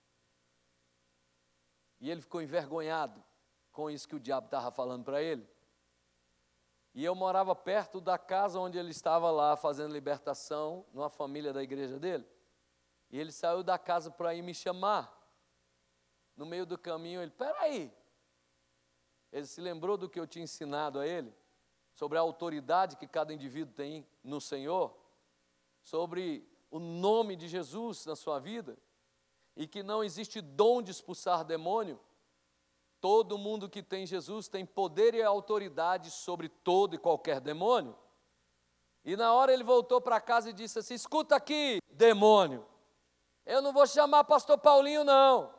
E 1.99 2.09
ele 2.09 2.21
ficou 2.21 2.41
envergonhado 2.41 3.21
com 3.73 3.91
isso 3.91 4.07
que 4.07 4.15
o 4.15 4.19
diabo 4.19 4.47
estava 4.47 4.71
falando 4.71 5.03
para 5.03 5.21
ele. 5.21 5.45
E 6.93 7.03
eu 7.03 7.13
morava 7.13 7.53
perto 7.53 7.99
da 7.99 8.17
casa 8.17 8.57
onde 8.57 8.77
ele 8.77 8.91
estava 8.91 9.29
lá 9.29 9.57
fazendo 9.57 9.91
libertação, 9.91 10.85
numa 10.93 11.09
família 11.09 11.51
da 11.51 11.61
igreja 11.61 11.99
dele. 11.99 12.25
E 13.11 13.19
ele 13.19 13.33
saiu 13.33 13.61
da 13.61 13.77
casa 13.77 14.09
para 14.09 14.33
ir 14.33 14.41
me 14.41 14.53
chamar. 14.53 15.13
No 16.37 16.45
meio 16.45 16.65
do 16.65 16.77
caminho, 16.77 17.21
ele, 17.21 17.31
peraí. 17.31 17.93
Ele 19.29 19.45
se 19.45 19.59
lembrou 19.59 19.97
do 19.97 20.09
que 20.09 20.17
eu 20.17 20.25
tinha 20.25 20.43
ensinado 20.43 20.99
a 20.99 21.05
ele, 21.05 21.35
sobre 21.93 22.17
a 22.17 22.21
autoridade 22.21 22.95
que 22.95 23.07
cada 23.07 23.33
indivíduo 23.33 23.73
tem 23.73 24.07
no 24.23 24.39
Senhor, 24.39 25.04
sobre 25.85 26.45
o 26.69 26.79
nome 26.79 27.37
de 27.37 27.47
Jesus 27.47 28.05
na 28.05 28.17
sua 28.17 28.37
vida, 28.39 28.77
e 29.55 29.65
que 29.65 29.81
não 29.81 30.03
existe 30.03 30.41
dom 30.41 30.81
de 30.81 30.91
expulsar 30.91 31.45
demônio, 31.45 31.97
Todo 33.05 33.37
mundo 33.37 33.69
que 33.69 33.83
tem 33.83 34.03
Jesus 34.03 34.47
tem 34.47 34.65
poder 34.65 35.13
e 35.13 35.21
autoridade 35.21 36.09
sobre 36.09 36.49
todo 36.49 36.95
e 36.95 36.97
qualquer 36.97 37.39
demônio. 37.39 37.95
E 39.03 39.15
na 39.15 39.31
hora 39.31 39.53
ele 39.53 39.63
voltou 39.63 40.01
para 40.01 40.19
casa 40.19 40.49
e 40.49 40.53
disse 40.53 40.79
assim: 40.79 40.95
Escuta 40.95 41.35
aqui, 41.35 41.79
demônio, 41.91 42.65
eu 43.45 43.61
não 43.61 43.71
vou 43.71 43.85
chamar 43.85 44.23
pastor 44.23 44.57
Paulinho, 44.57 45.03
não, 45.03 45.53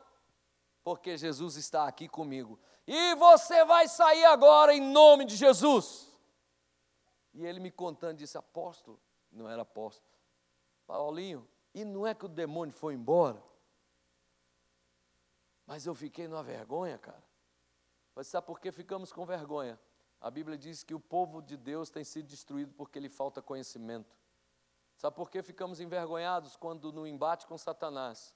porque 0.83 1.17
Jesus 1.17 1.55
está 1.55 1.87
aqui 1.87 2.09
comigo. 2.09 2.59
E 2.85 3.15
você 3.15 3.63
vai 3.63 3.87
sair 3.87 4.25
agora 4.25 4.73
em 4.73 4.81
nome 4.81 5.23
de 5.23 5.37
Jesus. 5.37 6.11
E 7.33 7.45
ele 7.45 7.61
me 7.61 7.71
contando 7.71 8.17
disse: 8.17 8.37
Apóstolo, 8.37 8.99
não 9.31 9.47
era 9.47 9.61
apóstolo. 9.61 10.06
Paulinho, 10.87 11.47
e 11.73 11.83
não 11.83 12.07
é 12.07 12.15
que 12.15 12.25
o 12.25 12.29
demônio 12.29 12.73
foi 12.73 12.93
embora? 12.93 13.43
Mas 15.65 15.85
eu 15.85 15.93
fiquei 15.93 16.27
numa 16.27 16.41
vergonha, 16.41 16.97
cara. 16.97 17.23
Mas 18.15 18.27
sabe 18.27 18.47
por 18.47 18.59
que 18.59 18.71
ficamos 18.71 19.11
com 19.11 19.25
vergonha? 19.25 19.77
A 20.19 20.31
Bíblia 20.31 20.57
diz 20.57 20.81
que 20.83 20.95
o 20.95 20.99
povo 20.99 21.41
de 21.41 21.57
Deus 21.57 21.89
tem 21.89 22.03
sido 22.03 22.25
destruído 22.25 22.73
porque 22.73 22.99
lhe 22.99 23.09
falta 23.09 23.41
conhecimento. 23.41 24.17
Sabe 24.95 25.15
por 25.15 25.29
que 25.29 25.43
ficamos 25.43 25.79
envergonhados 25.79 26.55
quando 26.55 26.91
no 26.91 27.05
embate 27.05 27.45
com 27.45 27.57
Satanás? 27.57 28.33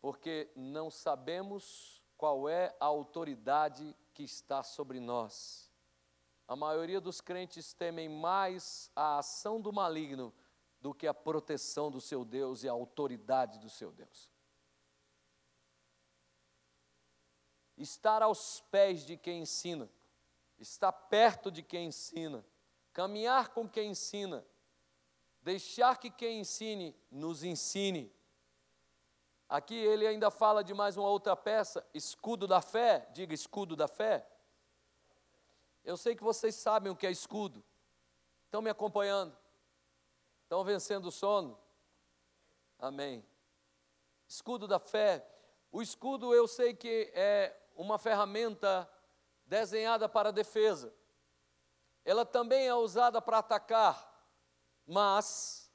Porque 0.00 0.50
não 0.56 0.90
sabemos 0.90 2.02
qual 2.16 2.48
é 2.48 2.74
a 2.80 2.86
autoridade 2.86 3.94
que 4.12 4.24
está 4.24 4.62
sobre 4.62 4.98
nós. 4.98 5.70
A 6.48 6.56
maioria 6.56 7.00
dos 7.00 7.20
crentes 7.20 7.72
temem 7.72 8.08
mais 8.08 8.90
a 8.96 9.18
ação 9.18 9.60
do 9.60 9.72
maligno 9.72 10.34
do 10.80 10.94
que 10.94 11.06
a 11.06 11.14
proteção 11.14 11.90
do 11.90 12.00
seu 12.00 12.24
Deus 12.24 12.62
e 12.64 12.68
a 12.68 12.72
autoridade 12.72 13.58
do 13.58 13.68
seu 13.68 13.92
Deus. 13.92 14.30
Estar 17.76 18.22
aos 18.22 18.60
pés 18.70 19.04
de 19.04 19.16
quem 19.16 19.42
ensina, 19.42 19.90
estar 20.58 20.92
perto 20.92 21.50
de 21.50 21.62
quem 21.62 21.88
ensina, 21.88 22.44
caminhar 22.92 23.50
com 23.50 23.68
quem 23.68 23.90
ensina, 23.90 24.44
deixar 25.42 25.98
que 25.98 26.10
quem 26.10 26.40
ensine 26.40 26.94
nos 27.10 27.42
ensine. 27.44 28.12
Aqui 29.48 29.74
ele 29.74 30.06
ainda 30.06 30.30
fala 30.30 30.62
de 30.62 30.72
mais 30.72 30.96
uma 30.96 31.08
outra 31.08 31.34
peça, 31.34 31.86
escudo 31.92 32.46
da 32.46 32.62
fé, 32.62 33.08
diga 33.12 33.34
escudo 33.34 33.74
da 33.74 33.88
fé. 33.88 34.26
Eu 35.84 35.96
sei 35.96 36.14
que 36.14 36.22
vocês 36.22 36.54
sabem 36.54 36.92
o 36.92 36.96
que 36.96 37.06
é 37.06 37.10
escudo, 37.10 37.64
estão 38.44 38.62
me 38.62 38.70
acompanhando. 38.70 39.36
Estão 40.50 40.64
vencendo 40.64 41.06
o 41.06 41.12
sono? 41.12 41.56
Amém. 42.76 43.24
Escudo 44.26 44.66
da 44.66 44.80
fé. 44.80 45.24
O 45.70 45.80
escudo 45.80 46.34
eu 46.34 46.48
sei 46.48 46.74
que 46.74 47.08
é 47.14 47.56
uma 47.76 47.98
ferramenta 47.98 48.90
desenhada 49.46 50.08
para 50.08 50.32
defesa. 50.32 50.92
Ela 52.04 52.26
também 52.26 52.66
é 52.66 52.74
usada 52.74 53.22
para 53.22 53.38
atacar, 53.38 54.28
mas 54.84 55.70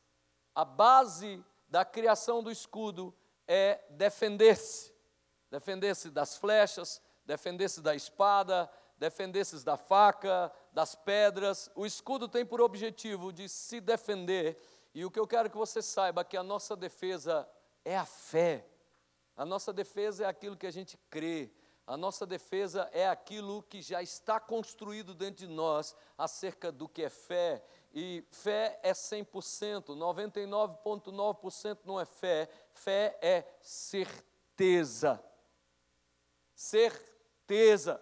a 0.54 0.66
base 0.66 1.42
da 1.70 1.86
criação 1.86 2.44
do 2.44 2.52
escudo 2.52 3.16
é 3.48 3.82
defender-se. 3.92 4.94
Defender-se 5.50 6.10
das 6.12 6.36
flechas, 6.36 7.02
defender-se 7.24 7.80
da 7.80 7.96
espada, 7.96 8.70
defender-se 8.98 9.64
da 9.64 9.78
faca, 9.78 10.52
das 10.72 10.96
pedras. 10.96 11.70
O 11.76 11.86
escudo 11.86 12.28
tem 12.28 12.46
por 12.46 12.62
objetivo 12.62 13.32
de 13.32 13.50
se 13.50 13.80
defender, 13.80 14.58
e 14.94 15.04
o 15.04 15.12
que 15.12 15.20
eu 15.20 15.28
quero 15.28 15.50
que 15.50 15.58
você 15.58 15.82
saiba 15.82 16.22
é 16.22 16.24
que 16.24 16.38
a 16.38 16.44
nossa 16.44 16.76
defesa 16.76 17.48
é 17.84 17.98
a 17.98 18.06
fé. 18.06 18.66
A 19.36 19.46
nossa 19.46 19.74
defesa 19.74 20.24
é 20.24 20.28
aquilo 20.28 20.56
que 20.56 20.66
a 20.66 20.72
gente 20.72 20.98
crê. 21.10 21.52
A 21.86 21.96
nossa 21.96 22.26
defesa 22.26 22.90
é 22.92 23.08
aquilo 23.08 23.62
que 23.62 23.82
já 23.82 24.02
está 24.02 24.40
construído 24.40 25.14
dentro 25.14 25.46
de 25.46 25.48
nós 25.48 25.96
acerca 26.18 26.72
do 26.72 26.88
que 26.90 27.04
é 27.04 27.10
fé. 27.10 27.64
E 27.94 28.24
fé 28.32 28.80
é 28.82 28.92
100%, 28.92 29.96
99,9% 29.96 31.80
não 31.86 32.00
é 32.00 32.06
fé, 32.06 32.50
fé 32.74 33.18
é 33.22 33.46
certeza. 33.62 35.24
Certeza. 36.56 38.02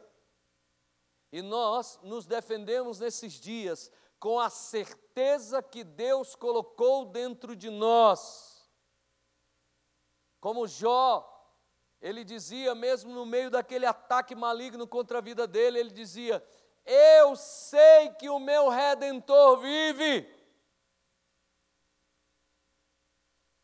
E 1.33 1.41
nós 1.41 1.99
nos 2.03 2.27
defendemos 2.27 2.99
nesses 2.99 3.33
dias 3.33 3.91
com 4.19 4.39
a 4.39 4.51
certeza 4.51 5.63
que 5.63 5.83
Deus 5.83 6.35
colocou 6.35 7.07
dentro 7.07 7.55
de 7.55 7.71
nós. 7.71 8.69
Como 10.39 10.67
Jó, 10.67 11.27
ele 11.99 12.23
dizia, 12.23 12.75
mesmo 12.75 13.11
no 13.11 13.25
meio 13.25 13.49
daquele 13.49 13.87
ataque 13.87 14.35
maligno 14.35 14.87
contra 14.87 15.17
a 15.17 15.21
vida 15.21 15.47
dele, 15.47 15.79
ele 15.79 15.89
dizia: 15.89 16.45
Eu 16.85 17.35
sei 17.35 18.11
que 18.19 18.29
o 18.29 18.37
meu 18.37 18.69
redentor 18.69 19.57
vive. 19.57 20.31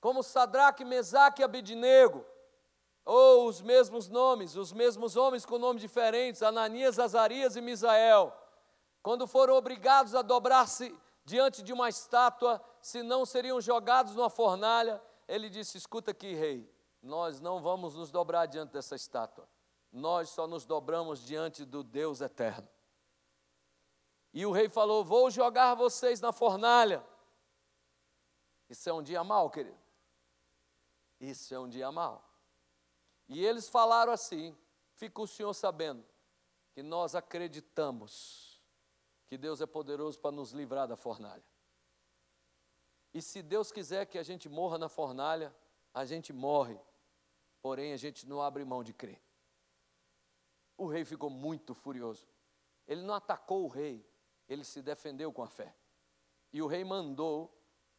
Como 0.01 0.23
Sadraque, 0.23 0.83
Mesaque 0.83 1.43
e 1.43 1.45
Abidnego, 1.45 2.25
ou 3.09 3.47
os 3.47 3.59
mesmos 3.59 4.07
nomes, 4.07 4.55
os 4.55 4.71
mesmos 4.71 5.15
homens 5.15 5.43
com 5.43 5.57
nomes 5.57 5.81
diferentes, 5.81 6.43
Ananias, 6.43 6.99
Azarias 6.99 7.55
e 7.55 7.61
Misael, 7.61 8.31
quando 9.01 9.25
foram 9.25 9.55
obrigados 9.55 10.13
a 10.13 10.21
dobrar-se 10.21 10.95
diante 11.25 11.63
de 11.63 11.73
uma 11.73 11.89
estátua, 11.89 12.61
se 12.79 13.01
não 13.01 13.25
seriam 13.25 13.59
jogados 13.59 14.13
numa 14.13 14.29
fornalha, 14.29 15.01
ele 15.27 15.49
disse: 15.49 15.75
Escuta 15.75 16.11
aqui, 16.11 16.35
rei, 16.35 16.71
nós 17.01 17.41
não 17.41 17.59
vamos 17.59 17.95
nos 17.95 18.11
dobrar 18.11 18.45
diante 18.45 18.73
dessa 18.73 18.95
estátua, 18.95 19.49
nós 19.91 20.29
só 20.29 20.45
nos 20.45 20.63
dobramos 20.63 21.25
diante 21.25 21.65
do 21.65 21.81
Deus 21.81 22.21
eterno. 22.21 22.69
E 24.31 24.45
o 24.45 24.51
rei 24.51 24.69
falou: 24.69 25.03
Vou 25.03 25.31
jogar 25.31 25.73
vocês 25.73 26.21
na 26.21 26.31
fornalha. 26.31 27.03
Isso 28.69 28.87
é 28.87 28.93
um 28.93 29.01
dia 29.01 29.23
mal, 29.23 29.49
querido. 29.49 29.79
Isso 31.19 31.55
é 31.55 31.59
um 31.59 31.67
dia 31.67 31.91
mal. 31.91 32.28
E 33.29 33.45
eles 33.45 33.69
falaram 33.69 34.11
assim: 34.11 34.57
fica 34.95 35.21
o 35.21 35.27
senhor 35.27 35.53
sabendo 35.53 36.03
que 36.73 36.81
nós 36.81 37.13
acreditamos 37.13 38.59
que 39.27 39.37
Deus 39.37 39.61
é 39.61 39.67
poderoso 39.67 40.19
para 40.19 40.31
nos 40.31 40.51
livrar 40.51 40.87
da 40.87 40.97
fornalha. 40.97 41.45
E 43.13 43.21
se 43.21 43.43
Deus 43.43 43.71
quiser 43.71 44.07
que 44.07 44.17
a 44.17 44.23
gente 44.23 44.49
morra 44.49 44.77
na 44.77 44.89
fornalha, 44.89 45.55
a 45.93 46.03
gente 46.05 46.33
morre, 46.33 46.79
porém 47.61 47.93
a 47.93 47.97
gente 47.97 48.27
não 48.27 48.41
abre 48.41 48.65
mão 48.65 48.83
de 48.83 48.93
crer. 48.93 49.21
O 50.75 50.87
rei 50.87 51.05
ficou 51.05 51.29
muito 51.29 51.75
furioso. 51.75 52.27
Ele 52.87 53.01
não 53.03 53.13
atacou 53.13 53.65
o 53.65 53.67
rei, 53.67 54.03
ele 54.47 54.63
se 54.63 54.81
defendeu 54.81 55.31
com 55.31 55.43
a 55.43 55.47
fé. 55.47 55.75
E 56.51 56.61
o 56.61 56.67
rei 56.67 56.83
mandou 56.83 57.55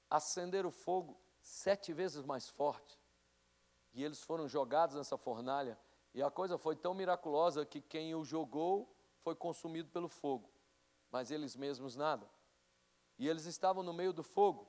acender 0.08 0.66
o 0.66 0.70
fogo 0.72 1.20
sete 1.40 1.92
vezes 1.92 2.24
mais 2.24 2.48
forte 2.48 2.99
e 3.92 4.04
eles 4.04 4.22
foram 4.22 4.48
jogados 4.48 4.96
nessa 4.96 5.16
fornalha. 5.16 5.78
E 6.14 6.22
a 6.22 6.30
coisa 6.30 6.58
foi 6.58 6.76
tão 6.76 6.94
miraculosa 6.94 7.64
que 7.64 7.80
quem 7.80 8.14
o 8.14 8.24
jogou 8.24 8.92
foi 9.20 9.34
consumido 9.34 9.90
pelo 9.90 10.08
fogo, 10.08 10.50
mas 11.10 11.30
eles 11.30 11.56
mesmos 11.56 11.94
nada. 11.96 12.28
E 13.18 13.28
eles 13.28 13.44
estavam 13.44 13.82
no 13.82 13.92
meio 13.92 14.12
do 14.12 14.22
fogo. 14.22 14.66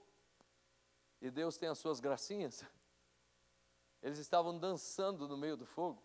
E 1.22 1.30
Deus 1.32 1.58
tem 1.58 1.70
as 1.70 1.78
suas 1.78 2.00
gracinhas. 2.00 2.66
Eles 4.02 4.18
estavam 4.18 4.58
dançando 4.58 5.28
no 5.28 5.38
meio 5.38 5.56
do 5.56 5.66
fogo. 5.66 6.02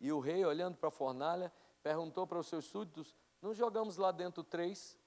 E 0.00 0.12
o 0.12 0.18
rei, 0.18 0.44
olhando 0.44 0.76
para 0.76 0.88
a 0.88 0.90
fornalha, 0.90 1.52
perguntou 1.80 2.26
para 2.26 2.38
os 2.38 2.48
seus 2.48 2.64
súditos: 2.64 3.16
Não 3.40 3.54
jogamos 3.54 3.96
lá 3.96 4.10
dentro 4.10 4.42
três? 4.42 4.98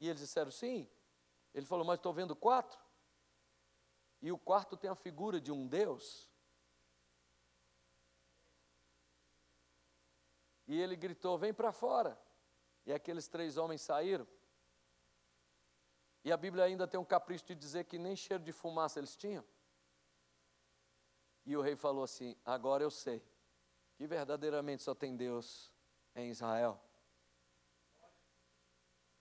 E 0.00 0.08
eles 0.08 0.20
disseram: 0.20 0.50
Sim. 0.50 0.88
Ele 1.54 1.64
falou: 1.64 1.84
Mas 1.84 2.00
estou 2.00 2.12
vendo 2.12 2.34
quatro. 2.34 2.78
E 4.20 4.32
o 4.32 4.38
quarto 4.38 4.76
tem 4.76 4.90
a 4.90 4.94
figura 4.94 5.40
de 5.40 5.52
um 5.52 5.66
Deus. 5.66 6.28
E 10.66 10.78
ele 10.80 10.96
gritou: 10.96 11.38
Vem 11.38 11.54
para 11.54 11.72
fora. 11.72 12.18
E 12.84 12.92
aqueles 12.92 13.28
três 13.28 13.56
homens 13.56 13.82
saíram. 13.82 14.26
E 16.24 16.32
a 16.32 16.36
Bíblia 16.36 16.64
ainda 16.64 16.86
tem 16.86 16.98
um 16.98 17.04
capricho 17.04 17.44
de 17.46 17.54
dizer 17.54 17.84
que 17.84 17.98
nem 17.98 18.16
cheiro 18.16 18.42
de 18.42 18.52
fumaça 18.52 18.98
eles 18.98 19.16
tinham. 19.16 19.44
E 21.46 21.56
o 21.56 21.62
rei 21.62 21.76
falou 21.76 22.04
assim: 22.04 22.36
Agora 22.44 22.82
eu 22.82 22.90
sei 22.90 23.22
que 23.96 24.06
verdadeiramente 24.06 24.82
só 24.82 24.94
tem 24.94 25.16
Deus 25.16 25.72
em 26.14 26.30
Israel. 26.30 26.80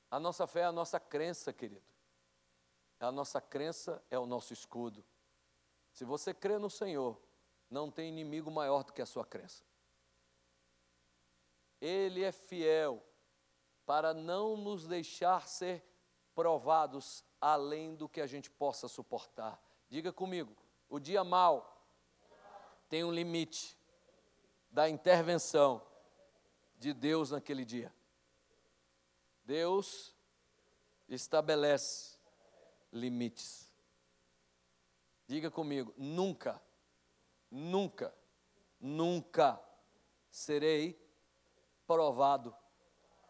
A 0.09 0.19
nossa 0.19 0.47
fé 0.47 0.61
é 0.61 0.65
a 0.65 0.71
nossa 0.71 0.99
crença, 0.99 1.51
querido. 1.51 1.85
A 2.99 3.11
nossa 3.11 3.39
crença 3.39 4.03
é 4.09 4.17
o 4.17 4.25
nosso 4.25 4.53
escudo. 4.53 5.03
Se 5.91 6.03
você 6.03 6.33
crê 6.33 6.57
no 6.57 6.69
Senhor, 6.69 7.19
não 7.69 7.91
tem 7.91 8.09
inimigo 8.09 8.49
maior 8.49 8.83
do 8.83 8.93
que 8.93 9.01
a 9.01 9.05
sua 9.05 9.25
crença. 9.25 9.63
Ele 11.79 12.23
é 12.23 12.31
fiel 12.31 13.03
para 13.85 14.13
não 14.13 14.57
nos 14.57 14.87
deixar 14.87 15.47
ser 15.47 15.83
provados 16.33 17.23
além 17.39 17.95
do 17.95 18.09
que 18.09 18.19
a 18.19 18.27
gente 18.27 18.49
possa 18.49 18.87
suportar. 18.87 19.61
Diga 19.89 20.11
comigo, 20.11 20.55
o 20.89 20.99
dia 20.99 21.23
mal 21.23 21.85
tem 22.89 23.03
um 23.03 23.11
limite 23.11 23.77
da 24.69 24.89
intervenção 24.89 25.81
de 26.77 26.93
Deus 26.93 27.31
naquele 27.31 27.63
dia. 27.63 27.93
Deus 29.43 30.13
estabelece 31.07 32.16
limites. 32.97 33.71
Diga 35.27 35.51
comigo, 35.51 35.93
nunca, 35.97 36.61
nunca, 37.51 38.13
nunca 38.79 39.61
serei 40.29 40.99
provado 41.85 42.55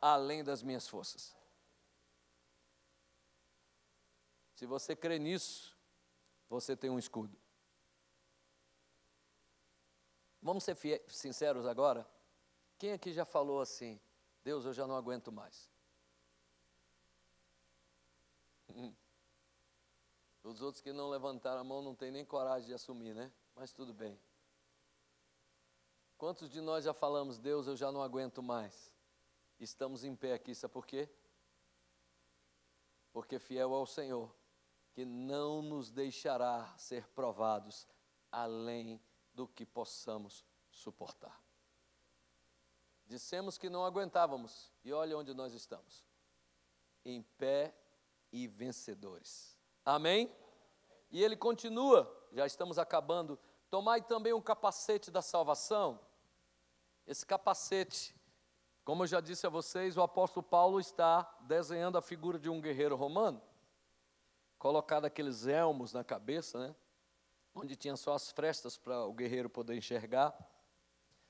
além 0.01 0.43
das 0.43 0.61
minhas 0.61 0.87
forças. 0.87 1.35
Se 4.53 4.65
você 4.65 4.95
crê 4.95 5.19
nisso, 5.19 5.77
você 6.49 6.75
tem 6.75 6.89
um 6.89 6.99
escudo. 6.99 7.37
Vamos 10.41 10.63
ser 10.63 10.77
sinceros 11.07 11.65
agora? 11.65 12.07
Quem 12.77 12.91
aqui 12.93 13.11
já 13.11 13.25
falou 13.25 13.59
assim: 13.59 13.99
Deus, 14.43 14.65
eu 14.65 14.73
já 14.73 14.87
não 14.87 14.95
aguento 14.95 15.31
mais? 15.31 15.69
Os 20.47 20.61
outros 20.61 20.81
que 20.81 20.93
não 20.93 21.09
levantaram 21.09 21.59
a 21.59 21.63
mão 21.63 21.81
não 21.81 21.93
têm 21.93 22.09
nem 22.09 22.23
coragem 22.23 22.67
de 22.67 22.73
assumir, 22.73 23.13
né? 23.13 23.29
Mas 23.53 23.73
tudo 23.73 23.93
bem. 23.93 24.17
Quantos 26.17 26.49
de 26.49 26.61
nós 26.61 26.85
já 26.85 26.93
falamos, 26.93 27.37
Deus, 27.37 27.67
eu 27.67 27.75
já 27.75 27.91
não 27.91 28.01
aguento 28.01 28.41
mais? 28.41 28.89
Estamos 29.59 30.05
em 30.05 30.15
pé 30.15 30.31
aqui, 30.31 30.55
sabe 30.55 30.73
por 30.73 30.87
quê? 30.87 31.09
Porque 33.11 33.37
fiel 33.37 33.73
ao 33.73 33.85
Senhor, 33.85 34.33
que 34.93 35.03
não 35.03 35.61
nos 35.61 35.91
deixará 35.91 36.73
ser 36.77 37.05
provados 37.09 37.85
além 38.31 39.01
do 39.33 39.49
que 39.49 39.65
possamos 39.65 40.45
suportar. 40.71 41.43
Dissemos 43.05 43.57
que 43.57 43.69
não 43.69 43.83
aguentávamos, 43.83 44.71
e 44.81 44.93
olha 44.93 45.17
onde 45.17 45.33
nós 45.33 45.53
estamos: 45.53 46.05
em 47.03 47.21
pé 47.21 47.75
e 48.31 48.47
vencedores. 48.47 49.56
Amém? 49.87 50.29
E 51.09 51.23
ele 51.23 51.37
continua, 51.37 52.13
já 52.33 52.45
estamos 52.45 52.77
acabando. 52.77 53.39
Tomai 53.69 54.01
também 54.01 54.33
um 54.33 54.41
capacete 54.41 55.09
da 55.09 55.21
salvação. 55.21 55.97
Esse 57.07 57.25
capacete, 57.25 58.13
como 58.83 59.03
eu 59.03 59.07
já 59.07 59.21
disse 59.21 59.47
a 59.47 59.49
vocês, 59.49 59.95
o 59.95 60.01
apóstolo 60.01 60.45
Paulo 60.45 60.77
está 60.77 61.21
desenhando 61.39 61.97
a 61.97 62.01
figura 62.01 62.37
de 62.37 62.49
um 62.49 62.59
guerreiro 62.59 62.97
romano, 62.97 63.41
colocado 64.59 65.05
aqueles 65.05 65.47
elmos 65.47 65.93
na 65.93 66.03
cabeça, 66.03 66.59
né? 66.59 66.75
Onde 67.55 67.77
tinha 67.77 67.95
só 67.95 68.13
as 68.13 68.29
frestas 68.29 68.77
para 68.77 69.05
o 69.05 69.13
guerreiro 69.13 69.49
poder 69.49 69.77
enxergar, 69.77 70.37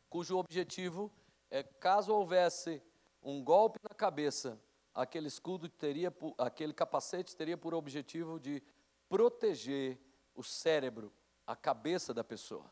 cujo 0.09 0.35
objetivo 0.35 1.13
é, 1.51 1.61
caso 1.61 2.11
houvesse 2.11 2.81
um 3.21 3.43
golpe 3.43 3.77
na 3.87 3.93
cabeça, 3.93 4.59
aquele 4.97 5.27
escudo 5.27 5.69
teria, 5.69 6.11
aquele 6.39 6.73
capacete 6.73 7.35
teria 7.35 7.55
por 7.55 7.75
objetivo 7.75 8.39
de 8.39 8.63
proteger 9.07 9.99
o 10.33 10.43
cérebro, 10.43 11.13
a 11.45 11.55
cabeça 11.55 12.15
da 12.15 12.23
pessoa. 12.23 12.65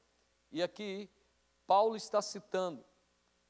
E 0.52 0.64
aqui 0.64 1.08
Paulo 1.68 1.96
está 1.96 2.24
citando 2.24 2.84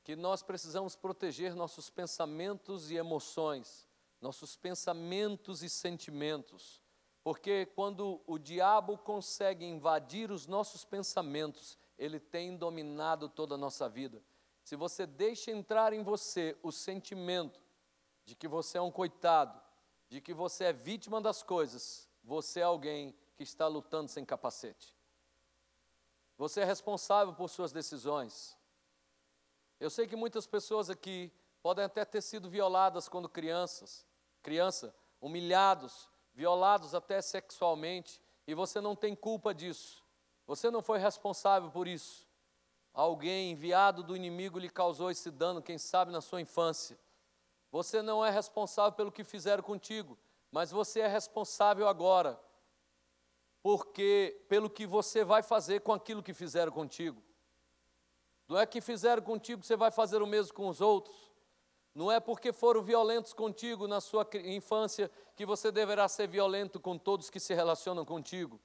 que 0.03 0.13
nós 0.15 0.43
precisamos 0.43 0.93
proteger 0.93 1.55
nossos 1.55 1.89
pensamentos 1.89 2.91
e 2.91 2.97
emoções, 2.97 3.88
nossos 4.19 4.57
pensamentos 4.57 5.63
e 5.63 5.69
sentimentos, 5.69 6.84
porque 7.23 7.67
quando 7.67 8.21
o 8.28 8.38
diabo 8.38 8.97
consegue 8.97 9.65
invadir 9.65 10.32
os 10.32 10.47
nossos 10.47 10.84
pensamentos, 10.84 11.78
ele 11.97 12.19
tem 12.19 12.57
dominado 12.57 13.30
toda 13.30 13.55
a 13.55 13.57
nossa 13.57 13.88
vida. 13.88 14.21
Se 14.63 14.76
você 14.76 15.05
deixa 15.05 15.49
entrar 15.49 15.93
em 15.93 16.03
você 16.03 16.57
o 16.61 16.73
sentimento 16.73 17.64
de 18.26 18.36
que 18.36 18.47
você 18.47 18.78
é 18.78 18.82
um 18.82 18.91
coitado, 18.91 19.59
de 20.09 20.19
que 20.19 20.34
você 20.34 20.65
é 20.65 20.73
vítima 20.73 21.21
das 21.21 21.43
coisas, 21.43 22.09
você 22.23 22.59
é 22.59 22.63
alguém 22.63 23.15
que 23.36 23.43
está 23.43 23.67
lutando 23.67 24.09
sem 24.09 24.26
capacete. 24.26 24.95
Você 26.38 26.61
é 26.61 26.65
responsável 26.65 27.34
por 27.34 27.49
suas 27.49 27.71
decisões. 27.71 28.57
Eu 29.80 29.89
sei 29.89 30.07
que 30.07 30.15
muitas 30.15 30.47
pessoas 30.47 30.89
aqui 30.89 31.32
podem 31.61 31.86
até 31.86 32.03
ter 32.03 32.21
sido 32.21 32.49
violadas 32.49 33.07
quando 33.07 33.30
crianças, 33.30 34.05
criança, 34.41 34.93
humilhados, 35.21 36.09
violados 36.34 36.93
até 36.93 37.21
sexualmente, 37.21 38.21
e 38.47 38.53
você 38.53 38.82
não 38.82 38.95
tem 38.95 39.15
culpa 39.15 39.53
disso. 39.53 40.03
Você 40.45 40.69
não 40.69 40.82
foi 40.82 40.99
responsável 40.99 41.71
por 41.71 41.88
isso. 41.88 42.28
Alguém 42.93 43.51
enviado 43.51 44.03
do 44.03 44.15
inimigo 44.15 44.59
lhe 44.59 44.69
causou 44.69 45.09
esse 45.09 45.32
dano, 45.32 45.61
quem 45.61 45.78
sabe 45.78 46.11
na 46.11 46.21
sua 46.21 46.41
infância. 46.41 46.97
Você 47.76 48.01
não 48.01 48.26
é 48.26 48.30
responsável 48.30 48.93
pelo 48.93 49.11
que 49.11 49.26
fizeram 49.26 49.61
contigo, 49.61 50.17
mas 50.49 50.71
você 50.71 51.01
é 51.01 51.07
responsável 51.07 51.89
agora 51.89 52.39
porque 53.61 54.41
pelo 54.47 54.69
que 54.69 54.88
você 54.88 55.26
vai 55.26 55.43
fazer 55.43 55.82
com 55.82 55.91
aquilo 55.91 56.23
que 56.23 56.34
fizeram 56.34 56.71
contigo. 56.71 57.21
Não 58.47 58.57
é 58.57 58.65
que 58.65 58.80
fizeram 58.80 59.21
contigo 59.21 59.59
que 59.59 59.67
você 59.67 59.76
vai 59.76 59.91
fazer 59.91 60.21
o 60.21 60.26
mesmo 60.26 60.53
com 60.53 60.69
os 60.69 60.80
outros. 60.80 61.30
Não 61.93 62.09
é 62.09 62.17
porque 62.17 62.53
foram 62.53 62.82
violentos 62.82 63.34
contigo 63.34 63.89
na 63.89 63.99
sua 63.99 64.26
infância 64.45 65.11
que 65.36 65.45
você 65.45 65.69
deverá 65.69 66.07
ser 66.07 66.30
violento 66.30 66.80
com 66.80 66.97
todos 66.97 67.30
que 67.30 67.41
se 67.41 67.53
relacionam 67.53 68.05
contigo. 68.05 68.57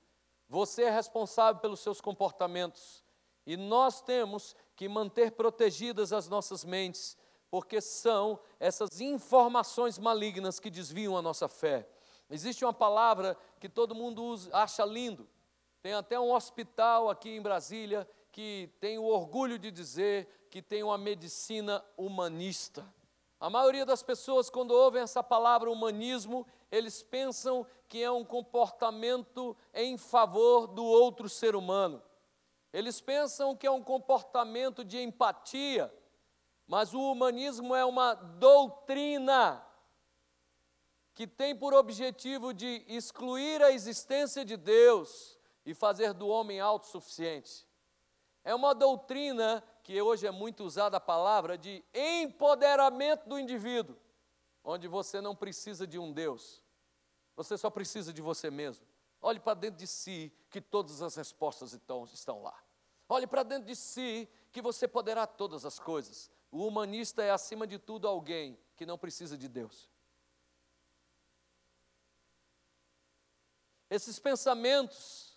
Você 0.48 0.84
é 0.84 0.90
responsável 0.90 1.61
pelos 1.61 1.80
seus 1.80 2.00
comportamentos. 2.00 3.02
E 3.44 3.56
nós 3.56 4.00
temos 4.00 4.54
que 4.76 4.88
manter 4.88 5.32
protegidas 5.32 6.12
as 6.12 6.28
nossas 6.28 6.64
mentes, 6.64 7.18
porque 7.51 7.80
são 7.80 8.38
essas 8.59 9.01
informações 9.01 9.98
malignas 9.98 10.61
que 10.61 10.70
desviam 10.70 11.16
a 11.16 11.22
nossa 11.22 11.48
fé. 11.48 11.88
Existe 12.30 12.64
uma 12.64 12.72
palavra 12.72 13.36
que 13.59 13.68
todo 13.68 13.94
mundo 13.94 14.22
usa, 14.22 14.51
acha 14.57 14.84
lindo. 14.84 15.28
Tem 15.82 15.94
até 15.94 16.20
um 16.20 16.32
hospital 16.32 17.11
aqui 17.11 17.30
em 17.30 17.42
Brasília 17.42 18.09
que 18.30 18.70
tem 18.78 18.98
o 18.98 19.05
orgulho 19.05 19.59
de 19.59 19.70
dizer 19.70 20.46
que 20.51 20.62
tem 20.62 20.82
uma 20.82 20.96
medicina 20.96 21.84
humanista. 21.96 22.86
A 23.40 23.48
maioria 23.48 23.86
das 23.86 24.03
pessoas, 24.03 24.51
quando 24.51 24.72
ouvem 24.72 25.03
essa 25.03 25.22
palavra 25.22 25.70
humanismo, 25.70 26.46
eles 26.70 27.03
pensam 27.03 27.66
que 27.88 28.03
é 28.03 28.11
um 28.11 28.24
comportamento 28.24 29.57
em 29.74 29.96
favor 29.96 30.66
do 30.66 30.84
outro 30.84 31.28
ser 31.28 31.57
humano. 31.57 32.03
Eles 32.72 33.01
pensam 33.01 33.57
que 33.57 33.66
é 33.66 33.70
um 33.70 33.82
comportamento 33.82 34.84
de 34.84 35.01
empatia, 35.01 35.92
mas 36.70 36.94
o 36.94 37.00
humanismo 37.00 37.74
é 37.74 37.84
uma 37.84 38.14
doutrina 38.14 39.60
que 41.12 41.26
tem 41.26 41.54
por 41.54 41.74
objetivo 41.74 42.54
de 42.54 42.84
excluir 42.86 43.60
a 43.60 43.72
existência 43.72 44.44
de 44.44 44.56
Deus 44.56 45.36
e 45.66 45.74
fazer 45.74 46.14
do 46.14 46.28
homem 46.28 46.60
autossuficiente. 46.60 47.66
É 48.44 48.54
uma 48.54 48.72
doutrina 48.72 49.64
que 49.82 50.00
hoje 50.00 50.28
é 50.28 50.30
muito 50.30 50.62
usada 50.62 50.98
a 50.98 51.00
palavra 51.00 51.58
de 51.58 51.84
empoderamento 51.92 53.28
do 53.28 53.36
indivíduo, 53.36 53.96
onde 54.62 54.86
você 54.86 55.20
não 55.20 55.34
precisa 55.34 55.88
de 55.88 55.98
um 55.98 56.12
Deus, 56.12 56.62
você 57.34 57.58
só 57.58 57.68
precisa 57.68 58.12
de 58.12 58.22
você 58.22 58.48
mesmo. 58.48 58.86
Olhe 59.20 59.40
para 59.40 59.54
dentro 59.54 59.76
de 59.76 59.88
si, 59.88 60.32
que 60.48 60.60
todas 60.60 61.02
as 61.02 61.16
respostas 61.16 61.72
estão, 61.72 62.04
estão 62.04 62.40
lá. 62.40 62.56
Olhe 63.08 63.26
para 63.26 63.42
dentro 63.42 63.66
de 63.66 63.74
si, 63.74 64.28
que 64.52 64.62
você 64.62 64.86
poderá 64.86 65.26
todas 65.26 65.66
as 65.66 65.80
coisas. 65.80 66.30
O 66.51 66.66
humanista 66.66 67.22
é, 67.22 67.30
acima 67.30 67.66
de 67.66 67.78
tudo, 67.78 68.09
alguém 68.09 68.59
que 68.76 68.84
não 68.84 68.98
precisa 68.98 69.36
de 69.38 69.48
Deus. 69.48 69.88
Esses 73.88 74.18
pensamentos, 74.18 75.36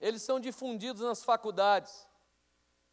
eles 0.00 0.22
são 0.22 0.38
difundidos 0.38 1.02
nas 1.02 1.24
faculdades. 1.24 2.06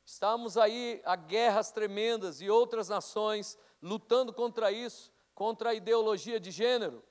Estamos 0.04 0.58
aí 0.58 1.02
a 1.06 1.16
guerras 1.16 1.72
tremendas 1.72 2.42
e 2.42 2.50
outras 2.50 2.90
nações 2.90 3.58
lutando 3.82 4.34
contra 4.34 4.72
isso, 4.72 5.12
contra 5.36 5.70
a 5.70 5.74
ideologia 5.74 6.40
de 6.40 6.52
gênero. 6.52 7.04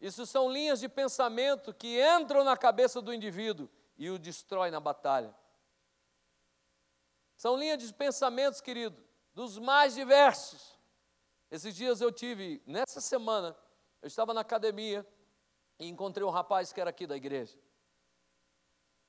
Isso 0.00 0.26
são 0.26 0.50
linhas 0.52 0.80
de 0.80 0.88
pensamento 0.88 1.72
que 1.72 1.98
entram 2.00 2.44
na 2.44 2.56
cabeça 2.56 3.00
do 3.00 3.12
indivíduo 3.12 3.68
e 3.96 4.10
o 4.10 4.18
destrói 4.18 4.70
na 4.70 4.78
batalha. 4.78 5.34
São 7.36 7.56
linhas 7.56 7.78
de 7.78 7.92
pensamentos, 7.92 8.60
querido, 8.60 9.02
dos 9.34 9.58
mais 9.58 9.94
diversos. 9.94 10.78
Esses 11.50 11.74
dias 11.74 12.00
eu 12.00 12.10
tive, 12.10 12.62
nessa 12.66 13.00
semana, 13.00 13.56
eu 14.00 14.06
estava 14.06 14.32
na 14.32 14.40
academia 14.40 15.06
e 15.78 15.86
encontrei 15.86 16.26
um 16.26 16.30
rapaz 16.30 16.72
que 16.72 16.80
era 16.80 16.90
aqui 16.90 17.06
da 17.06 17.16
igreja. 17.16 17.58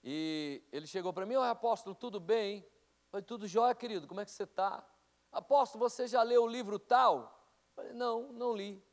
E 0.04 0.62
ele 0.72 0.86
chegou 0.86 1.14
para 1.14 1.26
mim, 1.26 1.36
oi 1.36 1.50
apóstolo, 1.50 1.96
tudo 1.96 2.20
bem? 2.20 2.66
Falei, 3.10 3.24
tudo 3.24 3.48
jóia, 3.48 3.74
querido, 3.74 4.08
como 4.08 4.20
é 4.20 4.26
que 4.26 4.32
você 4.32 4.44
está? 4.44 4.86
Apóstolo, 5.32 5.90
você 5.90 6.08
já 6.08 6.22
leu 6.22 6.44
o 6.44 6.48
livro 6.48 6.78
tal? 6.78 7.34
Falei, 7.76 7.94
não, 7.94 8.34
não 8.34 8.54
li. 8.54 8.84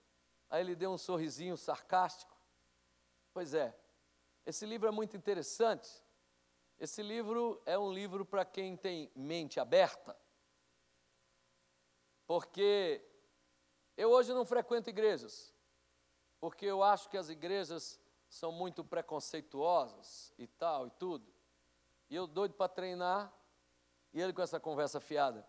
Aí 0.49 0.61
ele 0.61 0.76
deu 0.76 0.93
um 0.93 0.99
sorrisinho 0.99 1.57
sarcástico. 1.57 2.37
Pois 3.32 3.55
é, 3.55 3.76
esse 4.47 4.64
livro 4.64 4.87
é 4.87 4.93
muito 4.93 5.16
interessante. 5.16 6.03
Esse 6.78 7.02
livro 7.02 7.62
é 7.64 7.78
um 7.78 7.92
livro 7.92 8.24
para 8.24 8.44
quem 8.44 8.76
tem 8.76 9.10
mente 9.14 9.60
aberta. 9.60 10.16
Porque 12.26 13.04
eu 13.96 14.10
hoje 14.10 14.32
não 14.32 14.44
frequento 14.44 14.90
igrejas, 14.90 15.54
porque 16.40 16.66
eu 16.66 16.82
acho 16.82 17.08
que 17.08 17.16
as 17.16 17.28
igrejas 17.28 18.00
são 18.28 18.50
muito 18.50 18.82
preconceituosas 18.84 20.32
e 20.38 20.46
tal 20.46 20.86
e 20.86 20.90
tudo. 20.90 21.32
E 22.10 22.16
eu 22.16 22.26
doido 22.26 22.54
para 22.54 22.68
treinar, 22.68 23.32
e 24.12 24.20
ele 24.20 24.32
com 24.32 24.42
essa 24.42 24.58
conversa 24.58 25.00
fiada. 25.00 25.46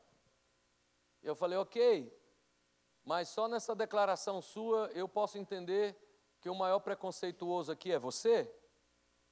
Eu 1.23 1.36
falei, 1.36 1.57
ok, 1.57 2.11
mas 3.03 3.30
só 3.30 3.47
nessa 3.47 3.76
declaração 3.76 4.41
sua 4.41 4.89
eu 4.93 5.07
posso 5.07 5.38
entender 5.38 5.97
Porque 6.45 6.49
o 6.49 6.55
maior 6.55 6.80
preconceituoso 6.80 7.71
aqui 7.71 7.91
é 7.91 7.97
você, 7.97 8.53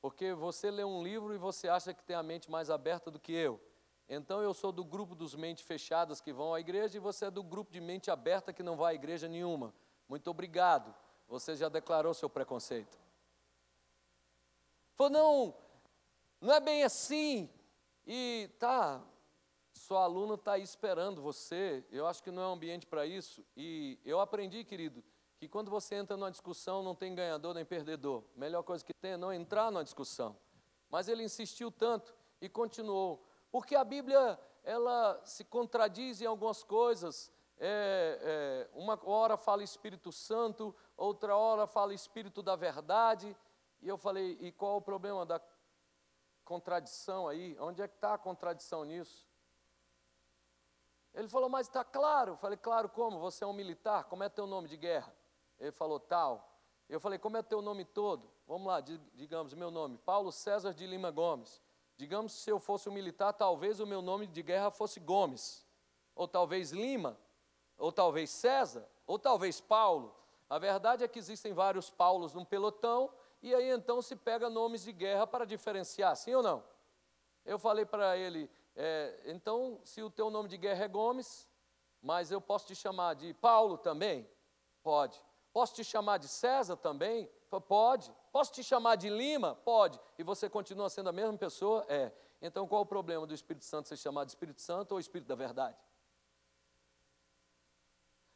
porque 0.04 0.34
você 0.34 0.70
lê 0.70 0.84
um 0.84 1.01
livro 1.01 1.34
e 1.34 1.38
você 1.38 1.70
acha 1.70 1.93
que 1.93 2.04
tem 2.04 2.14
a 2.14 2.22
mente 2.22 2.51
mais 2.51 2.70
aberta 2.70 3.10
do 3.10 3.18
que 3.18 3.32
eu. 3.32 3.58
Então 4.10 4.41
eu 4.41 4.54
sou 4.54 4.70
do 4.70 4.84
grupo 4.84 5.16
dos 5.16 5.34
mentes 5.34 5.64
fechadas 5.64 6.20
que 6.20 6.34
vão 6.34 6.54
à 6.54 6.60
igreja 6.60 6.97
e 6.97 6.99
você 6.99 7.28
é 7.28 7.32
do 7.32 7.41
grupo 7.41 7.72
de 7.72 7.80
mente 7.80 8.12
aberta 8.12 8.51
que 8.51 8.62
não 8.62 8.76
vai 8.76 8.91
à 8.91 8.95
igreja 8.95 9.30
nenhuma. 9.30 9.74
Muito 10.10 10.30
obrigado. 10.30 10.93
Você 11.30 11.56
já 11.56 11.70
declarou 11.70 12.14
seu 12.14 12.30
preconceito. 12.30 12.99
Falou, 14.95 15.10
não, 15.10 15.56
não 16.41 16.54
é 16.54 16.60
bem 16.60 16.84
assim. 16.84 17.49
E 18.06 18.49
tá, 18.60 19.01
sua 19.72 20.04
aluna 20.04 20.34
está 20.34 20.51
aí 20.51 20.64
esperando 20.64 21.22
você. 21.22 21.82
Eu 21.89 22.06
acho 22.08 22.22
que 22.22 22.30
não 22.30 22.43
é 22.43 22.47
um 22.47 22.54
ambiente 22.56 22.86
para 22.86 23.06
isso. 23.06 23.41
E 23.56 23.97
eu 24.04 24.20
aprendi, 24.20 24.66
querido, 24.66 25.01
que 25.43 25.49
quando 25.49 25.69
você 25.69 25.95
entra 25.95 26.15
numa 26.15 26.31
discussão 26.31 26.81
não 26.81 26.95
tem 26.95 27.13
ganhador 27.13 27.53
nem 27.53 27.65
perdedor. 27.65 28.23
A 28.33 28.39
melhor 28.39 28.63
coisa 28.63 28.83
que 28.83 28.93
tem 28.93 29.11
é 29.11 29.17
não 29.17 29.33
entrar 29.33 29.69
numa 29.69 29.83
discussão. 29.83 30.37
Mas 30.89 31.09
ele 31.09 31.21
insistiu 31.21 31.69
tanto 31.69 32.15
e 32.39 32.47
continuou. 32.47 33.21
Porque 33.51 33.75
a 33.75 33.83
Bíblia, 33.83 34.39
ela 34.63 35.21
se 35.25 35.43
contradiz 35.43 36.21
em 36.21 36.25
algumas 36.25 36.63
coisas. 36.63 37.29
É, 37.57 38.69
é, 38.71 38.79
uma 38.79 38.97
hora 39.03 39.35
fala 39.35 39.63
Espírito 39.63 40.13
Santo, 40.13 40.73
outra 40.95 41.35
hora 41.35 41.67
fala 41.67 41.93
Espírito 41.93 42.41
da 42.41 42.55
Verdade. 42.55 43.35
E 43.81 43.89
eu 43.89 43.97
falei, 43.97 44.37
e 44.39 44.49
qual 44.49 44.77
o 44.77 44.81
problema 44.81 45.25
da 45.25 45.41
contradição 46.45 47.27
aí? 47.27 47.57
Onde 47.59 47.81
é 47.81 47.87
que 47.89 47.95
está 47.95 48.13
a 48.13 48.17
contradição 48.17 48.85
nisso? 48.85 49.27
Ele 51.13 51.27
falou, 51.27 51.49
mas 51.49 51.67
está 51.67 51.83
claro. 51.83 52.31
Eu 52.31 52.37
falei, 52.37 52.57
claro 52.57 52.87
como? 52.87 53.19
Você 53.19 53.43
é 53.43 53.47
um 53.47 53.51
militar, 53.51 54.05
como 54.05 54.23
é 54.23 54.29
teu 54.29 54.47
nome 54.47 54.69
de 54.69 54.77
guerra? 54.77 55.13
Ele 55.64 55.72
falou, 55.72 55.97
tal. 55.97 56.59
Eu 56.89 56.99
falei, 56.99 57.18
como 57.18 57.38
é 57.38 57.41
teu 57.41 57.61
nome 57.61 57.86
todo? 57.86 58.30
Vamos 58.45 58.68
lá, 58.68 58.82
digamos, 58.82 59.53
meu 59.53 59.72
nome, 59.72 59.97
Paulo 59.99 60.30
César 60.30 60.74
de 60.74 60.86
Lima 60.86 61.09
Gomes. 61.09 61.61
Digamos, 61.95 62.34
se 62.34 62.49
eu 62.49 62.59
fosse 62.59 62.89
um 62.89 62.91
militar, 62.91 63.32
talvez 63.32 63.80
o 63.80 63.88
meu 63.88 64.01
nome 64.01 64.28
de 64.28 64.43
guerra 64.43 64.70
fosse 64.70 64.99
Gomes, 64.99 65.66
ou 66.14 66.28
talvez 66.28 66.72
Lima, 66.72 67.18
ou 67.78 67.93
talvez 67.93 68.30
César, 68.30 68.86
ou 69.07 69.18
talvez 69.18 69.61
Paulo. 69.61 70.14
A 70.49 70.59
verdade 70.59 71.01
é 71.01 71.07
que 71.07 71.18
existem 71.18 71.53
vários 71.53 71.89
Paulos 71.89 72.34
num 72.34 72.43
pelotão, 72.43 73.09
e 73.41 73.55
aí 73.55 73.70
então 73.70 74.01
se 74.01 74.18
pega 74.18 74.49
nomes 74.49 74.84
de 74.84 74.91
guerra 74.91 75.26
para 75.26 75.45
diferenciar, 75.45 76.14
sim 76.18 76.36
ou 76.36 76.43
não? 76.43 76.61
Eu 77.45 77.57
falei 77.57 77.86
para 77.86 78.18
ele, 78.18 78.51
é, 78.76 79.22
então, 79.28 79.80
se 79.86 80.01
o 80.03 80.09
teu 80.09 80.30
nome 80.30 80.49
de 80.49 80.57
guerra 80.57 80.84
é 80.84 80.88
Gomes, 80.89 81.47
mas 82.01 82.32
eu 82.32 82.41
posso 82.41 82.68
te 82.68 82.76
chamar 82.76 83.16
de 83.16 83.34
Paulo 83.36 83.78
também? 83.78 84.30
Pode. 84.82 85.24
Posso 85.54 85.76
te 85.76 85.84
chamar 85.84 86.18
de 86.18 86.28
César 86.28 86.76
também? 86.76 87.30
Pode. 87.68 88.12
Posso 88.32 88.51
te 88.51 88.64
chamar 88.64 88.95
de 88.95 89.08
Lima? 89.10 89.54
Pode. 89.54 89.99
E 90.18 90.24
você 90.24 90.49
continua 90.49 90.89
sendo 90.89 91.10
a 91.10 91.14
mesma 91.14 91.38
pessoa? 91.38 91.86
É. 91.88 92.12
Então 92.41 92.68
qual 92.68 92.82
o 92.82 92.86
problema 92.86 93.28
do 93.28 93.34
Espírito 93.34 93.64
Santo 93.64 93.88
ser 93.88 93.97
chamado 93.97 94.26
de 94.26 94.32
Espírito 94.32 94.60
Santo 94.60 94.93
ou 94.93 94.99
Espírito 94.99 95.28
da 95.28 95.36
Verdade? 95.36 95.78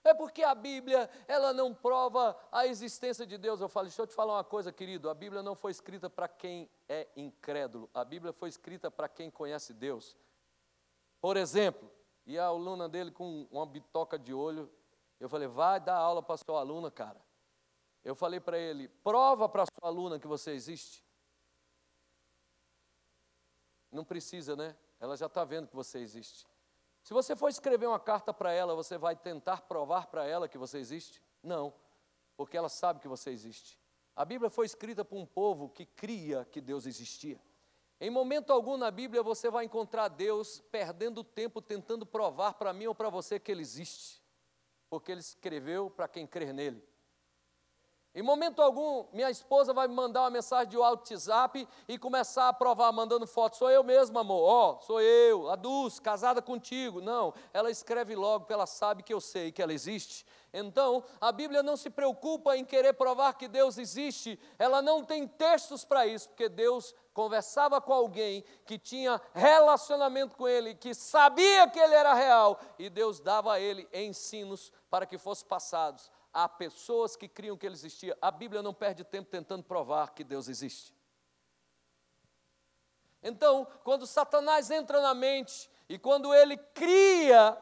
É 0.03 0.13
porque 0.13 0.41
a 0.41 0.55
Bíblia, 0.55 1.09
ela 1.27 1.51
não 1.51 1.73
prova 1.73 2.37
a 2.49 2.65
existência 2.65 3.25
de 3.25 3.37
Deus. 3.37 3.59
Eu 3.59 3.67
falo, 3.67 3.87
deixa 3.87 4.01
eu 4.01 4.07
te 4.07 4.15
falar 4.15 4.35
uma 4.35 4.43
coisa, 4.43 4.71
querido. 4.71 5.09
A 5.09 5.13
Bíblia 5.13 5.43
não 5.43 5.53
foi 5.53 5.71
escrita 5.71 6.09
para 6.09 6.29
quem 6.29 6.69
é 6.87 7.09
incrédulo. 7.17 7.89
A 7.93 8.05
Bíblia 8.05 8.31
foi 8.31 8.47
escrita 8.47 8.89
para 8.89 9.09
quem 9.09 9.29
conhece 9.29 9.73
Deus. 9.73 10.15
Por 11.19 11.35
exemplo, 11.35 11.91
e 12.25 12.39
a 12.39 12.45
aluna 12.45 12.87
dele 12.87 13.11
com 13.11 13.47
uma 13.51 13.65
bitoca 13.65 14.17
de 14.17 14.33
olho, 14.33 14.71
eu 15.19 15.29
falei, 15.29 15.47
vai 15.47 15.79
dar 15.79 15.95
aula 15.95 16.21
para 16.21 16.37
sua 16.37 16.59
aluna, 16.59 16.91
cara. 16.91 17.19
Eu 18.03 18.15
falei 18.15 18.39
para 18.39 18.57
ele, 18.57 18.87
prova 18.87 19.49
para 19.49 19.65
sua 19.65 19.89
aluna 19.89 20.19
que 20.19 20.27
você 20.27 20.51
existe. 20.51 21.03
Não 23.91 24.05
precisa, 24.05 24.55
né? 24.55 24.75
Ela 24.99 25.17
já 25.17 25.25
está 25.25 25.43
vendo 25.43 25.67
que 25.67 25.75
você 25.75 25.99
existe. 25.99 26.45
Se 27.03 27.13
você 27.13 27.35
for 27.35 27.49
escrever 27.49 27.87
uma 27.87 27.99
carta 27.99 28.33
para 28.33 28.51
ela, 28.51 28.75
você 28.75 28.97
vai 28.97 29.15
tentar 29.15 29.61
provar 29.61 30.07
para 30.07 30.25
ela 30.25 30.47
que 30.47 30.57
você 30.57 30.77
existe? 30.77 31.21
Não, 31.41 31.73
porque 32.35 32.57
ela 32.57 32.69
sabe 32.69 32.99
que 32.99 33.07
você 33.07 33.29
existe. 33.29 33.79
A 34.15 34.25
Bíblia 34.25 34.49
foi 34.49 34.65
escrita 34.65 35.05
por 35.05 35.17
um 35.17 35.25
povo 35.25 35.69
que 35.69 35.85
cria 35.85 36.45
que 36.45 36.59
Deus 36.59 36.85
existia. 36.85 37.39
Em 37.99 38.09
momento 38.09 38.51
algum 38.51 38.77
na 38.77 38.91
Bíblia 38.91 39.23
você 39.23 39.49
vai 39.49 39.65
encontrar 39.65 40.07
Deus 40.07 40.59
perdendo 40.71 41.23
tempo 41.23 41.61
tentando 41.61 42.05
provar 42.05 42.53
para 42.53 42.73
mim 42.73 42.87
ou 42.87 42.95
para 42.95 43.09
você 43.09 43.39
que 43.39 43.51
Ele 43.51 43.61
existe, 43.61 44.21
porque 44.89 45.11
Ele 45.11 45.21
escreveu 45.21 45.89
para 45.89 46.07
quem 46.07 46.25
crer 46.25 46.53
nele. 46.53 46.83
Em 48.17 48.23
momento 48.23 48.63
algum, 48.63 49.05
minha 49.13 49.29
esposa 49.29 49.75
vai 49.75 49.87
me 49.87 49.93
mandar 49.93 50.21
uma 50.21 50.31
mensagem 50.31 50.69
de 50.69 50.75
WhatsApp 50.75 51.67
e 51.87 51.99
começar 51.99 52.49
a 52.49 52.53
provar, 52.53 52.91
mandando 52.91 53.27
foto. 53.27 53.57
Sou 53.57 53.69
eu 53.69 53.83
mesmo, 53.83 54.17
amor. 54.17 54.41
Ó, 54.41 54.71
oh, 54.71 54.81
sou 54.81 54.99
eu, 54.99 55.51
a 55.51 55.55
Dulce, 55.55 56.01
casada 56.01 56.41
contigo. 56.41 56.99
Não, 56.99 57.31
ela 57.53 57.69
escreve 57.69 58.15
logo, 58.15 58.39
porque 58.39 58.53
ela 58.53 58.65
sabe 58.65 59.03
que 59.03 59.13
eu 59.13 59.21
sei 59.21 59.51
que 59.51 59.61
ela 59.61 59.71
existe. 59.71 60.25
Então, 60.51 61.03
a 61.21 61.31
Bíblia 61.31 61.61
não 61.61 61.77
se 61.77 61.91
preocupa 61.91 62.57
em 62.57 62.65
querer 62.65 62.93
provar 62.93 63.33
que 63.33 63.47
Deus 63.47 63.77
existe. 63.77 64.39
Ela 64.57 64.81
não 64.81 65.03
tem 65.03 65.27
textos 65.27 65.85
para 65.85 66.07
isso, 66.07 66.29
porque 66.29 66.49
Deus 66.49 66.95
conversava 67.17 67.81
com 67.81 67.91
alguém 67.91 68.43
que 68.63 68.77
tinha 68.77 69.19
relacionamento 69.33 70.35
com 70.35 70.47
ele, 70.47 70.75
que 70.75 70.93
sabia 70.93 71.67
que 71.67 71.79
ele 71.79 71.95
era 71.95 72.13
real, 72.13 72.59
e 72.77 72.91
Deus 72.91 73.19
dava 73.19 73.53
a 73.53 73.59
ele 73.59 73.89
ensinos 73.91 74.71
para 74.87 75.03
que 75.03 75.17
fossem 75.17 75.47
passados 75.47 76.11
a 76.31 76.47
pessoas 76.47 77.15
que 77.15 77.27
criam 77.27 77.57
que 77.57 77.65
ele 77.65 77.73
existia. 77.73 78.15
A 78.21 78.29
Bíblia 78.29 78.61
não 78.61 78.71
perde 78.71 79.03
tempo 79.03 79.31
tentando 79.31 79.63
provar 79.63 80.13
que 80.13 80.23
Deus 80.23 80.47
existe. 80.47 80.93
Então, 83.23 83.65
quando 83.83 84.05
Satanás 84.05 84.69
entra 84.69 85.01
na 85.01 85.15
mente 85.15 85.71
e 85.89 85.97
quando 85.97 86.35
ele 86.35 86.55
cria 86.55 87.57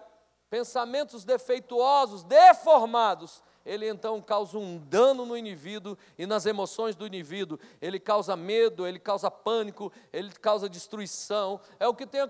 pensamentos 0.50 1.24
defeituosos, 1.24 2.26
deformados, 2.26 3.42
ele 3.66 3.90
então 3.90 4.22
causa 4.22 4.58
um 4.58 4.78
dano 4.78 5.26
no 5.26 5.36
indivíduo 5.36 5.98
e 6.18 6.28
nas 6.28 6.46
emoções 6.46 6.96
do 6.96 7.08
indivíduo. 7.08 7.58
Ele 7.82 8.00
causa 8.00 8.36
medo, 8.36 8.86
ele 8.86 9.00
causa 9.00 9.32
pânico, 9.32 9.92
ele 10.14 10.32
causa 10.32 10.70
destruição. 10.70 11.60
É 11.80 11.88
o 11.88 11.96
que 11.96 12.06
tem 12.06 12.22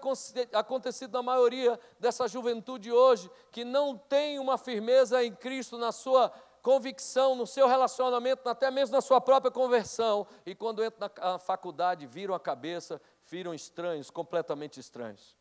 acontecido 0.53 1.11
na 1.11 1.21
maioria 1.21 1.77
dessa 1.99 2.27
juventude 2.27 2.91
hoje, 2.91 3.29
que 3.51 3.65
não 3.65 3.97
tem 3.97 4.39
uma 4.39 4.57
firmeza 4.57 5.23
em 5.23 5.35
Cristo 5.35 5.77
na 5.77 5.91
sua 5.91 6.31
convicção, 6.61 7.35
no 7.35 7.45
seu 7.45 7.67
relacionamento, 7.67 8.47
até 8.47 8.71
mesmo 8.71 8.95
na 8.95 9.01
sua 9.01 9.19
própria 9.19 9.51
conversão. 9.51 10.25
E 10.45 10.55
quando 10.55 10.83
entra 10.83 11.11
na 11.19 11.37
faculdade, 11.37 12.07
viram 12.07 12.33
a 12.33 12.39
cabeça, 12.39 13.01
viram 13.27 13.53
estranhos, 13.53 14.09
completamente 14.09 14.79
estranhos. 14.79 15.35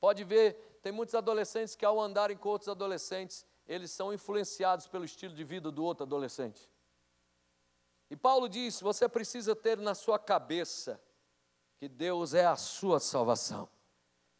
Pode 0.00 0.24
ver, 0.24 0.78
tem 0.82 0.90
muitos 0.90 1.14
adolescentes 1.14 1.76
que, 1.76 1.84
ao 1.84 2.00
andarem 2.00 2.36
com 2.36 2.48
outros 2.48 2.70
adolescentes, 2.70 3.44
eles 3.70 3.92
são 3.92 4.12
influenciados 4.12 4.88
pelo 4.88 5.04
estilo 5.04 5.32
de 5.32 5.44
vida 5.44 5.70
do 5.70 5.84
outro 5.84 6.02
adolescente. 6.02 6.68
E 8.10 8.16
Paulo 8.16 8.48
diz: 8.48 8.80
você 8.80 9.08
precisa 9.08 9.54
ter 9.54 9.78
na 9.78 9.94
sua 9.94 10.18
cabeça 10.18 11.00
que 11.78 11.88
Deus 11.88 12.34
é 12.34 12.44
a 12.44 12.56
sua 12.56 12.98
salvação, 12.98 13.68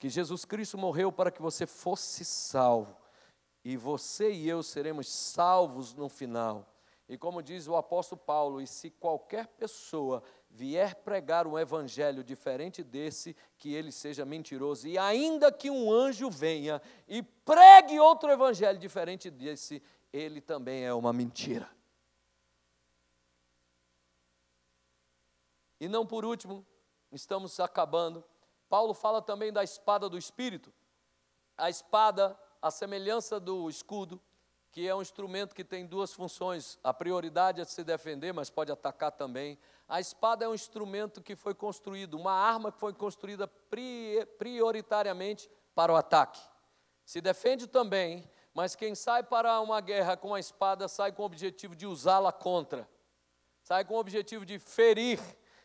que 0.01 0.09
Jesus 0.09 0.45
Cristo 0.45 0.77
morreu 0.77 1.13
para 1.13 1.31
que 1.31 1.41
você 1.41 1.65
fosse 1.65 2.25
salvo, 2.25 2.97
e 3.65 3.77
você 3.77 4.33
e 4.33 4.49
eu 4.49 4.65
seremos 4.65 5.09
salvos 5.09 5.95
no 5.95 6.09
final. 6.09 6.67
E 7.11 7.19
como 7.19 7.43
diz 7.43 7.67
o 7.67 7.75
apóstolo 7.75 8.21
Paulo, 8.21 8.63
e 8.63 8.69
se 8.69 8.89
qualquer 8.89 9.49
pessoa 9.49 10.23
vier 10.49 10.95
pregar 10.95 11.45
um 11.45 11.59
evangelho 11.59 12.23
diferente 12.23 12.85
desse, 12.85 13.37
que 13.59 13.75
ele 13.75 13.91
seja 13.91 14.25
mentiroso. 14.25 14.87
E 14.87 14.97
ainda 14.97 15.51
que 15.51 15.69
um 15.69 15.93
anjo 15.93 16.31
venha 16.31 16.81
e 17.09 17.21
pregue 17.21 17.99
outro 17.99 18.31
evangelho 18.31 18.79
diferente 18.79 19.29
desse, 19.29 19.83
ele 20.13 20.41
também 20.41 20.85
é 20.85 20.95
uma 20.95 21.13
mentira. 21.13 21.69
E 25.81 25.89
não 25.89 26.07
por 26.07 26.25
último, 26.25 26.65
estamos 27.11 27.59
acabando. 27.59 28.23
Paulo 28.69 28.95
fala 28.95 29.21
também 29.21 29.53
da 29.53 29.65
espada 29.65 30.09
do 30.09 30.17
espírito. 30.17 30.73
A 31.59 31.69
espada, 31.69 32.39
a 32.63 32.71
semelhança 32.71 33.41
do 33.41 33.69
escudo, 33.69 34.23
que 34.73 34.87
é 34.87 34.95
um 34.95 35.03
instrumento 35.03 35.55
que 35.55 35.65
tem 35.65 35.87
duas 35.87 36.13
funções. 36.13 36.79
A 36.83 36.95
prioridade 36.95 37.61
é 37.61 37.65
se 37.65 37.83
defender, 37.83 38.33
mas 38.33 38.51
pode 38.51 38.71
atacar 38.71 39.11
também. 39.13 39.59
A 39.89 39.99
espada 40.01 40.45
é 40.45 40.49
um 40.49 40.55
instrumento 40.55 41.21
que 41.21 41.35
foi 41.35 41.55
construído, 41.55 42.15
uma 42.15 42.33
arma 42.33 42.71
que 42.71 42.79
foi 42.79 42.93
construída 42.93 43.51
prioritariamente 44.39 45.51
para 45.75 45.93
o 45.93 45.97
ataque. 45.97 46.41
Se 47.05 47.21
defende 47.21 47.67
também, 47.67 48.31
mas 48.55 48.77
quem 48.77 48.95
sai 48.95 49.25
para 49.25 49.61
uma 49.61 49.81
guerra 49.81 50.17
com 50.17 50.35
a 50.35 50.39
espada 50.39 50.87
sai 50.87 51.11
com 51.11 51.23
o 51.23 51.27
objetivo 51.27 51.75
de 51.75 51.87
usá-la 51.87 52.33
contra, 52.33 52.89
sai 53.65 53.85
com 53.85 53.95
o 53.95 53.99
objetivo 53.99 54.47
de 54.47 54.61
ferir, 54.61 55.21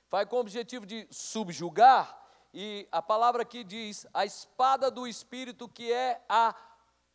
vai 0.10 0.26
com 0.26 0.38
o 0.38 0.40
objetivo 0.40 0.86
de 0.86 1.08
subjugar. 1.12 2.24
E 2.52 2.88
a 2.92 3.02
palavra 3.02 3.44
aqui 3.44 3.64
diz 3.64 4.08
a 4.14 4.26
espada 4.26 4.90
do 4.90 5.06
Espírito, 5.06 5.68
que 5.68 5.92
é 5.92 6.24
a 6.28 6.56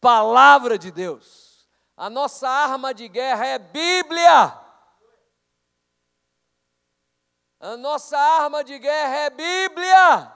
palavra 0.01 0.79
de 0.79 0.91
Deus. 0.91 1.50
A 2.01 2.09
nossa 2.09 2.49
arma 2.49 2.95
de 2.95 3.07
guerra 3.09 3.45
é 3.45 3.59
Bíblia. 3.59 4.59
A 7.61 7.77
nossa 7.77 8.17
arma 8.17 8.65
de 8.65 8.79
guerra 8.79 9.17
é 9.17 9.29
Bíblia. 9.29 10.33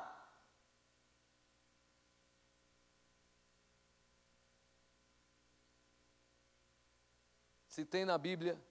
Se 7.67 7.83
tem 7.87 8.05
na 8.05 8.19
Bíblia, 8.19 8.63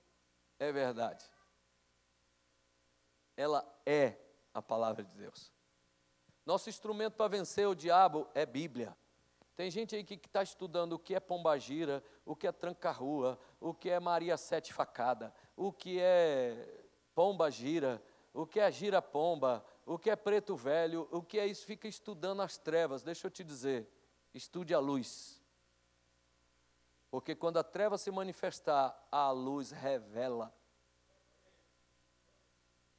é 0.60 0.72
verdade. 0.72 1.26
Ela 3.36 3.66
é 3.88 4.16
a 4.54 4.62
palavra 4.62 5.04
de 5.04 5.12
Deus. 5.18 5.52
Nosso 6.46 6.70
instrumento 6.70 7.16
para 7.16 7.28
vencer 7.28 7.68
o 7.68 7.74
diabo 7.74 8.30
é 8.36 8.46
Bíblia. 8.46 8.96
Tem 9.56 9.70
gente 9.70 9.96
aí 9.96 10.04
que 10.04 10.16
está 10.16 10.42
estudando 10.42 10.94
o 10.94 11.00
que 11.00 11.14
é 11.14 11.20
pombagira, 11.20 12.04
o 12.26 12.36
que 12.36 12.48
é 12.48 12.52
tranca-rua, 12.52 13.38
o 13.60 13.74
que 13.74 13.90
é 13.90 14.00
Maria 14.00 14.36
Sete 14.36 14.74
Facada, 14.74 15.34
o 15.56 15.72
que 15.72 16.00
é 16.00 16.86
pomba 17.14 17.52
gira, 17.52 18.02
o 18.34 18.48
que 18.48 18.60
é 18.60 18.72
gira 18.72 19.00
pomba, 19.00 19.64
o 19.86 20.00
que 20.00 20.10
é 20.10 20.16
preto 20.16 20.56
velho, 20.56 21.08
o 21.12 21.22
que 21.22 21.38
é 21.38 21.46
isso, 21.46 21.66
fica 21.66 21.88
estudando 21.88 22.42
as 22.42 22.58
trevas. 22.58 23.04
Deixa 23.04 23.28
eu 23.28 23.32
te 23.32 23.44
dizer, 23.44 23.88
estude 24.34 24.74
a 24.74 24.80
luz. 24.80 25.40
Porque 27.12 27.36
quando 27.36 27.58
a 27.58 27.64
treva 27.64 27.96
se 27.96 28.10
manifestar, 28.10 29.08
a 29.12 29.30
luz 29.30 29.70
revela. 29.70 30.52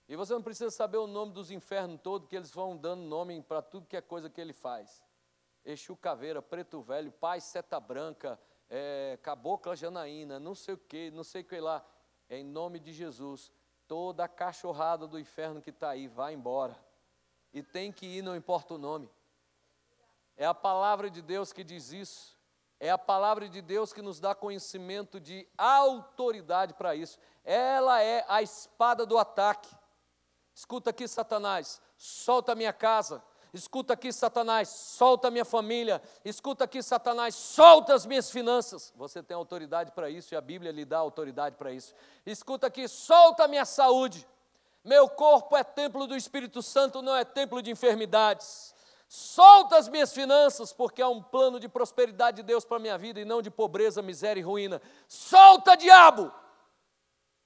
E 0.09 0.15
você 0.15 0.33
não 0.35 0.43
precisa 0.43 0.71
saber 0.71 0.99
o 0.99 1.09
nome 1.09 1.33
dos 1.33 1.51
infernos 1.51 2.01
todos, 2.01 2.29
que 2.29 2.37
eles 2.37 2.53
vão 2.53 2.77
dando 2.77 3.03
nome 3.03 3.43
para 3.43 3.61
tudo 3.61 3.89
que 3.89 3.97
é 3.97 4.01
coisa 4.01 4.31
que 4.31 4.41
ele 4.41 4.53
faz. 4.53 5.03
Exu 5.65 5.97
Caveira, 5.97 6.43
Preto 6.43 6.83
Velho, 6.83 7.11
Pai 7.11 7.41
Seta 7.41 7.81
Branca, 7.81 8.39
é, 8.69 9.19
Cabocla 9.23 9.75
Janaína, 9.75 10.39
não 10.39 10.55
sei 10.55 10.75
o 10.75 10.79
que, 10.79 11.11
não 11.11 11.25
sei 11.25 11.43
o 11.43 11.45
que 11.45 11.59
lá. 11.59 11.85
Em 12.29 12.45
nome 12.45 12.79
de 12.79 12.93
Jesus, 12.93 13.53
toda 13.87 14.25
a 14.25 14.29
cachorrada 14.29 15.07
do 15.07 15.19
inferno 15.19 15.63
que 15.63 15.71
está 15.71 15.91
aí, 15.91 16.09
vai 16.09 16.35
embora. 16.35 16.77
E 17.53 17.63
tem 17.63 17.93
que 17.93 18.07
ir, 18.07 18.23
não 18.23 18.37
importa 18.37 18.75
o 18.75 18.79
nome. 18.79 19.11
É 20.37 20.45
a 20.45 20.55
palavra 20.55 21.09
de 21.09 21.23
Deus 21.23 21.53
que 21.53 21.63
diz 21.63 21.93
isso. 21.93 22.37
É 22.81 22.91
a 22.91 22.99
palavra 22.99 23.49
de 23.49 23.63
Deus 23.63 23.93
que 23.93 24.03
nos 24.03 24.19
dá 24.19 24.35
conhecimento 24.35 25.21
de 25.21 25.49
autoridade 25.57 26.75
para 26.75 26.95
isso. 26.95 27.19
Ela 27.45 28.03
é 28.03 28.25
a 28.29 28.43
espada 28.43 29.07
do 29.07 29.17
ataque. 29.17 29.75
Escuta 30.53 30.91
aqui, 30.91 31.07
Satanás, 31.07 31.81
solta 31.97 32.53
a 32.53 32.55
minha 32.55 32.73
casa. 32.73 33.23
Escuta 33.55 33.95
aqui, 33.95 34.13
Satanás, 34.13 34.69
solta 34.69 35.29
a 35.29 35.31
minha 35.31 35.45
família. 35.45 36.03
Escuta 36.25 36.65
aqui, 36.65 36.83
Satanás, 36.83 37.37
solta 37.37 37.95
as 37.95 38.05
minhas 38.05 38.29
finanças. 38.29 38.93
Você 38.97 39.23
tem 39.23 39.37
autoridade 39.37 39.93
para 39.93 40.11
isso 40.11 40.35
e 40.35 40.37
a 40.37 40.41
Bíblia 40.41 40.73
lhe 40.73 40.85
dá 40.85 40.99
autoridade 40.99 41.55
para 41.55 41.71
isso. 41.71 41.95
Escuta 42.27 42.67
aqui, 42.67 42.89
solta 42.89 43.45
a 43.45 43.49
minha 43.49 43.65
saúde. 43.65 44.27
Meu 44.83 45.09
corpo 45.09 45.57
é 45.57 45.63
templo 45.63 46.05
do 46.09 46.17
Espírito 46.17 46.61
Santo, 46.63 47.01
não 47.01 47.15
é 47.15 47.25
templo 47.25 47.63
de 47.63 47.71
enfermidades. 47.71 48.75
Solta 49.09 49.77
as 49.77 49.89
minhas 49.89 50.13
finanças, 50.13 50.73
porque 50.73 51.01
há 51.01 51.09
um 51.09 51.23
plano 51.23 51.61
de 51.61 51.69
prosperidade 51.69 52.39
de 52.39 52.43
Deus 52.43 52.65
para 52.65 52.79
a 52.79 52.81
minha 52.81 52.99
vida 52.99 53.21
e 53.21 53.25
não 53.25 53.41
de 53.41 53.53
pobreza, 53.53 54.03
miséria 54.03 54.41
e 54.41 54.43
ruína. 54.43 54.83
Solta, 55.07 55.77
diabo! 55.77 56.33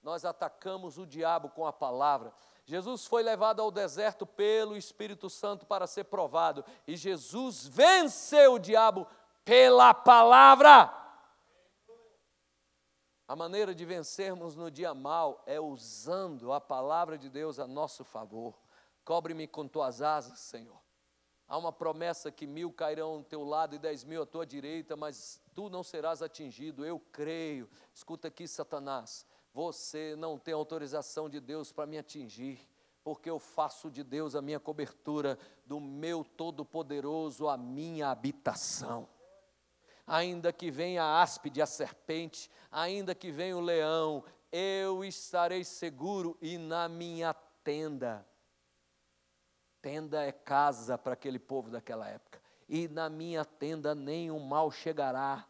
Nós 0.02 0.24
atacamos 0.24 0.96
o 0.96 1.04
diabo 1.04 1.50
com 1.50 1.66
a 1.66 1.72
palavra. 1.72 2.32
Jesus 2.68 3.06
foi 3.06 3.22
levado 3.22 3.62
ao 3.62 3.70
deserto 3.70 4.26
pelo 4.26 4.76
Espírito 4.76 5.30
Santo 5.30 5.64
para 5.64 5.86
ser 5.86 6.04
provado, 6.04 6.62
e 6.86 6.98
Jesus 6.98 7.66
venceu 7.66 8.52
o 8.52 8.58
diabo 8.58 9.06
pela 9.42 9.94
palavra. 9.94 10.92
A 13.26 13.34
maneira 13.34 13.74
de 13.74 13.86
vencermos 13.86 14.54
no 14.54 14.70
dia 14.70 14.92
mal 14.92 15.42
é 15.46 15.58
usando 15.58 16.52
a 16.52 16.60
palavra 16.60 17.16
de 17.16 17.30
Deus 17.30 17.58
a 17.58 17.66
nosso 17.66 18.04
favor. 18.04 18.54
Cobre-me 19.02 19.48
com 19.48 19.66
tuas 19.66 20.02
asas, 20.02 20.38
Senhor. 20.38 20.78
Há 21.48 21.56
uma 21.56 21.72
promessa 21.72 22.30
que 22.30 22.46
mil 22.46 22.70
cairão 22.70 23.14
ao 23.14 23.24
teu 23.24 23.44
lado 23.44 23.76
e 23.76 23.78
dez 23.78 24.04
mil 24.04 24.22
à 24.22 24.26
tua 24.26 24.44
direita, 24.44 24.94
mas 24.94 25.40
tu 25.54 25.70
não 25.70 25.82
serás 25.82 26.20
atingido. 26.20 26.84
Eu 26.84 27.00
creio. 27.00 27.66
Escuta 27.94 28.28
aqui, 28.28 28.46
Satanás. 28.46 29.24
Você 29.58 30.14
não 30.14 30.38
tem 30.38 30.54
autorização 30.54 31.28
de 31.28 31.40
Deus 31.40 31.72
para 31.72 31.84
me 31.84 31.98
atingir, 31.98 32.60
porque 33.02 33.28
eu 33.28 33.40
faço 33.40 33.90
de 33.90 34.04
Deus 34.04 34.36
a 34.36 34.40
minha 34.40 34.60
cobertura, 34.60 35.36
do 35.66 35.80
meu 35.80 36.22
Todo-Poderoso 36.22 37.48
a 37.48 37.56
minha 37.56 38.08
habitação. 38.08 39.08
Ainda 40.06 40.52
que 40.52 40.70
venha 40.70 41.02
a 41.02 41.22
áspide, 41.22 41.60
a 41.60 41.66
serpente, 41.66 42.48
ainda 42.70 43.16
que 43.16 43.32
venha 43.32 43.56
o 43.56 43.60
leão, 43.60 44.22
eu 44.52 45.04
estarei 45.04 45.64
seguro 45.64 46.38
e 46.40 46.56
na 46.56 46.88
minha 46.88 47.34
tenda 47.64 48.24
Tenda 49.82 50.22
é 50.22 50.30
casa 50.30 50.96
para 50.96 51.14
aquele 51.14 51.40
povo 51.40 51.68
daquela 51.68 52.06
época. 52.06 52.40
E 52.68 52.86
na 52.86 53.10
minha 53.10 53.44
tenda 53.44 53.92
nenhum 53.92 54.38
mal 54.38 54.70
chegará, 54.70 55.44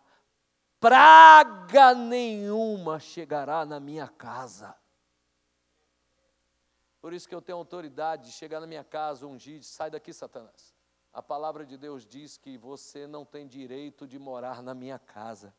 praga 0.80 1.94
nenhuma 1.94 2.98
chegará 2.98 3.64
na 3.64 3.80
minha 3.80 4.08
casa. 4.08 4.76
Por 7.00 7.12
isso 7.12 7.28
que 7.28 7.34
eu 7.34 7.42
tenho 7.42 7.58
autoridade 7.58 8.26
de 8.26 8.32
chegar 8.32 8.60
na 8.60 8.66
minha 8.66 8.84
casa, 8.84 9.26
ungir, 9.26 9.62
sai 9.62 9.90
daqui, 9.90 10.12
Satanás. 10.12 10.74
A 11.12 11.22
palavra 11.22 11.64
de 11.64 11.76
Deus 11.76 12.04
diz 12.04 12.36
que 12.36 12.58
você 12.58 13.06
não 13.06 13.24
tem 13.24 13.46
direito 13.46 14.06
de 14.06 14.18
morar 14.18 14.62
na 14.62 14.74
minha 14.74 14.98
casa. 14.98 15.54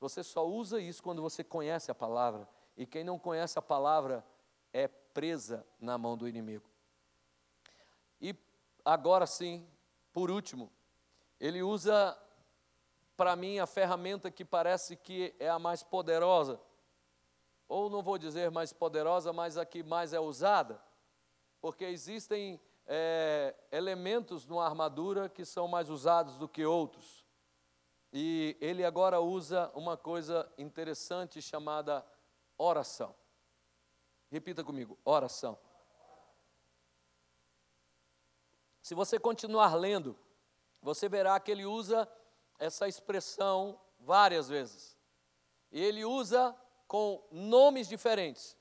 Você 0.00 0.22
só 0.22 0.46
usa 0.46 0.80
isso 0.80 1.02
quando 1.02 1.22
você 1.22 1.44
conhece 1.44 1.90
a 1.90 1.94
palavra. 1.94 2.48
E 2.76 2.84
quem 2.86 3.04
não 3.04 3.18
conhece 3.18 3.58
a 3.58 3.62
palavra 3.62 4.24
é 4.72 4.88
presa 4.88 5.66
na 5.78 5.96
mão 5.96 6.16
do 6.16 6.28
inimigo. 6.28 6.68
E 8.20 8.34
agora 8.84 9.26
sim, 9.26 9.66
por 10.12 10.30
último, 10.30 10.70
ele 11.38 11.62
usa 11.62 12.18
para 13.16 13.36
mim 13.36 13.58
a 13.58 13.66
ferramenta 13.66 14.30
que 14.30 14.44
parece 14.44 14.96
que 14.96 15.34
é 15.38 15.48
a 15.48 15.58
mais 15.58 15.82
poderosa, 15.82 16.60
ou 17.68 17.88
não 17.88 18.02
vou 18.02 18.18
dizer 18.18 18.50
mais 18.50 18.72
poderosa, 18.72 19.32
mas 19.32 19.56
a 19.56 19.64
que 19.64 19.82
mais 19.82 20.12
é 20.12 20.20
usada, 20.20 20.82
porque 21.60 21.84
existem 21.84 22.60
é, 22.86 23.54
elementos 23.72 24.46
numa 24.46 24.64
armadura 24.64 25.28
que 25.28 25.44
são 25.44 25.66
mais 25.66 25.88
usados 25.88 26.38
do 26.38 26.48
que 26.48 26.64
outros. 26.64 27.24
E 28.12 28.56
ele 28.60 28.84
agora 28.84 29.20
usa 29.20 29.70
uma 29.74 29.96
coisa 29.96 30.48
interessante 30.58 31.42
chamada 31.42 32.04
oração. 32.56 33.14
Repita 34.30 34.62
comigo: 34.62 34.98
oração. 35.04 35.58
Se 38.82 38.94
você 38.94 39.18
continuar 39.18 39.74
lendo, 39.74 40.16
você 40.82 41.08
verá 41.08 41.40
que 41.40 41.50
ele 41.50 41.64
usa 41.64 42.08
essa 42.58 42.88
expressão 42.88 43.80
várias 43.98 44.48
vezes. 44.48 44.96
E 45.70 45.82
ele 45.82 46.04
usa 46.04 46.56
com 46.86 47.26
nomes 47.30 47.88
diferentes: 47.88 48.56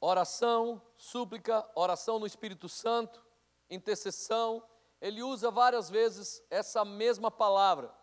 oração, 0.00 0.82
súplica, 0.96 1.68
oração 1.74 2.18
no 2.18 2.26
Espírito 2.26 2.68
Santo, 2.68 3.24
intercessão. 3.70 4.62
Ele 5.00 5.22
usa 5.22 5.50
várias 5.50 5.88
vezes 5.88 6.42
essa 6.50 6.84
mesma 6.84 7.30
palavra, 7.30 7.94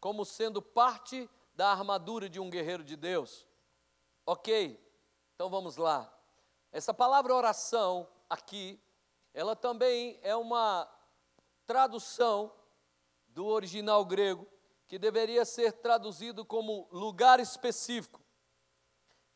como 0.00 0.24
sendo 0.24 0.62
parte 0.62 1.28
da 1.54 1.70
armadura 1.70 2.28
de 2.28 2.40
um 2.40 2.48
guerreiro 2.48 2.82
de 2.82 2.96
Deus. 2.96 3.46
Ok, 4.24 4.80
então 5.34 5.50
vamos 5.50 5.76
lá. 5.76 6.10
Essa 6.72 6.94
palavra 6.94 7.34
oração 7.34 8.08
aqui, 8.28 8.80
ela 9.34 9.54
também 9.54 10.18
é 10.22 10.34
uma 10.34 10.88
tradução 11.66 12.52
do 13.30 13.46
original 13.46 14.04
grego, 14.04 14.46
que 14.88 14.98
deveria 14.98 15.44
ser 15.44 15.72
traduzido 15.72 16.44
como 16.44 16.88
lugar 16.90 17.38
específico. 17.40 18.20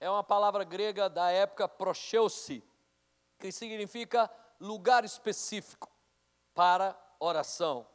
É 0.01 0.11
uma 0.11 0.25
palavra 0.25 0.65
grega 0.65 1.09
da 1.09 1.31
época 1.31 1.69
procheusi, 1.69 2.63
que 3.39 3.53
significa 3.53 4.31
lugar 4.61 5.05
específico 5.05 5.91
para 6.53 6.99
oração. 7.19 7.87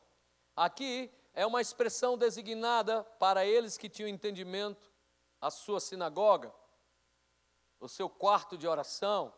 Aqui 0.56 1.12
é 1.34 1.46
uma 1.46 1.62
expressão 1.62 2.18
designada 2.18 3.04
para 3.20 3.46
eles 3.46 3.78
que 3.78 3.90
tinham 3.90 4.10
entendimento, 4.10 4.92
a 5.42 5.50
sua 5.50 5.80
sinagoga, 5.80 6.54
o 7.80 7.88
seu 7.88 8.10
quarto 8.10 8.58
de 8.58 8.68
oração, 8.68 9.34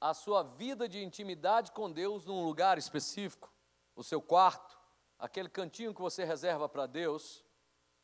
a 0.00 0.12
sua 0.12 0.42
vida 0.42 0.88
de 0.88 1.02
intimidade 1.02 1.72
com 1.72 1.90
Deus 1.90 2.24
num 2.24 2.44
lugar 2.44 2.78
específico, 2.78 3.52
o 3.94 4.02
seu 4.02 4.20
quarto, 4.20 4.78
aquele 5.24 5.48
cantinho 5.48 5.94
que 5.94 6.02
você 6.02 6.22
reserva 6.22 6.68
para 6.68 6.84
Deus. 6.84 7.42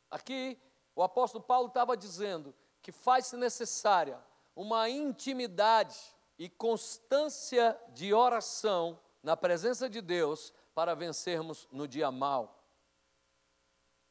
Aqui, 0.09 0.59
o 0.95 1.03
apóstolo 1.03 1.43
Paulo 1.43 1.67
estava 1.67 1.95
dizendo 1.95 2.51
que 2.81 2.91
faz-se 2.91 3.37
necessária 3.37 4.19
uma 4.55 4.89
intimidade 4.89 5.95
e 6.39 6.49
constância 6.49 7.79
de 7.89 8.11
oração 8.11 8.99
na 9.21 9.37
presença 9.37 9.87
de 9.87 10.01
Deus 10.01 10.51
para 10.73 10.95
vencermos 10.95 11.67
no 11.71 11.87
dia 11.87 12.09
mal. 12.09 12.65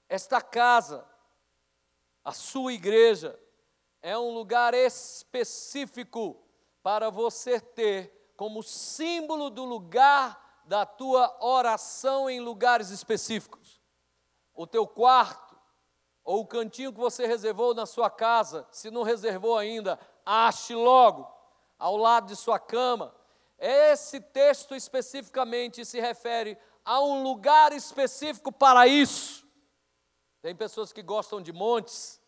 Esta 0.09 0.41
casa, 0.41 1.05
a 2.25 2.33
sua 2.33 2.73
igreja, 2.73 3.37
é 4.01 4.17
um 4.17 4.33
lugar 4.33 4.73
específico 4.73 6.41
para 6.81 7.11
você 7.11 7.61
ter 7.61 8.33
como 8.37 8.63
símbolo 8.63 9.51
do 9.51 9.65
lugar 9.65 10.40
da 10.71 10.87
tua 10.87 11.37
oração 11.45 12.31
em 12.31 12.39
lugares 12.39 12.91
específicos. 12.91 13.83
O 14.55 14.69
teu 14.69 14.87
quarto, 14.87 15.59
ou 16.23 16.43
o 16.43 16.47
cantinho 16.47 16.93
que 16.93 17.01
você 17.01 17.27
reservou 17.27 17.75
na 17.75 17.87
sua 17.87 18.09
casa, 18.09 18.65
se 18.71 18.89
não 18.89 19.03
reservou 19.03 19.59
ainda, 19.59 19.99
ache 20.25 20.73
logo, 20.73 21.29
ao 21.77 21.97
lado 21.97 22.29
de 22.29 22.37
sua 22.37 22.57
cama. 22.61 23.13
Esse 23.59 24.21
texto 24.21 24.77
especificamente 24.77 25.85
se 25.85 25.99
refere 25.99 26.57
a 26.85 27.01
um 27.01 27.25
lugar 27.25 27.73
específico 27.73 28.53
para 28.53 28.87
isso. 28.87 29.45
Tem 30.41 30.55
pessoas 30.55 30.93
que 30.93 31.03
gostam 31.03 31.43
de 31.43 31.53
montes, 31.53 32.23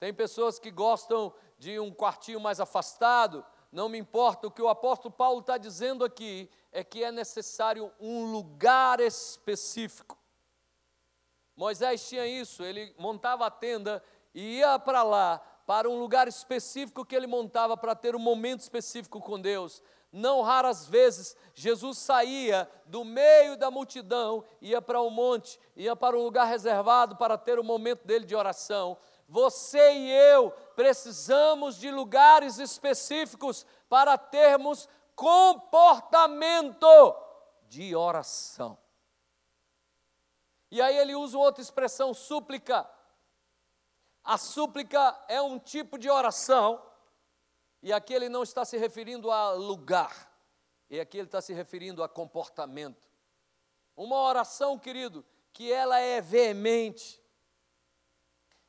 tem 0.00 0.14
pessoas 0.14 0.58
que 0.58 0.70
gostam 0.70 1.34
de 1.58 1.78
um 1.78 1.92
quartinho 1.92 2.40
mais 2.40 2.60
afastado, 2.60 3.44
não 3.70 3.88
me 3.88 3.98
importa, 3.98 4.46
o 4.46 4.50
que 4.50 4.62
o 4.62 4.68
apóstolo 4.68 5.12
Paulo 5.12 5.40
está 5.40 5.58
dizendo 5.58 6.04
aqui 6.04 6.50
é 6.72 6.82
que 6.82 7.04
é 7.04 7.12
necessário 7.12 7.92
um 8.00 8.32
lugar 8.32 9.00
específico. 9.00 10.18
Moisés 11.54 12.08
tinha 12.08 12.26
isso, 12.26 12.62
ele 12.62 12.94
montava 12.98 13.46
a 13.46 13.50
tenda 13.50 14.02
e 14.34 14.58
ia 14.58 14.78
para 14.78 15.02
lá, 15.02 15.38
para 15.66 15.88
um 15.90 15.98
lugar 15.98 16.28
específico 16.28 17.04
que 17.04 17.14
ele 17.14 17.26
montava 17.26 17.76
para 17.76 17.94
ter 17.94 18.14
um 18.14 18.20
momento 18.20 18.60
específico 18.60 19.20
com 19.20 19.40
Deus. 19.40 19.82
Não 20.10 20.40
raras 20.40 20.86
vezes, 20.86 21.36
Jesus 21.52 21.98
saía 21.98 22.70
do 22.86 23.04
meio 23.04 23.58
da 23.58 23.70
multidão, 23.70 24.42
ia 24.62 24.80
para 24.80 25.02
um 25.02 25.10
monte, 25.10 25.60
ia 25.76 25.94
para 25.94 26.16
um 26.16 26.22
lugar 26.22 26.46
reservado 26.46 27.16
para 27.16 27.36
ter 27.36 27.58
o 27.58 27.64
momento 27.64 28.06
dele 28.06 28.24
de 28.24 28.34
oração. 28.34 28.96
Você 29.28 29.92
e 29.92 30.10
eu 30.10 30.50
precisamos 30.74 31.76
de 31.76 31.90
lugares 31.90 32.58
específicos 32.58 33.66
para 33.88 34.16
termos 34.16 34.88
comportamento 35.14 36.86
de 37.68 37.94
oração. 37.94 38.78
E 40.70 40.80
aí 40.80 40.96
ele 40.96 41.14
usa 41.14 41.36
outra 41.36 41.60
expressão, 41.60 42.14
súplica. 42.14 42.88
A 44.24 44.38
súplica 44.38 45.22
é 45.28 45.40
um 45.42 45.58
tipo 45.58 45.98
de 45.98 46.08
oração, 46.08 46.82
e 47.82 47.92
aqui 47.92 48.14
ele 48.14 48.28
não 48.28 48.42
está 48.42 48.64
se 48.64 48.76
referindo 48.76 49.30
a 49.30 49.52
lugar, 49.52 50.30
e 50.90 51.00
aqui 51.00 51.18
ele 51.18 51.28
está 51.28 51.40
se 51.40 51.52
referindo 51.52 52.02
a 52.02 52.08
comportamento. 52.08 53.08
Uma 53.96 54.16
oração, 54.16 54.78
querido, 54.78 55.24
que 55.52 55.72
ela 55.72 55.98
é 55.98 56.20
veemente, 56.20 57.22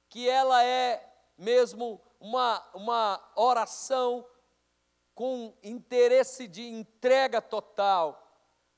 que 0.09 0.27
ela 0.27 0.63
é 0.63 1.07
mesmo 1.37 2.01
uma, 2.19 2.65
uma 2.73 3.31
oração 3.35 4.25
com 5.13 5.53
interesse 5.63 6.47
de 6.47 6.67
entrega 6.67 7.41
total. 7.41 8.25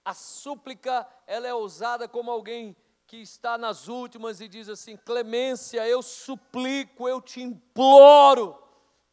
A 0.03 0.13
súplica, 0.13 1.07
ela 1.25 1.47
é 1.47 1.53
usada 1.53 2.07
como 2.07 2.29
alguém 2.29 2.75
que 3.07 3.17
está 3.17 3.57
nas 3.57 3.87
últimas 3.87 4.41
e 4.41 4.47
diz 4.47 4.67
assim: 4.67 4.97
Clemência, 4.97 5.87
eu 5.87 6.01
suplico, 6.01 7.07
eu 7.07 7.21
te 7.21 7.41
imploro. 7.41 8.61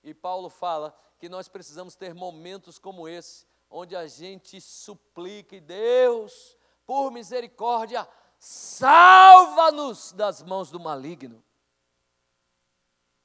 E 0.02 0.14
Paulo 0.14 0.48
fala 0.48 0.96
que 1.18 1.28
nós 1.28 1.48
precisamos 1.48 1.94
ter 1.94 2.14
momentos 2.14 2.78
como 2.78 3.08
esse, 3.08 3.46
onde 3.68 3.94
a 3.94 4.06
gente 4.06 4.60
suplica 4.60 5.56
e 5.56 5.60
Deus, 5.60 6.56
por 6.86 7.10
misericórdia, 7.10 8.08
salva-nos 8.38 10.12
das 10.12 10.42
mãos 10.42 10.70
do 10.70 10.80
maligno 10.80 11.44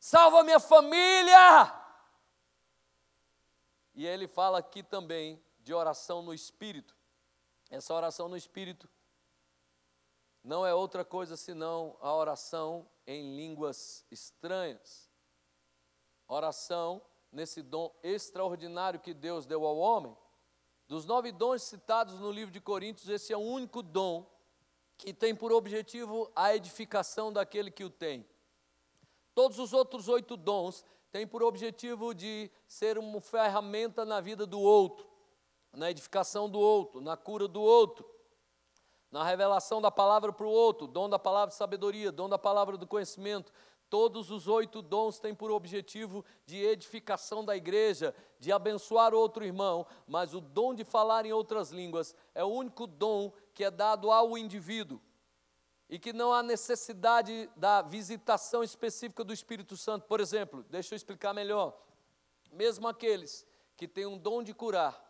salva 0.04 0.44
minha 0.44 0.60
família. 0.60 1.74
E 3.96 4.06
ele 4.06 4.28
fala 4.28 4.58
aqui 4.58 4.84
também 4.84 5.42
de 5.62 5.74
oração 5.74 6.22
no 6.22 6.34
espírito. 6.34 6.94
Essa 7.70 7.94
oração 7.94 8.28
no 8.28 8.36
espírito 8.36 8.90
não 10.44 10.66
é 10.66 10.74
outra 10.74 11.06
coisa 11.06 11.38
senão 11.38 11.96
a 12.02 12.14
oração 12.14 12.86
em 13.08 13.34
línguas 13.38 14.06
estranhas. 14.12 15.10
Oração 16.28 17.02
nesse 17.32 17.62
dom 17.62 17.90
extraordinário 18.04 19.00
que 19.00 19.14
Deus 19.14 19.46
deu 19.46 19.66
ao 19.66 19.78
homem. 19.78 20.18
Dos 20.86 21.06
nove 21.06 21.32
dons 21.32 21.64
citados 21.64 22.20
no 22.20 22.30
livro 22.30 22.52
de 22.52 22.60
Coríntios, 22.60 23.08
esse 23.08 23.32
é 23.32 23.38
o 23.38 23.40
único 23.40 23.82
dom 23.82 24.30
que 24.98 25.14
tem 25.14 25.34
por 25.34 25.54
objetivo 25.54 26.30
a 26.36 26.54
edificação 26.54 27.32
daquele 27.32 27.72
que 27.72 27.86
o 27.86 27.90
tem. 27.90 28.28
Todos 29.34 29.58
os 29.58 29.74
outros 29.74 30.08
oito 30.08 30.38
dons 30.38 30.86
têm 31.12 31.26
por 31.26 31.42
objetivo 31.44 32.14
de 32.14 32.52
ser 32.68 32.98
uma 32.98 33.20
ferramenta 33.20 34.06
na 34.06 34.22
vida 34.22 34.46
do 34.46 34.60
outro, 34.60 35.08
na 35.72 35.90
edificação 35.90 36.50
do 36.50 36.60
outro, 36.60 37.02
na 37.02 37.18
cura 37.18 37.48
do 37.48 37.62
outro, 37.62 38.06
na 39.12 39.24
revelação 39.24 39.82
da 39.82 39.92
palavra 39.92 40.32
para 40.32 40.46
o 40.46 40.52
outro, 40.52 40.88
dom 40.88 41.10
da 41.10 41.20
palavra 41.20 41.50
de 41.50 41.56
sabedoria, 41.56 42.12
dom 42.12 42.30
da 42.30 42.38
palavra 42.38 42.78
do 42.78 42.88
conhecimento. 42.88 43.52
Todos 43.90 44.32
os 44.32 44.48
oito 44.48 44.82
dons 44.82 45.20
têm 45.20 45.36
por 45.36 45.52
objetivo 45.52 46.26
de 46.48 46.64
edificação 46.64 47.46
da 47.46 47.56
igreja, 47.56 48.14
de 48.40 48.52
abençoar 48.52 49.14
outro 49.14 49.46
irmão, 49.46 49.86
mas 50.08 50.34
o 50.34 50.42
dom 50.42 50.74
de 50.74 50.84
falar 50.84 51.26
em 51.26 51.32
outras 51.32 51.70
línguas 51.70 52.16
é 52.34 52.44
o 52.44 52.48
único 52.48 52.88
dom 52.88 53.32
que 53.54 53.64
é 53.64 53.70
dado 53.70 54.12
ao 54.12 54.36
indivíduo 54.38 55.00
e 55.90 56.00
que 56.00 56.14
não 56.14 56.34
há 56.34 56.42
necessidade 56.42 57.50
da 57.56 57.82
visitação 57.82 58.64
específica 58.64 59.24
do 59.24 59.34
Espírito 59.34 59.78
Santo. 59.78 60.06
Por 60.08 60.20
exemplo, 60.20 60.64
deixa 60.70 60.94
eu 60.94 60.98
explicar 60.98 61.34
melhor. 61.34 61.78
Mesmo 62.52 62.88
aqueles 62.88 63.46
que 63.76 63.88
têm 63.88 64.06
um 64.06 64.18
dom 64.18 64.42
de 64.42 64.54
curar, 64.54 65.02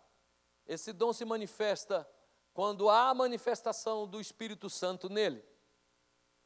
esse 0.65 0.93
dom 0.93 1.13
se 1.13 1.25
manifesta 1.25 2.07
quando 2.53 2.89
há 2.89 3.13
manifestação 3.13 4.07
do 4.07 4.21
Espírito 4.21 4.69
Santo 4.69 5.09
nele. 5.09 5.43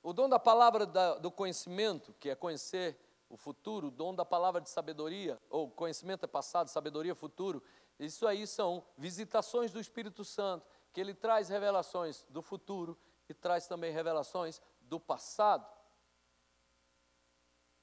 O 0.02 0.14
dom 0.14 0.30
da 0.30 0.40
palavra 0.40 0.86
da, 0.86 1.16
do 1.16 1.30
conhecimento, 1.30 2.14
que 2.20 2.30
é 2.30 2.36
conhecer 2.36 2.98
o 3.30 3.36
futuro, 3.36 3.88
o 3.88 3.92
dom 3.92 4.16
da 4.16 4.24
palavra 4.24 4.62
de 4.62 4.70
sabedoria, 4.70 5.38
ou 5.50 5.70
conhecimento 5.70 6.24
é 6.24 6.28
passado, 6.28 6.70
sabedoria 6.70 7.12
é 7.12 7.16
futuro, 7.16 7.62
isso 8.00 8.26
aí 8.26 8.48
são 8.48 8.86
visitações 8.98 9.72
do 9.72 9.80
Espírito 9.80 10.24
Santo, 10.24 10.66
que 10.94 11.02
ele 11.02 11.14
traz 11.14 11.50
revelações 11.50 12.26
do 12.30 12.42
futuro 12.42 12.98
e 13.30 13.34
traz 13.34 13.68
também 13.68 13.92
revelações 13.92 14.62
do 14.82 15.00
passado. 15.00 15.68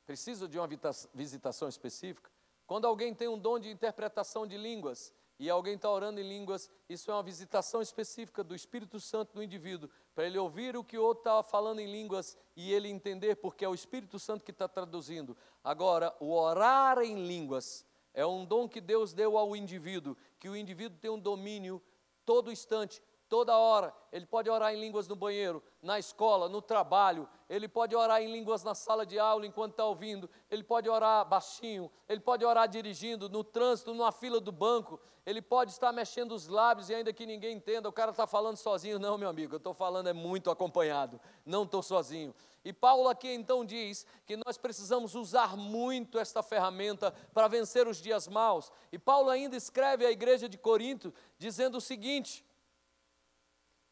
Precisa 0.07 0.47
de 0.47 0.59
uma 0.59 0.69
visitação 1.15 1.69
específica? 1.69 2.31
Quando 2.67 2.87
alguém 2.87 3.15
tem 3.15 3.29
um 3.29 3.39
dom 3.39 3.59
de 3.59 3.71
interpretação 3.71 4.47
de 4.47 4.57
línguas 4.57 5.13
e 5.39 5.51
alguém 5.51 5.75
está 5.75 5.91
orando 5.91 6.21
em 6.21 6.29
línguas, 6.29 6.71
isso 6.89 7.11
é 7.11 7.15
uma 7.15 7.23
visitação 7.23 7.83
específica 7.83 8.45
do 8.45 8.55
Espírito 8.55 9.01
Santo 9.01 9.35
no 9.35 9.43
indivíduo, 9.43 9.91
para 10.15 10.27
ele 10.27 10.39
ouvir 10.39 10.77
o 10.77 10.85
que 10.85 10.97
o 10.97 11.03
outro 11.03 11.23
está 11.23 11.43
falando 11.43 11.81
em 11.81 11.91
línguas 11.91 12.37
e 12.55 12.73
ele 12.73 12.89
entender, 12.89 13.37
porque 13.37 13.65
é 13.65 13.69
o 13.69 13.75
Espírito 13.75 14.19
Santo 14.19 14.45
que 14.45 14.51
está 14.51 14.69
traduzindo. 14.69 15.37
Agora, 15.63 16.15
o 16.21 16.33
orar 16.33 16.99
em 16.99 17.27
línguas 17.27 17.85
é 18.13 18.25
um 18.25 18.45
dom 18.45 18.69
que 18.69 18.81
Deus 18.81 19.13
deu 19.13 19.37
ao 19.37 19.57
indivíduo, 19.57 20.17
que 20.39 20.49
o 20.49 20.57
indivíduo 20.57 20.99
tem 20.99 21.11
um 21.11 21.19
domínio 21.19 21.83
todo 22.25 22.53
instante 22.53 23.03
toda 23.29 23.57
hora. 23.57 23.95
Ele 24.13 24.27
pode 24.27 24.49
orar 24.49 24.73
em 24.73 24.81
línguas 24.81 25.09
no 25.09 25.17
banheiro, 25.17 25.63
na 25.83 25.99
escola, 25.99 26.49
no 26.49 26.63
trabalho. 26.63 27.29
Ele 27.49 27.69
pode 27.69 27.95
orar 27.95 28.23
em 28.23 28.31
línguas 28.31 28.63
na 28.63 28.75
sala 28.75 29.05
de 29.05 29.19
aula 29.19 29.47
enquanto 29.47 29.73
está 29.73 29.85
ouvindo. 29.85 30.29
Ele 30.51 30.63
pode 30.63 30.89
orar 30.89 31.25
baixinho. 31.27 31.91
Ele 32.09 32.21
pode 32.21 32.45
orar 32.45 32.69
dirigindo, 32.69 33.29
no 33.29 33.43
trânsito, 33.43 33.93
numa 33.93 34.13
fila 34.13 34.41
do 34.41 34.53
banco. 34.53 35.01
Ele 35.27 35.41
pode 35.41 35.71
estar 35.71 35.91
mexendo 35.93 36.33
os 36.33 36.47
lábios 36.47 36.91
e 36.91 36.95
ainda 36.95 37.13
que 37.13 37.25
ninguém 37.25 37.57
entenda, 37.57 37.89
o 37.89 37.93
cara 37.93 38.11
está 38.11 38.27
falando 38.27 38.57
sozinho. 38.57 38.99
Não, 38.99 39.17
meu 39.17 39.29
amigo, 39.29 39.55
eu 39.55 39.59
estou 39.59 39.73
falando 39.73 40.09
é 40.09 40.13
muito 40.13 40.51
acompanhado. 40.51 41.19
Não 41.47 41.63
estou 41.65 41.83
sozinho. 41.83 42.35
E 42.65 42.73
Paulo 42.73 43.09
aqui 43.09 43.31
então 43.31 43.65
diz 43.65 44.07
que 44.27 44.37
nós 44.37 44.57
precisamos 44.57 45.15
usar 45.15 45.57
muito 45.57 46.19
esta 46.19 46.43
ferramenta 46.43 47.13
para 47.33 47.49
vencer 47.49 47.87
os 47.87 47.99
dias 47.99 48.27
maus. 48.27 48.71
E 48.91 48.99
Paulo 48.99 49.29
ainda 49.31 49.57
escreve 49.57 50.07
à 50.07 50.11
igreja 50.11 50.49
de 50.49 50.57
Corinto 50.57 51.13
dizendo 51.39 51.77
o 51.79 51.81
seguinte: 51.81 52.45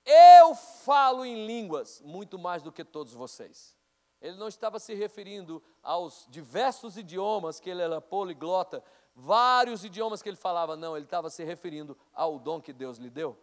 eu 0.05 0.55
falo 0.55 1.25
em 1.25 1.47
línguas 1.47 2.01
muito 2.03 2.39
mais 2.39 2.63
do 2.63 2.73
que 2.73 2.85
todos 2.85 3.13
vocês. 3.13 3.77
Ele 4.21 4.37
não 4.37 4.49
estava 4.49 4.79
se 4.79 4.95
referindo 4.95 5.63
aos 5.83 6.27
diversos 6.29 6.97
idiomas 6.97 7.59
que 7.59 7.69
ele 7.69 7.83
era 7.83 8.01
poliglota, 8.01 8.83
vários 9.15 9.85
idiomas 9.85 10.23
que 10.23 10.29
ele 10.29 10.37
falava, 10.37 10.77
não, 10.77 10.97
ele 10.97 11.05
estava 11.05 11.29
se 11.29 11.43
referindo 11.45 11.99
ao 12.13 12.39
dom 12.39 12.61
que 12.61 12.73
Deus 12.73 12.99
lhe 12.99 13.11
deu. 13.11 13.37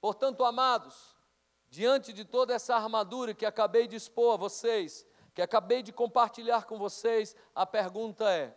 Portanto, 0.00 0.44
amados, 0.44 1.16
diante 1.70 2.12
de 2.12 2.24
toda 2.24 2.52
essa 2.52 2.74
armadura 2.74 3.32
que 3.32 3.46
acabei 3.46 3.86
de 3.86 3.96
expor 3.96 4.34
a 4.34 4.36
vocês, 4.36 5.06
que 5.34 5.40
acabei 5.40 5.82
de 5.82 5.92
compartilhar 5.92 6.66
com 6.66 6.78
vocês, 6.78 7.34
a 7.54 7.64
pergunta 7.64 8.30
é: 8.30 8.56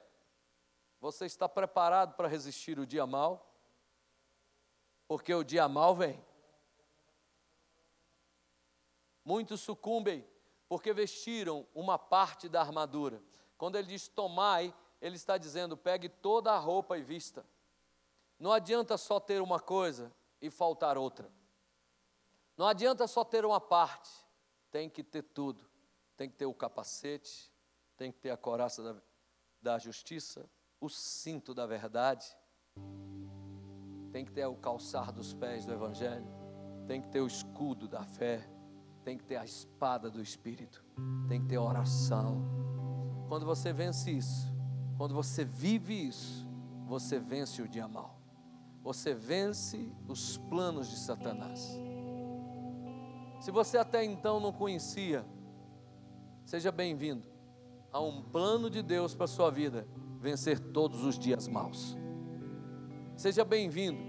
você 1.00 1.26
está 1.26 1.48
preparado 1.48 2.16
para 2.16 2.28
resistir 2.28 2.80
o 2.80 2.86
dia 2.86 3.06
mal? 3.06 3.54
Porque 5.08 5.34
o 5.34 5.44
dia 5.44 5.68
mal 5.68 5.96
vem. 5.96 6.25
Muitos 9.26 9.60
sucumbem 9.62 10.26
porque 10.70 10.94
vestiram 10.94 11.66
uma 11.74 11.98
parte 11.98 12.48
da 12.48 12.62
armadura. 12.62 13.22
Quando 13.58 13.76
ele 13.76 13.88
diz 13.88 14.08
tomai, 14.08 14.74
ele 15.02 15.16
está 15.16 15.38
dizendo: 15.38 15.76
pegue 15.76 16.08
toda 16.08 16.52
a 16.52 16.58
roupa 16.58 16.98
e 16.98 17.04
vista. 17.04 17.44
Não 18.40 18.52
adianta 18.52 18.98
só 18.98 19.20
ter 19.20 19.42
uma 19.42 19.60
coisa 19.60 20.14
e 20.40 20.50
faltar 20.52 20.98
outra. 20.98 21.32
Não 22.56 22.68
adianta 22.68 23.08
só 23.08 23.24
ter 23.24 23.46
uma 23.46 23.60
parte, 23.60 24.12
tem 24.72 24.90
que 24.90 25.04
ter 25.04 25.24
tudo. 25.24 25.66
Tem 26.16 26.30
que 26.30 26.36
ter 26.36 26.46
o 26.46 26.54
capacete, 26.54 27.52
tem 27.98 28.12
que 28.12 28.20
ter 28.20 28.30
a 28.30 28.38
coraça 28.38 28.82
da, 28.82 29.02
da 29.62 29.80
justiça, 29.80 30.50
o 30.80 30.90
cinto 30.90 31.54
da 31.54 31.66
verdade, 31.66 32.26
tem 34.12 34.24
que 34.24 34.32
ter 34.32 34.46
o 34.46 34.56
calçar 34.56 35.12
dos 35.12 35.34
pés 35.34 35.66
do 35.66 35.74
Evangelho, 35.74 36.28
tem 36.88 37.02
que 37.02 37.10
ter 37.10 37.20
o 37.20 37.28
escudo 37.28 37.88
da 37.88 38.04
fé, 38.04 38.48
tem 39.06 39.20
que 39.20 39.24
ter 39.24 39.36
a 39.36 39.46
espada 39.46 40.10
do 40.10 40.20
Espírito, 40.20 40.84
tem 41.30 41.40
que 41.40 41.48
ter 41.48 41.60
oração. 41.60 42.44
Quando 43.30 43.46
você 43.46 43.72
vence 43.72 44.10
isso, 44.10 44.52
quando 44.98 45.14
você 45.14 45.46
vive 45.46 46.08
isso, 46.08 46.46
você 46.88 47.20
vence 47.20 47.62
o 47.62 47.68
dia 47.68 47.88
mal, 47.88 48.20
você 48.82 49.14
vence 49.14 49.92
os 50.08 50.38
planos 50.38 50.90
de 50.90 50.98
Satanás. 50.98 51.80
Se 53.40 53.52
você 53.52 53.78
até 53.78 54.04
então 54.04 54.40
não 54.40 54.52
conhecia, 54.52 55.24
seja 56.44 56.72
bem-vindo 56.72 57.28
a 57.92 58.02
um 58.02 58.24
plano 58.24 58.72
de 58.72 58.82
Deus 58.82 59.14
para 59.14 59.26
a 59.26 59.28
sua 59.28 59.52
vida, 59.52 59.88
vencer 60.20 60.60
todos 60.60 61.04
os 61.04 61.20
dias 61.20 61.48
maus. 61.48 61.96
Seja 63.16 63.46
bem-vindo, 63.46 64.00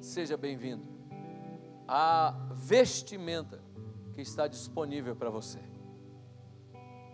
seja 0.00 0.36
bem-vindo 0.36 0.84
à 1.88 2.30
vestimenta 2.52 3.69
que 4.14 4.20
está 4.20 4.46
disponível 4.46 5.14
para 5.14 5.30
você. 5.30 5.60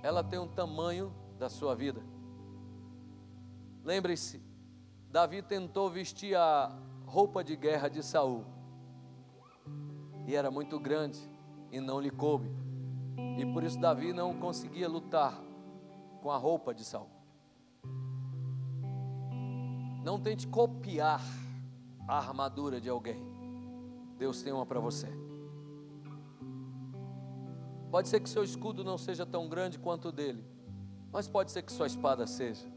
Ela 0.02 0.22
tem 0.22 0.38
um 0.38 0.48
tamanho 0.48 1.12
da 1.38 1.48
sua 1.48 1.74
vida. 1.74 2.02
Lembre-se, 3.84 4.42
Davi 5.10 5.42
tentou 5.42 5.88
vestir 5.90 6.36
a 6.36 6.76
roupa 7.06 7.42
de 7.42 7.56
guerra 7.56 7.88
de 7.88 8.02
Saul. 8.02 8.44
E 10.26 10.34
era 10.34 10.50
muito 10.50 10.78
grande 10.78 11.18
e 11.70 11.80
não 11.80 12.00
lhe 12.00 12.10
coube. 12.10 12.50
E 13.38 13.46
por 13.52 13.62
isso 13.62 13.78
Davi 13.78 14.12
não 14.12 14.38
conseguia 14.38 14.88
lutar 14.88 15.40
com 16.20 16.30
a 16.30 16.36
roupa 16.36 16.74
de 16.74 16.84
Saul. 16.84 17.08
Não 20.02 20.20
tente 20.20 20.46
copiar 20.46 21.20
a 22.06 22.18
armadura 22.18 22.80
de 22.80 22.88
alguém. 22.88 23.24
Deus 24.18 24.42
tem 24.42 24.52
uma 24.52 24.64
para 24.64 24.80
você. 24.80 25.25
Pode 27.96 28.10
ser 28.10 28.20
que 28.20 28.28
seu 28.28 28.44
escudo 28.44 28.84
não 28.84 28.98
seja 28.98 29.24
tão 29.24 29.48
grande 29.48 29.78
quanto 29.78 30.08
o 30.08 30.12
dele, 30.12 30.44
mas 31.10 31.26
pode 31.26 31.50
ser 31.50 31.62
que 31.62 31.72
sua 31.72 31.86
espada 31.86 32.26
seja. 32.26 32.70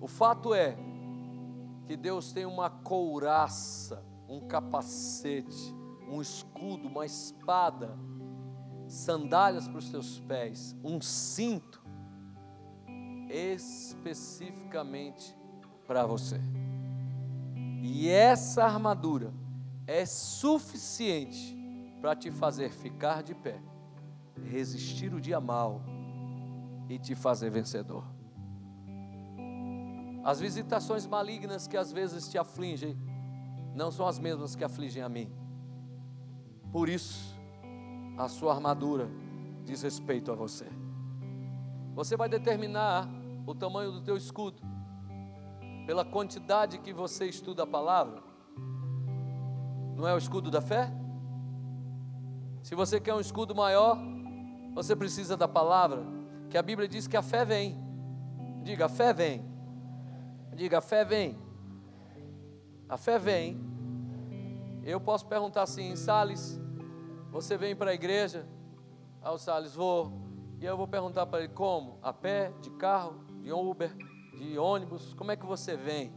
O 0.00 0.08
fato 0.08 0.52
é 0.52 0.76
que 1.86 1.96
Deus 1.96 2.32
tem 2.32 2.44
uma 2.44 2.68
couraça, 2.68 4.04
um 4.28 4.40
capacete, 4.40 5.72
um 6.10 6.20
escudo, 6.20 6.88
uma 6.88 7.06
espada, 7.06 7.96
sandálias 8.88 9.68
para 9.68 9.78
os 9.78 9.88
teus 9.88 10.18
pés, 10.18 10.74
um 10.82 11.00
cinto, 11.00 11.80
especificamente 13.30 15.38
para 15.86 16.04
você. 16.04 16.40
E 17.80 18.08
essa 18.08 18.64
armadura 18.64 19.32
é 19.86 20.04
suficiente 20.04 21.57
para 22.00 22.14
te 22.14 22.30
fazer 22.30 22.70
ficar 22.70 23.22
de 23.22 23.34
pé, 23.34 23.60
resistir 24.44 25.12
o 25.12 25.20
dia 25.20 25.40
mal 25.40 25.80
e 26.88 26.98
te 26.98 27.14
fazer 27.14 27.50
vencedor. 27.50 28.04
As 30.24 30.40
visitações 30.40 31.06
malignas 31.06 31.66
que 31.66 31.76
às 31.76 31.92
vezes 31.92 32.28
te 32.28 32.38
afligem, 32.38 32.96
não 33.74 33.90
são 33.90 34.06
as 34.06 34.18
mesmas 34.18 34.54
que 34.54 34.64
afligem 34.64 35.02
a 35.02 35.08
mim. 35.08 35.32
Por 36.72 36.88
isso, 36.88 37.34
a 38.16 38.28
sua 38.28 38.54
armadura 38.54 39.08
diz 39.64 39.82
respeito 39.82 40.30
a 40.30 40.34
você. 40.34 40.66
Você 41.94 42.16
vai 42.16 42.28
determinar 42.28 43.08
o 43.46 43.54
tamanho 43.54 43.92
do 43.92 44.00
teu 44.02 44.16
escudo 44.16 44.62
pela 45.86 46.04
quantidade 46.04 46.78
que 46.78 46.92
você 46.92 47.26
estuda 47.26 47.62
a 47.62 47.66
palavra. 47.66 48.22
Não 49.96 50.06
é 50.06 50.14
o 50.14 50.18
escudo 50.18 50.50
da 50.50 50.60
fé? 50.60 50.92
Se 52.62 52.74
você 52.74 53.00
quer 53.00 53.14
um 53.14 53.20
escudo 53.20 53.54
maior, 53.54 53.98
você 54.74 54.94
precisa 54.94 55.36
da 55.36 55.48
palavra, 55.48 56.02
que 56.50 56.58
a 56.58 56.62
Bíblia 56.62 56.88
diz 56.88 57.06
que 57.06 57.16
a 57.16 57.22
fé 57.22 57.44
vem. 57.44 57.76
Diga, 58.62 58.86
a 58.86 58.88
fé 58.88 59.12
vem. 59.12 59.44
Diga, 60.54 60.78
a 60.78 60.80
fé 60.80 61.04
vem. 61.04 61.38
A 62.88 62.96
fé 62.96 63.18
vem 63.18 63.68
eu 64.90 64.98
posso 64.98 65.26
perguntar 65.26 65.62
assim, 65.62 65.94
Sales, 65.96 66.58
você 67.30 67.58
vem 67.58 67.76
para 67.76 67.90
a 67.90 67.94
igreja? 67.94 68.46
Aí 69.20 69.30
o 69.30 69.36
Sales, 69.36 69.74
vou. 69.74 70.10
E 70.58 70.64
eu 70.64 70.78
vou 70.78 70.88
perguntar 70.88 71.26
para 71.26 71.40
ele, 71.40 71.52
como? 71.52 71.98
A 72.02 72.10
pé, 72.10 72.52
de 72.62 72.70
carro, 72.70 73.22
de 73.42 73.52
Uber, 73.52 73.94
de 74.32 74.58
ônibus? 74.58 75.12
Como 75.12 75.30
é 75.30 75.36
que 75.36 75.44
você 75.44 75.76
vem? 75.76 76.10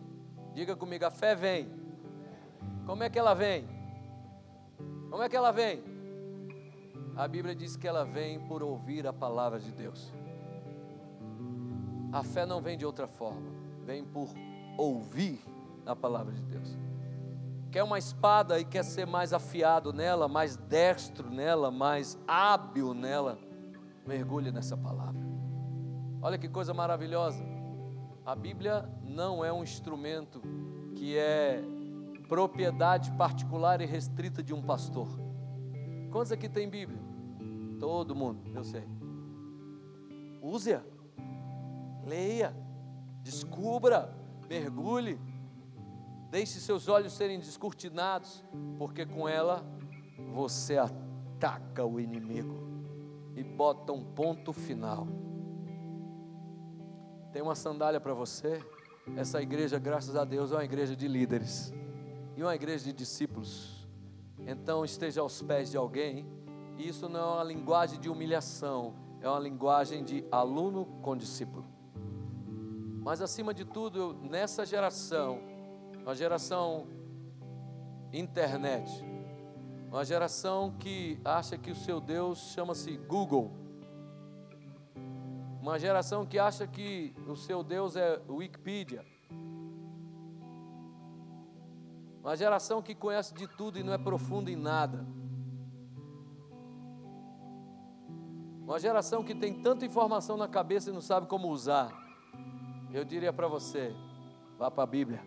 Diga 0.54 0.74
comigo, 0.74 1.06
a 1.06 1.12
fé 1.12 1.36
vem. 1.36 1.70
Como 2.86 3.04
é 3.04 3.10
que 3.10 3.20
ela 3.20 3.34
vem? 3.34 3.68
Como 5.10 5.22
é 5.22 5.28
que 5.28 5.36
ela 5.36 5.52
vem? 5.52 5.84
A 7.22 7.28
Bíblia 7.28 7.54
diz 7.54 7.76
que 7.76 7.88
ela 7.88 8.04
vem 8.04 8.40
por 8.48 8.64
ouvir 8.64 9.06
a 9.06 9.14
palavra 9.14 9.60
de 9.60 9.72
Deus. 9.72 10.12
A 12.12 12.24
fé 12.24 12.46
não 12.46 12.62
vem 12.62 12.78
de 12.78 12.86
outra 12.86 13.08
forma, 13.08 13.52
vem 13.86 14.04
por 14.04 14.28
ouvir 14.78 15.40
a 15.86 15.96
palavra 15.96 16.34
de 16.34 16.42
Deus 16.42 16.82
quer 17.72 17.84
uma 17.84 17.98
espada 17.98 18.60
e 18.60 18.66
quer 18.66 18.84
ser 18.84 19.08
mais 19.08 19.32
afiado 19.32 19.94
nela, 19.94 20.28
mais 20.28 20.58
destro 20.58 21.30
nela, 21.30 21.72
mais 21.72 22.20
hábil 22.28 22.94
nela, 22.94 23.40
mergulhe 24.06 24.52
nessa 24.52 24.76
palavra. 24.76 25.22
Olha 26.22 26.38
que 26.38 26.50
coisa 26.50 26.74
maravilhosa. 26.74 27.44
A 28.26 28.36
Bíblia 28.36 28.88
não 29.02 29.44
é 29.44 29.52
um 29.52 29.64
instrumento 29.64 30.42
que 30.96 31.18
é 31.18 31.64
propriedade 32.28 33.10
particular 33.12 33.80
e 33.80 33.86
restrita 33.86 34.44
de 34.44 34.54
um 34.54 34.62
pastor. 34.62 35.08
Quantos 36.12 36.32
aqui 36.32 36.50
tem 36.50 36.70
Bíblia? 36.70 37.11
Todo 37.82 38.16
mundo, 38.16 38.50
eu 38.56 38.64
sei. 38.64 38.88
Use-a, 40.42 40.82
leia, 42.06 42.56
descubra, 43.22 44.16
mergulhe 44.48 45.20
Deixe 46.32 46.62
seus 46.62 46.88
olhos 46.88 47.12
serem 47.12 47.38
descortinados, 47.40 48.42
porque 48.78 49.06
com 49.06 49.28
ela 49.28 49.66
você 50.34 50.78
ataca 50.78 51.86
o 51.86 52.00
inimigo 52.00 52.56
e 53.36 53.44
bota 53.44 53.92
um 53.92 54.02
ponto 54.02 54.54
final. 54.54 55.06
Tem 57.34 57.42
uma 57.42 57.54
sandália 57.54 58.00
para 58.00 58.14
você. 58.14 58.64
Essa 59.18 59.42
igreja, 59.42 59.78
graças 59.78 60.16
a 60.16 60.24
Deus, 60.24 60.54
é 60.54 60.56
uma 60.56 60.64
igreja 60.64 60.96
de 60.96 61.06
líderes 61.06 61.74
e 62.38 62.42
uma 62.42 62.56
igreja 62.56 62.86
de 62.86 62.94
discípulos. 62.94 63.86
Então 64.48 64.86
esteja 64.86 65.20
aos 65.20 65.42
pés 65.42 65.70
de 65.70 65.76
alguém. 65.76 66.26
E 66.78 66.88
isso 66.88 67.08
não 67.08 67.20
é 67.20 67.34
uma 67.36 67.44
linguagem 67.44 68.00
de 68.00 68.10
humilhação, 68.10 68.94
é 69.22 69.30
uma 69.30 69.40
linguagem 69.40 70.04
de 70.04 70.26
aluno 70.32 70.86
com 71.02 71.16
discípulo. 71.16 71.66
Mas 73.02 73.22
acima 73.22 73.54
de 73.54 73.66
tudo, 73.66 74.14
nessa 74.22 74.66
geração, 74.66 75.40
uma 76.02 76.14
geração 76.14 76.88
internet, 78.14 79.04
uma 79.90 80.06
geração 80.06 80.72
que 80.78 81.20
acha 81.26 81.58
que 81.58 81.72
o 81.72 81.76
seu 81.76 82.00
Deus 82.00 82.38
chama-se 82.54 82.98
Google, 82.98 83.52
uma 85.62 85.78
geração 85.78 86.26
que 86.26 86.40
acha 86.40 86.66
que 86.68 87.14
o 87.28 87.36
seu 87.36 87.64
Deus 87.64 87.96
é 87.96 88.22
Wikipedia, 88.28 89.06
uma 92.24 92.36
geração 92.36 92.82
que 92.82 92.94
conhece 92.94 93.34
de 93.34 93.48
tudo 93.48 93.80
e 93.80 93.84
não 93.84 93.94
é 93.94 93.98
profunda 93.98 94.52
em 94.52 94.56
nada. 94.56 95.06
Uma 98.62 98.80
geração 98.80 99.24
que 99.24 99.34
tem 99.34 99.54
tanta 99.54 99.86
informação 99.86 100.38
na 100.38 100.48
cabeça 100.48 100.90
e 100.90 100.94
não 100.94 101.02
sabe 101.02 101.28
como 101.28 101.50
usar. 101.50 101.92
Eu 102.94 103.04
diria 103.04 103.34
para 103.34 103.48
você: 103.48 103.94
vá 104.58 104.70
para 104.70 104.84
a 104.84 104.88
Bíblia. 104.88 105.22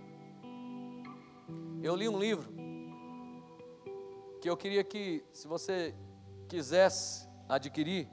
Eu 1.82 1.94
li 1.97 2.09
um 2.09 2.19
livro 2.19 2.48
que 4.40 4.48
eu 4.48 4.56
queria 4.56 4.85
que, 4.85 5.24
se 5.32 5.48
você 5.48 5.94
quisesse 6.48 7.28
adquirir, 7.48 8.09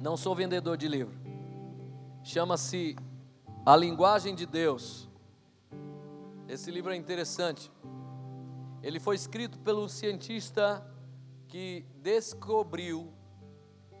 não 0.00 0.16
sou 0.16 0.34
vendedor 0.34 0.76
de 0.76 0.86
livro, 0.86 1.18
chama-se 2.22 2.96
A 3.64 3.76
Linguagem 3.76 4.34
de 4.34 4.46
Deus. 4.46 5.08
Esse 6.48 6.70
livro 6.70 6.92
é 6.92 6.96
interessante. 6.96 7.72
Ele 8.82 9.00
foi 9.00 9.16
escrito 9.16 9.58
pelo 9.58 9.88
cientista 9.88 10.86
que 11.48 11.84
descobriu 12.02 13.12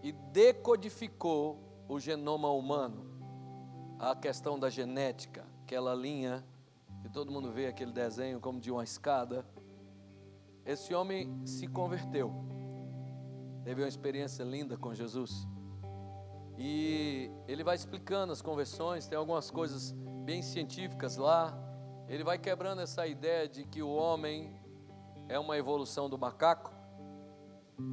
e 0.02 0.12
decodificou 0.12 1.58
o 1.88 1.98
genoma 1.98 2.50
humano, 2.50 3.06
a 3.98 4.14
questão 4.14 4.58
da 4.58 4.68
genética, 4.68 5.44
aquela 5.62 5.94
linha 5.94 6.44
que 7.02 7.08
todo 7.08 7.30
mundo 7.30 7.52
vê 7.52 7.66
aquele 7.66 7.92
desenho 7.92 8.40
como 8.40 8.60
de 8.60 8.70
uma 8.70 8.82
escada. 8.82 9.46
Esse 10.64 10.92
homem 10.94 11.46
se 11.46 11.66
converteu, 11.68 12.32
teve 13.64 13.82
uma 13.82 13.88
experiência 13.88 14.42
linda 14.42 14.76
com 14.76 14.92
Jesus. 14.94 15.46
E 16.58 17.30
ele 17.46 17.62
vai 17.62 17.76
explicando 17.76 18.32
as 18.32 18.42
conversões, 18.42 19.06
tem 19.06 19.16
algumas 19.16 19.50
coisas 19.50 19.92
bem 20.24 20.42
científicas 20.42 21.16
lá. 21.16 21.56
Ele 22.08 22.24
vai 22.24 22.38
quebrando 22.38 22.80
essa 22.80 23.06
ideia 23.06 23.48
de 23.48 23.64
que 23.64 23.82
o 23.82 23.90
homem 23.90 24.58
é 25.28 25.38
uma 25.38 25.56
evolução 25.56 26.08
do 26.08 26.18
macaco. 26.18 26.75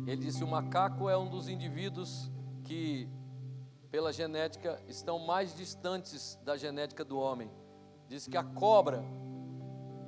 Ele 0.06 0.18
disse: 0.18 0.44
o 0.44 0.48
macaco 0.48 1.10
é 1.10 1.18
um 1.18 1.30
dos 1.30 1.48
indivíduos 1.48 2.32
que, 2.64 3.10
pela 3.92 4.14
genética, 4.14 4.82
estão 4.88 5.20
mais 5.20 5.56
distantes 5.56 6.40
da 6.44 6.56
genética 6.56 7.04
do 7.04 7.18
homem. 7.18 7.52
Diz 8.08 8.28
que 8.28 8.38
a 8.38 8.44
cobra 8.44 9.04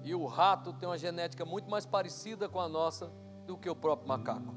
e 0.04 0.14
o 0.14 0.26
rato 0.26 0.74
têm 0.74 0.88
uma 0.88 0.98
genética 0.98 1.46
muito 1.46 1.70
mais 1.70 1.86
parecida 1.86 2.48
com 2.48 2.60
a 2.60 2.70
nossa 2.70 3.12
do 3.46 3.58
que 3.58 3.70
o 3.70 3.76
próprio 3.76 4.08
macaco. 4.08 4.54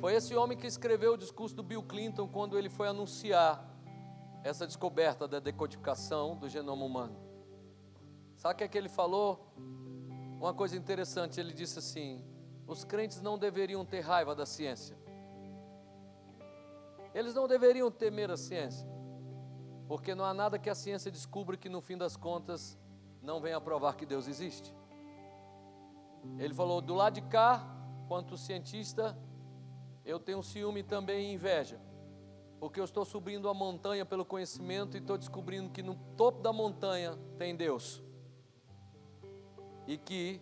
Foi 0.00 0.14
esse 0.14 0.34
homem 0.34 0.56
que 0.58 0.66
escreveu 0.66 1.14
o 1.14 1.16
discurso 1.16 1.54
do 1.54 1.62
Bill 1.62 1.82
Clinton 1.82 2.26
quando 2.26 2.58
ele 2.58 2.68
foi 2.68 2.88
anunciar 2.88 3.68
essa 4.42 4.66
descoberta 4.66 5.28
da 5.28 5.38
decodificação 5.38 6.36
do 6.36 6.48
genoma 6.48 6.84
humano. 6.84 7.16
Sabe 8.36 8.54
o 8.54 8.58
que, 8.58 8.64
é 8.64 8.68
que 8.68 8.76
ele 8.76 8.88
falou? 8.88 9.54
Uma 10.40 10.52
coisa 10.52 10.76
interessante, 10.76 11.38
ele 11.38 11.52
disse 11.52 11.78
assim: 11.78 12.24
os 12.72 12.84
crentes 12.84 13.20
não 13.20 13.38
deveriam 13.38 13.84
ter 13.84 14.00
raiva 14.00 14.34
da 14.34 14.46
ciência. 14.46 14.96
Eles 17.14 17.34
não 17.34 17.46
deveriam 17.46 17.90
temer 17.90 18.30
a 18.30 18.36
ciência, 18.36 18.88
porque 19.86 20.14
não 20.14 20.24
há 20.24 20.32
nada 20.32 20.58
que 20.58 20.70
a 20.70 20.74
ciência 20.74 21.10
descubra 21.10 21.56
que 21.56 21.68
no 21.68 21.82
fim 21.82 21.96
das 21.96 22.16
contas 22.16 22.78
não 23.20 23.40
venha 23.40 23.60
provar 23.60 23.94
que 23.94 24.06
Deus 24.06 24.26
existe. 24.26 24.74
Ele 26.38 26.54
falou: 26.54 26.80
do 26.80 26.94
lado 26.94 27.14
de 27.14 27.22
cá, 27.22 27.62
quanto 28.08 28.38
cientista, 28.38 29.16
eu 30.04 30.18
tenho 30.18 30.42
ciúme 30.42 30.82
também 30.82 31.30
e 31.30 31.34
inveja, 31.34 31.78
porque 32.58 32.80
eu 32.80 32.84
estou 32.84 33.04
subindo 33.04 33.48
a 33.48 33.54
montanha 33.54 34.06
pelo 34.06 34.24
conhecimento 34.24 34.96
e 34.96 35.00
estou 35.00 35.18
descobrindo 35.18 35.70
que 35.70 35.82
no 35.82 35.94
topo 36.16 36.40
da 36.40 36.52
montanha 36.52 37.18
tem 37.36 37.54
Deus. 37.54 38.02
E 39.86 39.98
que 39.98 40.40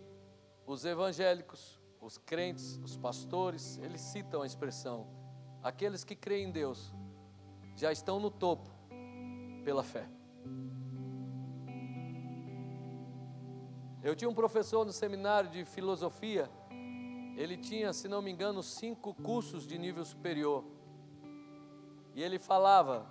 os 0.65 0.85
evangélicos, 0.85 1.80
os 2.01 2.17
crentes, 2.17 2.79
os 2.83 2.97
pastores, 2.97 3.77
eles 3.77 4.01
citam 4.01 4.41
a 4.41 4.45
expressão: 4.45 5.07
aqueles 5.61 6.03
que 6.03 6.15
creem 6.15 6.47
em 6.47 6.51
Deus 6.51 6.91
já 7.75 7.91
estão 7.91 8.19
no 8.19 8.31
topo 8.31 8.69
pela 9.63 9.83
fé. 9.83 10.09
Eu 14.03 14.15
tinha 14.15 14.27
um 14.29 14.33
professor 14.33 14.83
no 14.83 14.91
seminário 14.91 15.51
de 15.51 15.63
filosofia, 15.63 16.49
ele 17.37 17.55
tinha, 17.55 17.93
se 17.93 18.07
não 18.07 18.21
me 18.21 18.31
engano, 18.31 18.63
cinco 18.63 19.13
cursos 19.13 19.65
de 19.67 19.77
nível 19.77 20.03
superior. 20.03 20.65
E 22.15 22.21
ele 22.21 22.39
falava 22.39 23.05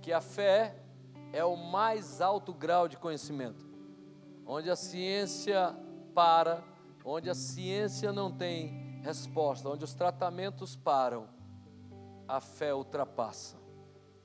que 0.00 0.12
a 0.12 0.20
fé 0.20 0.76
é 1.32 1.44
o 1.44 1.56
mais 1.56 2.20
alto 2.20 2.54
grau 2.54 2.86
de 2.86 2.96
conhecimento, 2.96 3.66
onde 4.46 4.70
a 4.70 4.76
ciência 4.76 5.76
para, 6.14 6.62
onde 7.04 7.28
a 7.28 7.34
ciência 7.34 8.12
não 8.12 8.30
tem 8.30 9.00
resposta, 9.02 9.68
onde 9.68 9.84
os 9.84 9.94
tratamentos 9.94 10.76
param, 10.76 11.28
a 12.28 12.40
fé 12.40 12.74
ultrapassa 12.74 13.56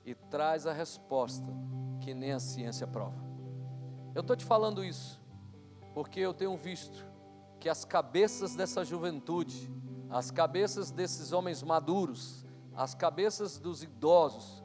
e 0.06 0.14
traz 0.14 0.66
a 0.66 0.74
resposta 0.74 1.52
que 2.02 2.14
nem 2.14 2.32
a 2.32 2.40
ciência 2.40 2.86
prova. 2.86 3.18
Eu 4.14 4.22
estou 4.22 4.36
te 4.36 4.46
falando 4.46 4.84
isso 4.84 5.20
porque 5.94 6.20
eu 6.20 6.34
tenho 6.34 6.56
visto 6.56 7.06
que 7.60 7.68
as 7.68 7.84
cabeças 7.84 8.56
dessa 8.56 8.86
juventude, 8.86 9.70
as 10.10 10.30
cabeças 10.30 10.92
desses 10.92 11.32
homens 11.32 11.64
maduros, 11.64 12.46
as 12.76 12.94
cabeças 12.94 13.58
dos 13.58 13.82
idosos, 13.82 14.64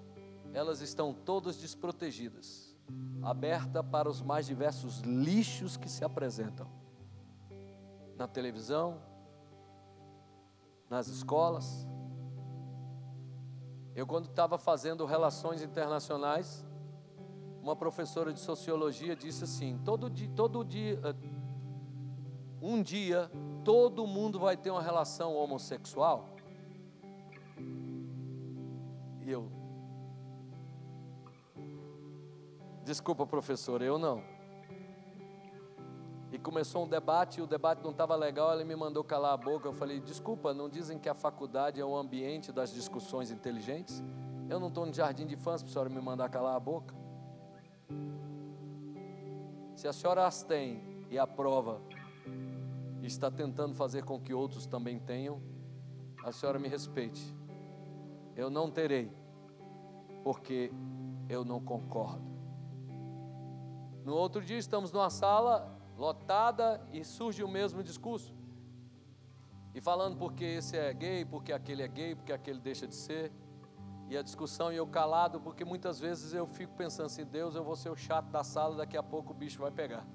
elas 0.53 0.83
estão 0.83 1.15
todas 1.15 1.57
desprotegidas, 1.57 2.77
aberta 3.23 3.83
para 3.83 4.11
os 4.11 4.21
mais 4.21 4.47
diversos 4.47 5.01
lixos 5.01 5.79
que 5.79 5.89
se 5.89 6.05
apresentam 6.05 6.82
na 8.23 8.29
televisão, 8.29 9.03
nas 10.89 11.09
escolas. 11.09 11.89
Eu, 13.97 14.07
quando 14.07 14.27
estava 14.27 14.57
fazendo 14.57 15.05
relações 15.05 15.61
internacionais, 15.61 16.65
uma 17.61 17.75
professora 17.75 18.33
de 18.33 18.39
sociologia 18.39 19.17
disse 19.17 19.43
assim: 19.43 19.77
todo 19.85 20.09
dia, 20.09 20.31
todo 20.37 20.65
dia, 20.65 21.01
eh, 21.03 21.15
um 22.61 22.81
dia, 22.81 23.29
todo 23.65 24.07
mundo 24.07 24.39
vai 24.39 24.57
ter 24.57 24.71
uma 24.71 24.83
relação 24.83 25.35
homossexual. 25.35 26.29
E 29.21 29.29
eu, 29.29 29.51
desculpa, 32.85 33.27
professora, 33.27 33.85
eu 33.85 33.99
não. 33.99 34.32
E 36.33 36.39
começou 36.39 36.85
um 36.85 36.89
debate, 36.89 37.41
e 37.41 37.43
o 37.43 37.47
debate 37.47 37.85
não 37.85 37.91
estava 37.91 38.17
legal, 38.17 38.51
ela 38.51 38.65
me 38.65 38.75
mandou 38.75 39.05
calar 39.05 39.35
a 39.35 39.37
boca. 39.37 39.69
Eu 39.69 39.75
falei: 39.75 40.01
desculpa, 40.01 40.55
não 40.55 40.67
dizem 40.67 40.99
que 40.99 41.07
a 41.07 41.15
faculdade 41.15 41.79
é 41.79 41.85
o 41.85 41.95
ambiente 41.95 42.51
das 42.51 42.73
discussões 42.73 43.31
inteligentes? 43.31 44.03
Eu 44.49 44.59
não 44.59 44.69
estou 44.69 44.87
no 44.87 44.95
jardim 44.95 45.27
de 45.27 45.37
fãs 45.37 45.63
para 45.63 45.71
a 45.71 45.73
senhora 45.73 45.91
me 45.91 46.01
mandar 46.01 46.31
calar 46.31 46.57
a 46.57 46.61
boca. 46.61 46.95
Se 49.77 49.87
a 49.87 49.93
senhora 49.93 50.27
as 50.27 50.43
tem 50.43 51.07
e 51.11 51.19
aprova 51.19 51.83
e 53.03 53.07
está 53.07 53.31
tentando 53.31 53.75
fazer 53.75 54.03
com 54.03 54.19
que 54.19 54.33
outros 54.33 54.65
também 54.65 54.99
tenham, 54.99 55.39
a 56.25 56.33
senhora 56.33 56.59
me 56.59 56.69
respeite. 56.69 57.37
Eu 58.35 58.49
não 58.49 58.71
terei, 58.71 59.13
porque 60.25 60.73
eu 61.29 61.45
não 61.45 61.61
concordo. 61.61 62.25
No 64.03 64.15
outro 64.15 64.43
dia 64.43 64.57
estamos 64.57 64.93
numa 64.93 65.11
sala 65.11 65.82
lotada 65.97 66.81
e 66.93 67.05
surge 67.05 67.43
o 67.43 67.49
mesmo 67.49 67.83
discurso. 67.83 68.35
E 69.75 69.81
falando 69.81 70.17
porque 70.17 70.45
esse 70.45 70.77
é 70.77 70.93
gay, 70.93 71.25
porque 71.25 71.53
aquele 71.53 71.83
é 71.83 71.89
gay, 71.89 72.15
porque 72.15 72.33
aquele 72.33 72.61
deixa 72.61 72.87
de 72.87 72.95
ser 72.95 73.33
e 74.13 74.17
a 74.17 74.21
discussão 74.23 74.71
e 74.71 74.77
eu 74.77 74.87
calado, 74.87 75.41
porque 75.41 75.65
muitas 75.65 75.99
vezes 75.99 76.35
eu 76.35 76.47
fico 76.47 76.75
pensando 76.75 77.07
assim: 77.07 77.25
Deus, 77.25 77.55
eu 77.55 77.65
vou 77.65 77.75
ser 77.75 77.89
o 77.89 77.97
chato 77.97 78.27
da 78.27 78.45
sala, 78.45 78.77
daqui 78.77 78.97
a 78.97 79.03
pouco 79.03 79.33
o 79.33 79.35
bicho 79.35 79.61
vai 79.61 79.71
pegar. 79.71 80.07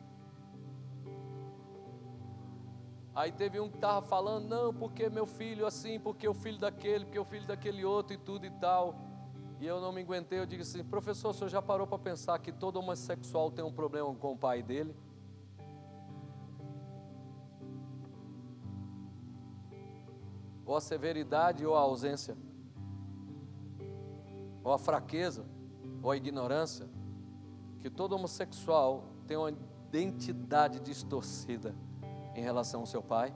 Aí 3.15 3.31
teve 3.31 3.59
um 3.59 3.67
que 3.67 3.77
estava 3.77 4.05
falando: 4.05 4.47
não, 4.47 4.71
porque 4.71 5.09
meu 5.09 5.25
filho 5.25 5.65
assim, 5.65 5.99
porque 5.99 6.27
o 6.27 6.33
filho 6.35 6.59
daquele, 6.59 7.05
porque 7.05 7.17
o 7.17 7.25
filho 7.25 7.47
daquele 7.47 7.83
outro 7.83 8.13
e 8.13 8.17
tudo 8.17 8.45
e 8.45 8.51
tal. 8.51 8.95
E 9.59 9.65
eu 9.65 9.81
não 9.81 9.91
me 9.91 10.01
aguentei, 10.01 10.37
eu 10.37 10.45
disse 10.45 10.77
assim: 10.77 10.87
professor, 10.87 11.29
o 11.29 11.33
senhor 11.33 11.49
já 11.49 11.61
parou 11.61 11.87
para 11.87 11.97
pensar 11.97 12.37
que 12.37 12.51
todo 12.51 12.77
homossexual 12.77 13.49
tem 13.49 13.65
um 13.65 13.73
problema 13.73 14.13
com 14.13 14.33
o 14.33 14.37
pai 14.37 14.61
dele? 14.61 14.95
Ou 20.67 20.75
a 20.75 20.81
severidade 20.81 21.65
ou 21.65 21.75
a 21.75 21.79
ausência? 21.79 22.37
ou 24.67 24.73
a 24.73 24.77
fraqueza, 24.77 25.45
ou 26.03 26.11
a 26.11 26.17
ignorância, 26.17 26.89
que 27.79 27.89
todo 27.89 28.11
homossexual 28.11 29.05
tem 29.25 29.37
uma 29.37 29.49
identidade 29.87 30.81
distorcida 30.81 31.73
em 32.35 32.41
relação 32.41 32.81
ao 32.81 32.85
seu 32.85 33.01
pai. 33.01 33.33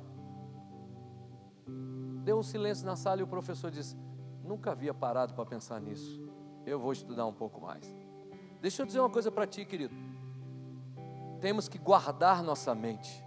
Deu 2.25 2.37
um 2.37 2.43
silêncio 2.43 2.85
na 2.85 2.97
sala 2.97 3.21
e 3.21 3.23
o 3.23 3.27
professor 3.27 3.71
disse: 3.71 3.95
Nunca 4.43 4.71
havia 4.71 4.93
parado 4.93 5.33
para 5.33 5.45
pensar 5.45 5.79
nisso. 5.79 6.21
Eu 6.65 6.77
vou 6.77 6.91
estudar 6.91 7.25
um 7.25 7.33
pouco 7.33 7.61
mais. 7.61 7.95
Deixa 8.59 8.81
eu 8.81 8.85
dizer 8.85 8.99
uma 8.99 9.09
coisa 9.09 9.31
para 9.31 9.47
ti, 9.47 9.63
querido. 9.63 9.95
Temos 11.39 11.69
que 11.69 11.77
guardar 11.77 12.43
nossa 12.43 12.75
mente. 12.75 13.23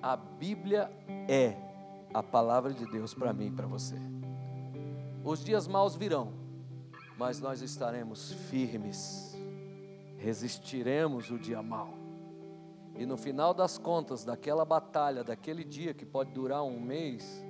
A 0.00 0.16
Bíblia 0.16 0.88
é 1.28 1.56
a 2.14 2.22
palavra 2.22 2.72
de 2.72 2.86
Deus 2.86 3.12
para 3.12 3.32
mim 3.32 3.48
e 3.48 3.50
para 3.50 3.66
você. 3.66 3.96
Os 5.24 5.44
dias 5.44 5.66
maus 5.66 5.96
virão, 5.96 6.32
mas 7.18 7.40
nós 7.40 7.60
estaremos 7.60 8.32
firmes, 8.32 9.36
resistiremos 10.16 11.30
o 11.30 11.38
dia 11.38 11.60
mau. 11.60 11.92
E 12.96 13.04
no 13.04 13.16
final 13.16 13.52
das 13.52 13.76
contas, 13.76 14.24
daquela 14.24 14.64
batalha, 14.64 15.24
daquele 15.24 15.64
dia 15.64 15.92
que 15.92 16.06
pode 16.06 16.30
durar 16.30 16.62
um 16.62 16.78
mês, 16.78 17.44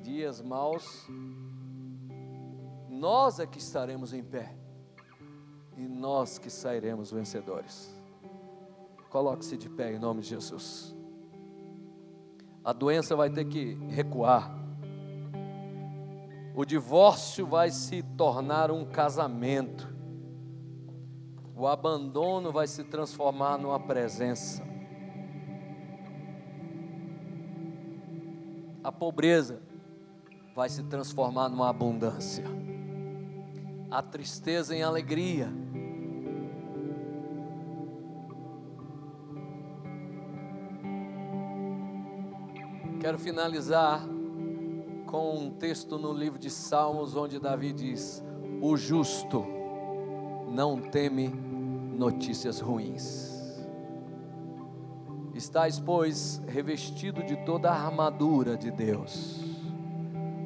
dias 0.00 0.40
maus, 0.40 1.08
nós 2.88 3.40
é 3.40 3.46
que 3.46 3.58
estaremos 3.58 4.12
em 4.12 4.22
pé 4.22 4.54
e 5.76 5.82
nós 5.88 6.38
que 6.38 6.48
sairemos 6.48 7.10
vencedores. 7.10 7.92
Coloque-se 9.10 9.56
de 9.56 9.68
pé 9.68 9.92
em 9.92 9.98
nome 9.98 10.20
de 10.20 10.28
Jesus. 10.28 10.94
A 12.64 12.72
doença 12.72 13.14
vai 13.14 13.28
ter 13.28 13.44
que 13.44 13.74
recuar 13.90 14.50
O 16.54 16.64
divórcio 16.64 17.46
vai 17.46 17.70
se 17.70 18.02
tornar 18.16 18.70
um 18.70 18.84
casamento. 18.84 19.92
O 21.56 21.66
abandono 21.66 22.50
vai 22.50 22.66
se 22.66 22.82
transformar 22.84 23.58
numa 23.58 23.78
presença. 23.78 24.62
A 28.82 28.92
pobreza 28.92 29.60
vai 30.54 30.68
se 30.68 30.82
transformar 30.84 31.48
numa 31.48 31.68
abundância. 31.68 32.44
A 33.90 34.02
tristeza 34.02 34.74
em 34.74 34.82
alegria. 34.82 35.63
Quero 43.04 43.18
finalizar 43.18 44.02
com 45.04 45.36
um 45.36 45.50
texto 45.50 45.98
no 45.98 46.10
livro 46.10 46.38
de 46.38 46.48
Salmos, 46.48 47.14
onde 47.14 47.38
Davi 47.38 47.70
diz: 47.70 48.24
O 48.62 48.78
justo 48.78 49.44
não 50.48 50.80
teme 50.80 51.28
notícias 51.28 52.60
ruins. 52.60 53.60
Estais, 55.34 55.78
pois, 55.78 56.40
revestido 56.46 57.22
de 57.22 57.36
toda 57.44 57.70
a 57.70 57.74
armadura 57.74 58.56
de 58.56 58.70
Deus, 58.70 59.38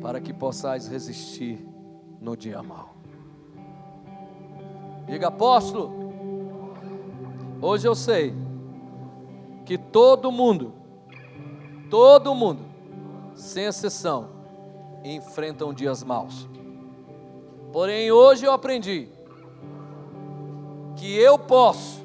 para 0.02 0.20
que 0.20 0.34
possais 0.34 0.88
resistir 0.88 1.64
no 2.20 2.36
dia 2.36 2.60
mau. 2.60 2.96
Diga, 5.06 5.28
apóstolo, 5.28 5.92
hoje 7.62 7.86
eu 7.86 7.94
sei 7.94 8.34
que 9.64 9.78
todo 9.78 10.32
mundo, 10.32 10.77
todo 11.90 12.34
mundo, 12.34 12.64
sem 13.34 13.64
exceção, 13.64 14.30
enfrentam 15.04 15.72
dias 15.72 16.02
maus. 16.02 16.48
Porém, 17.72 18.10
hoje 18.10 18.44
eu 18.44 18.52
aprendi 18.52 19.08
que 20.96 21.16
eu 21.16 21.38
posso 21.38 22.04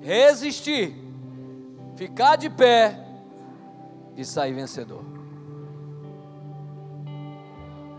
resistir, 0.00 0.94
ficar 1.96 2.36
de 2.36 2.50
pé 2.50 3.04
e 4.16 4.24
sair 4.24 4.52
vencedor. 4.52 5.02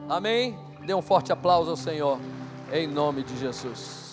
Amém? 0.07 0.57
Dê 0.85 0.93
um 0.93 1.01
forte 1.01 1.31
aplauso 1.31 1.69
ao 1.69 1.77
Senhor, 1.77 2.19
em 2.71 2.87
nome 2.87 3.23
de 3.23 3.37
Jesus. 3.37 4.08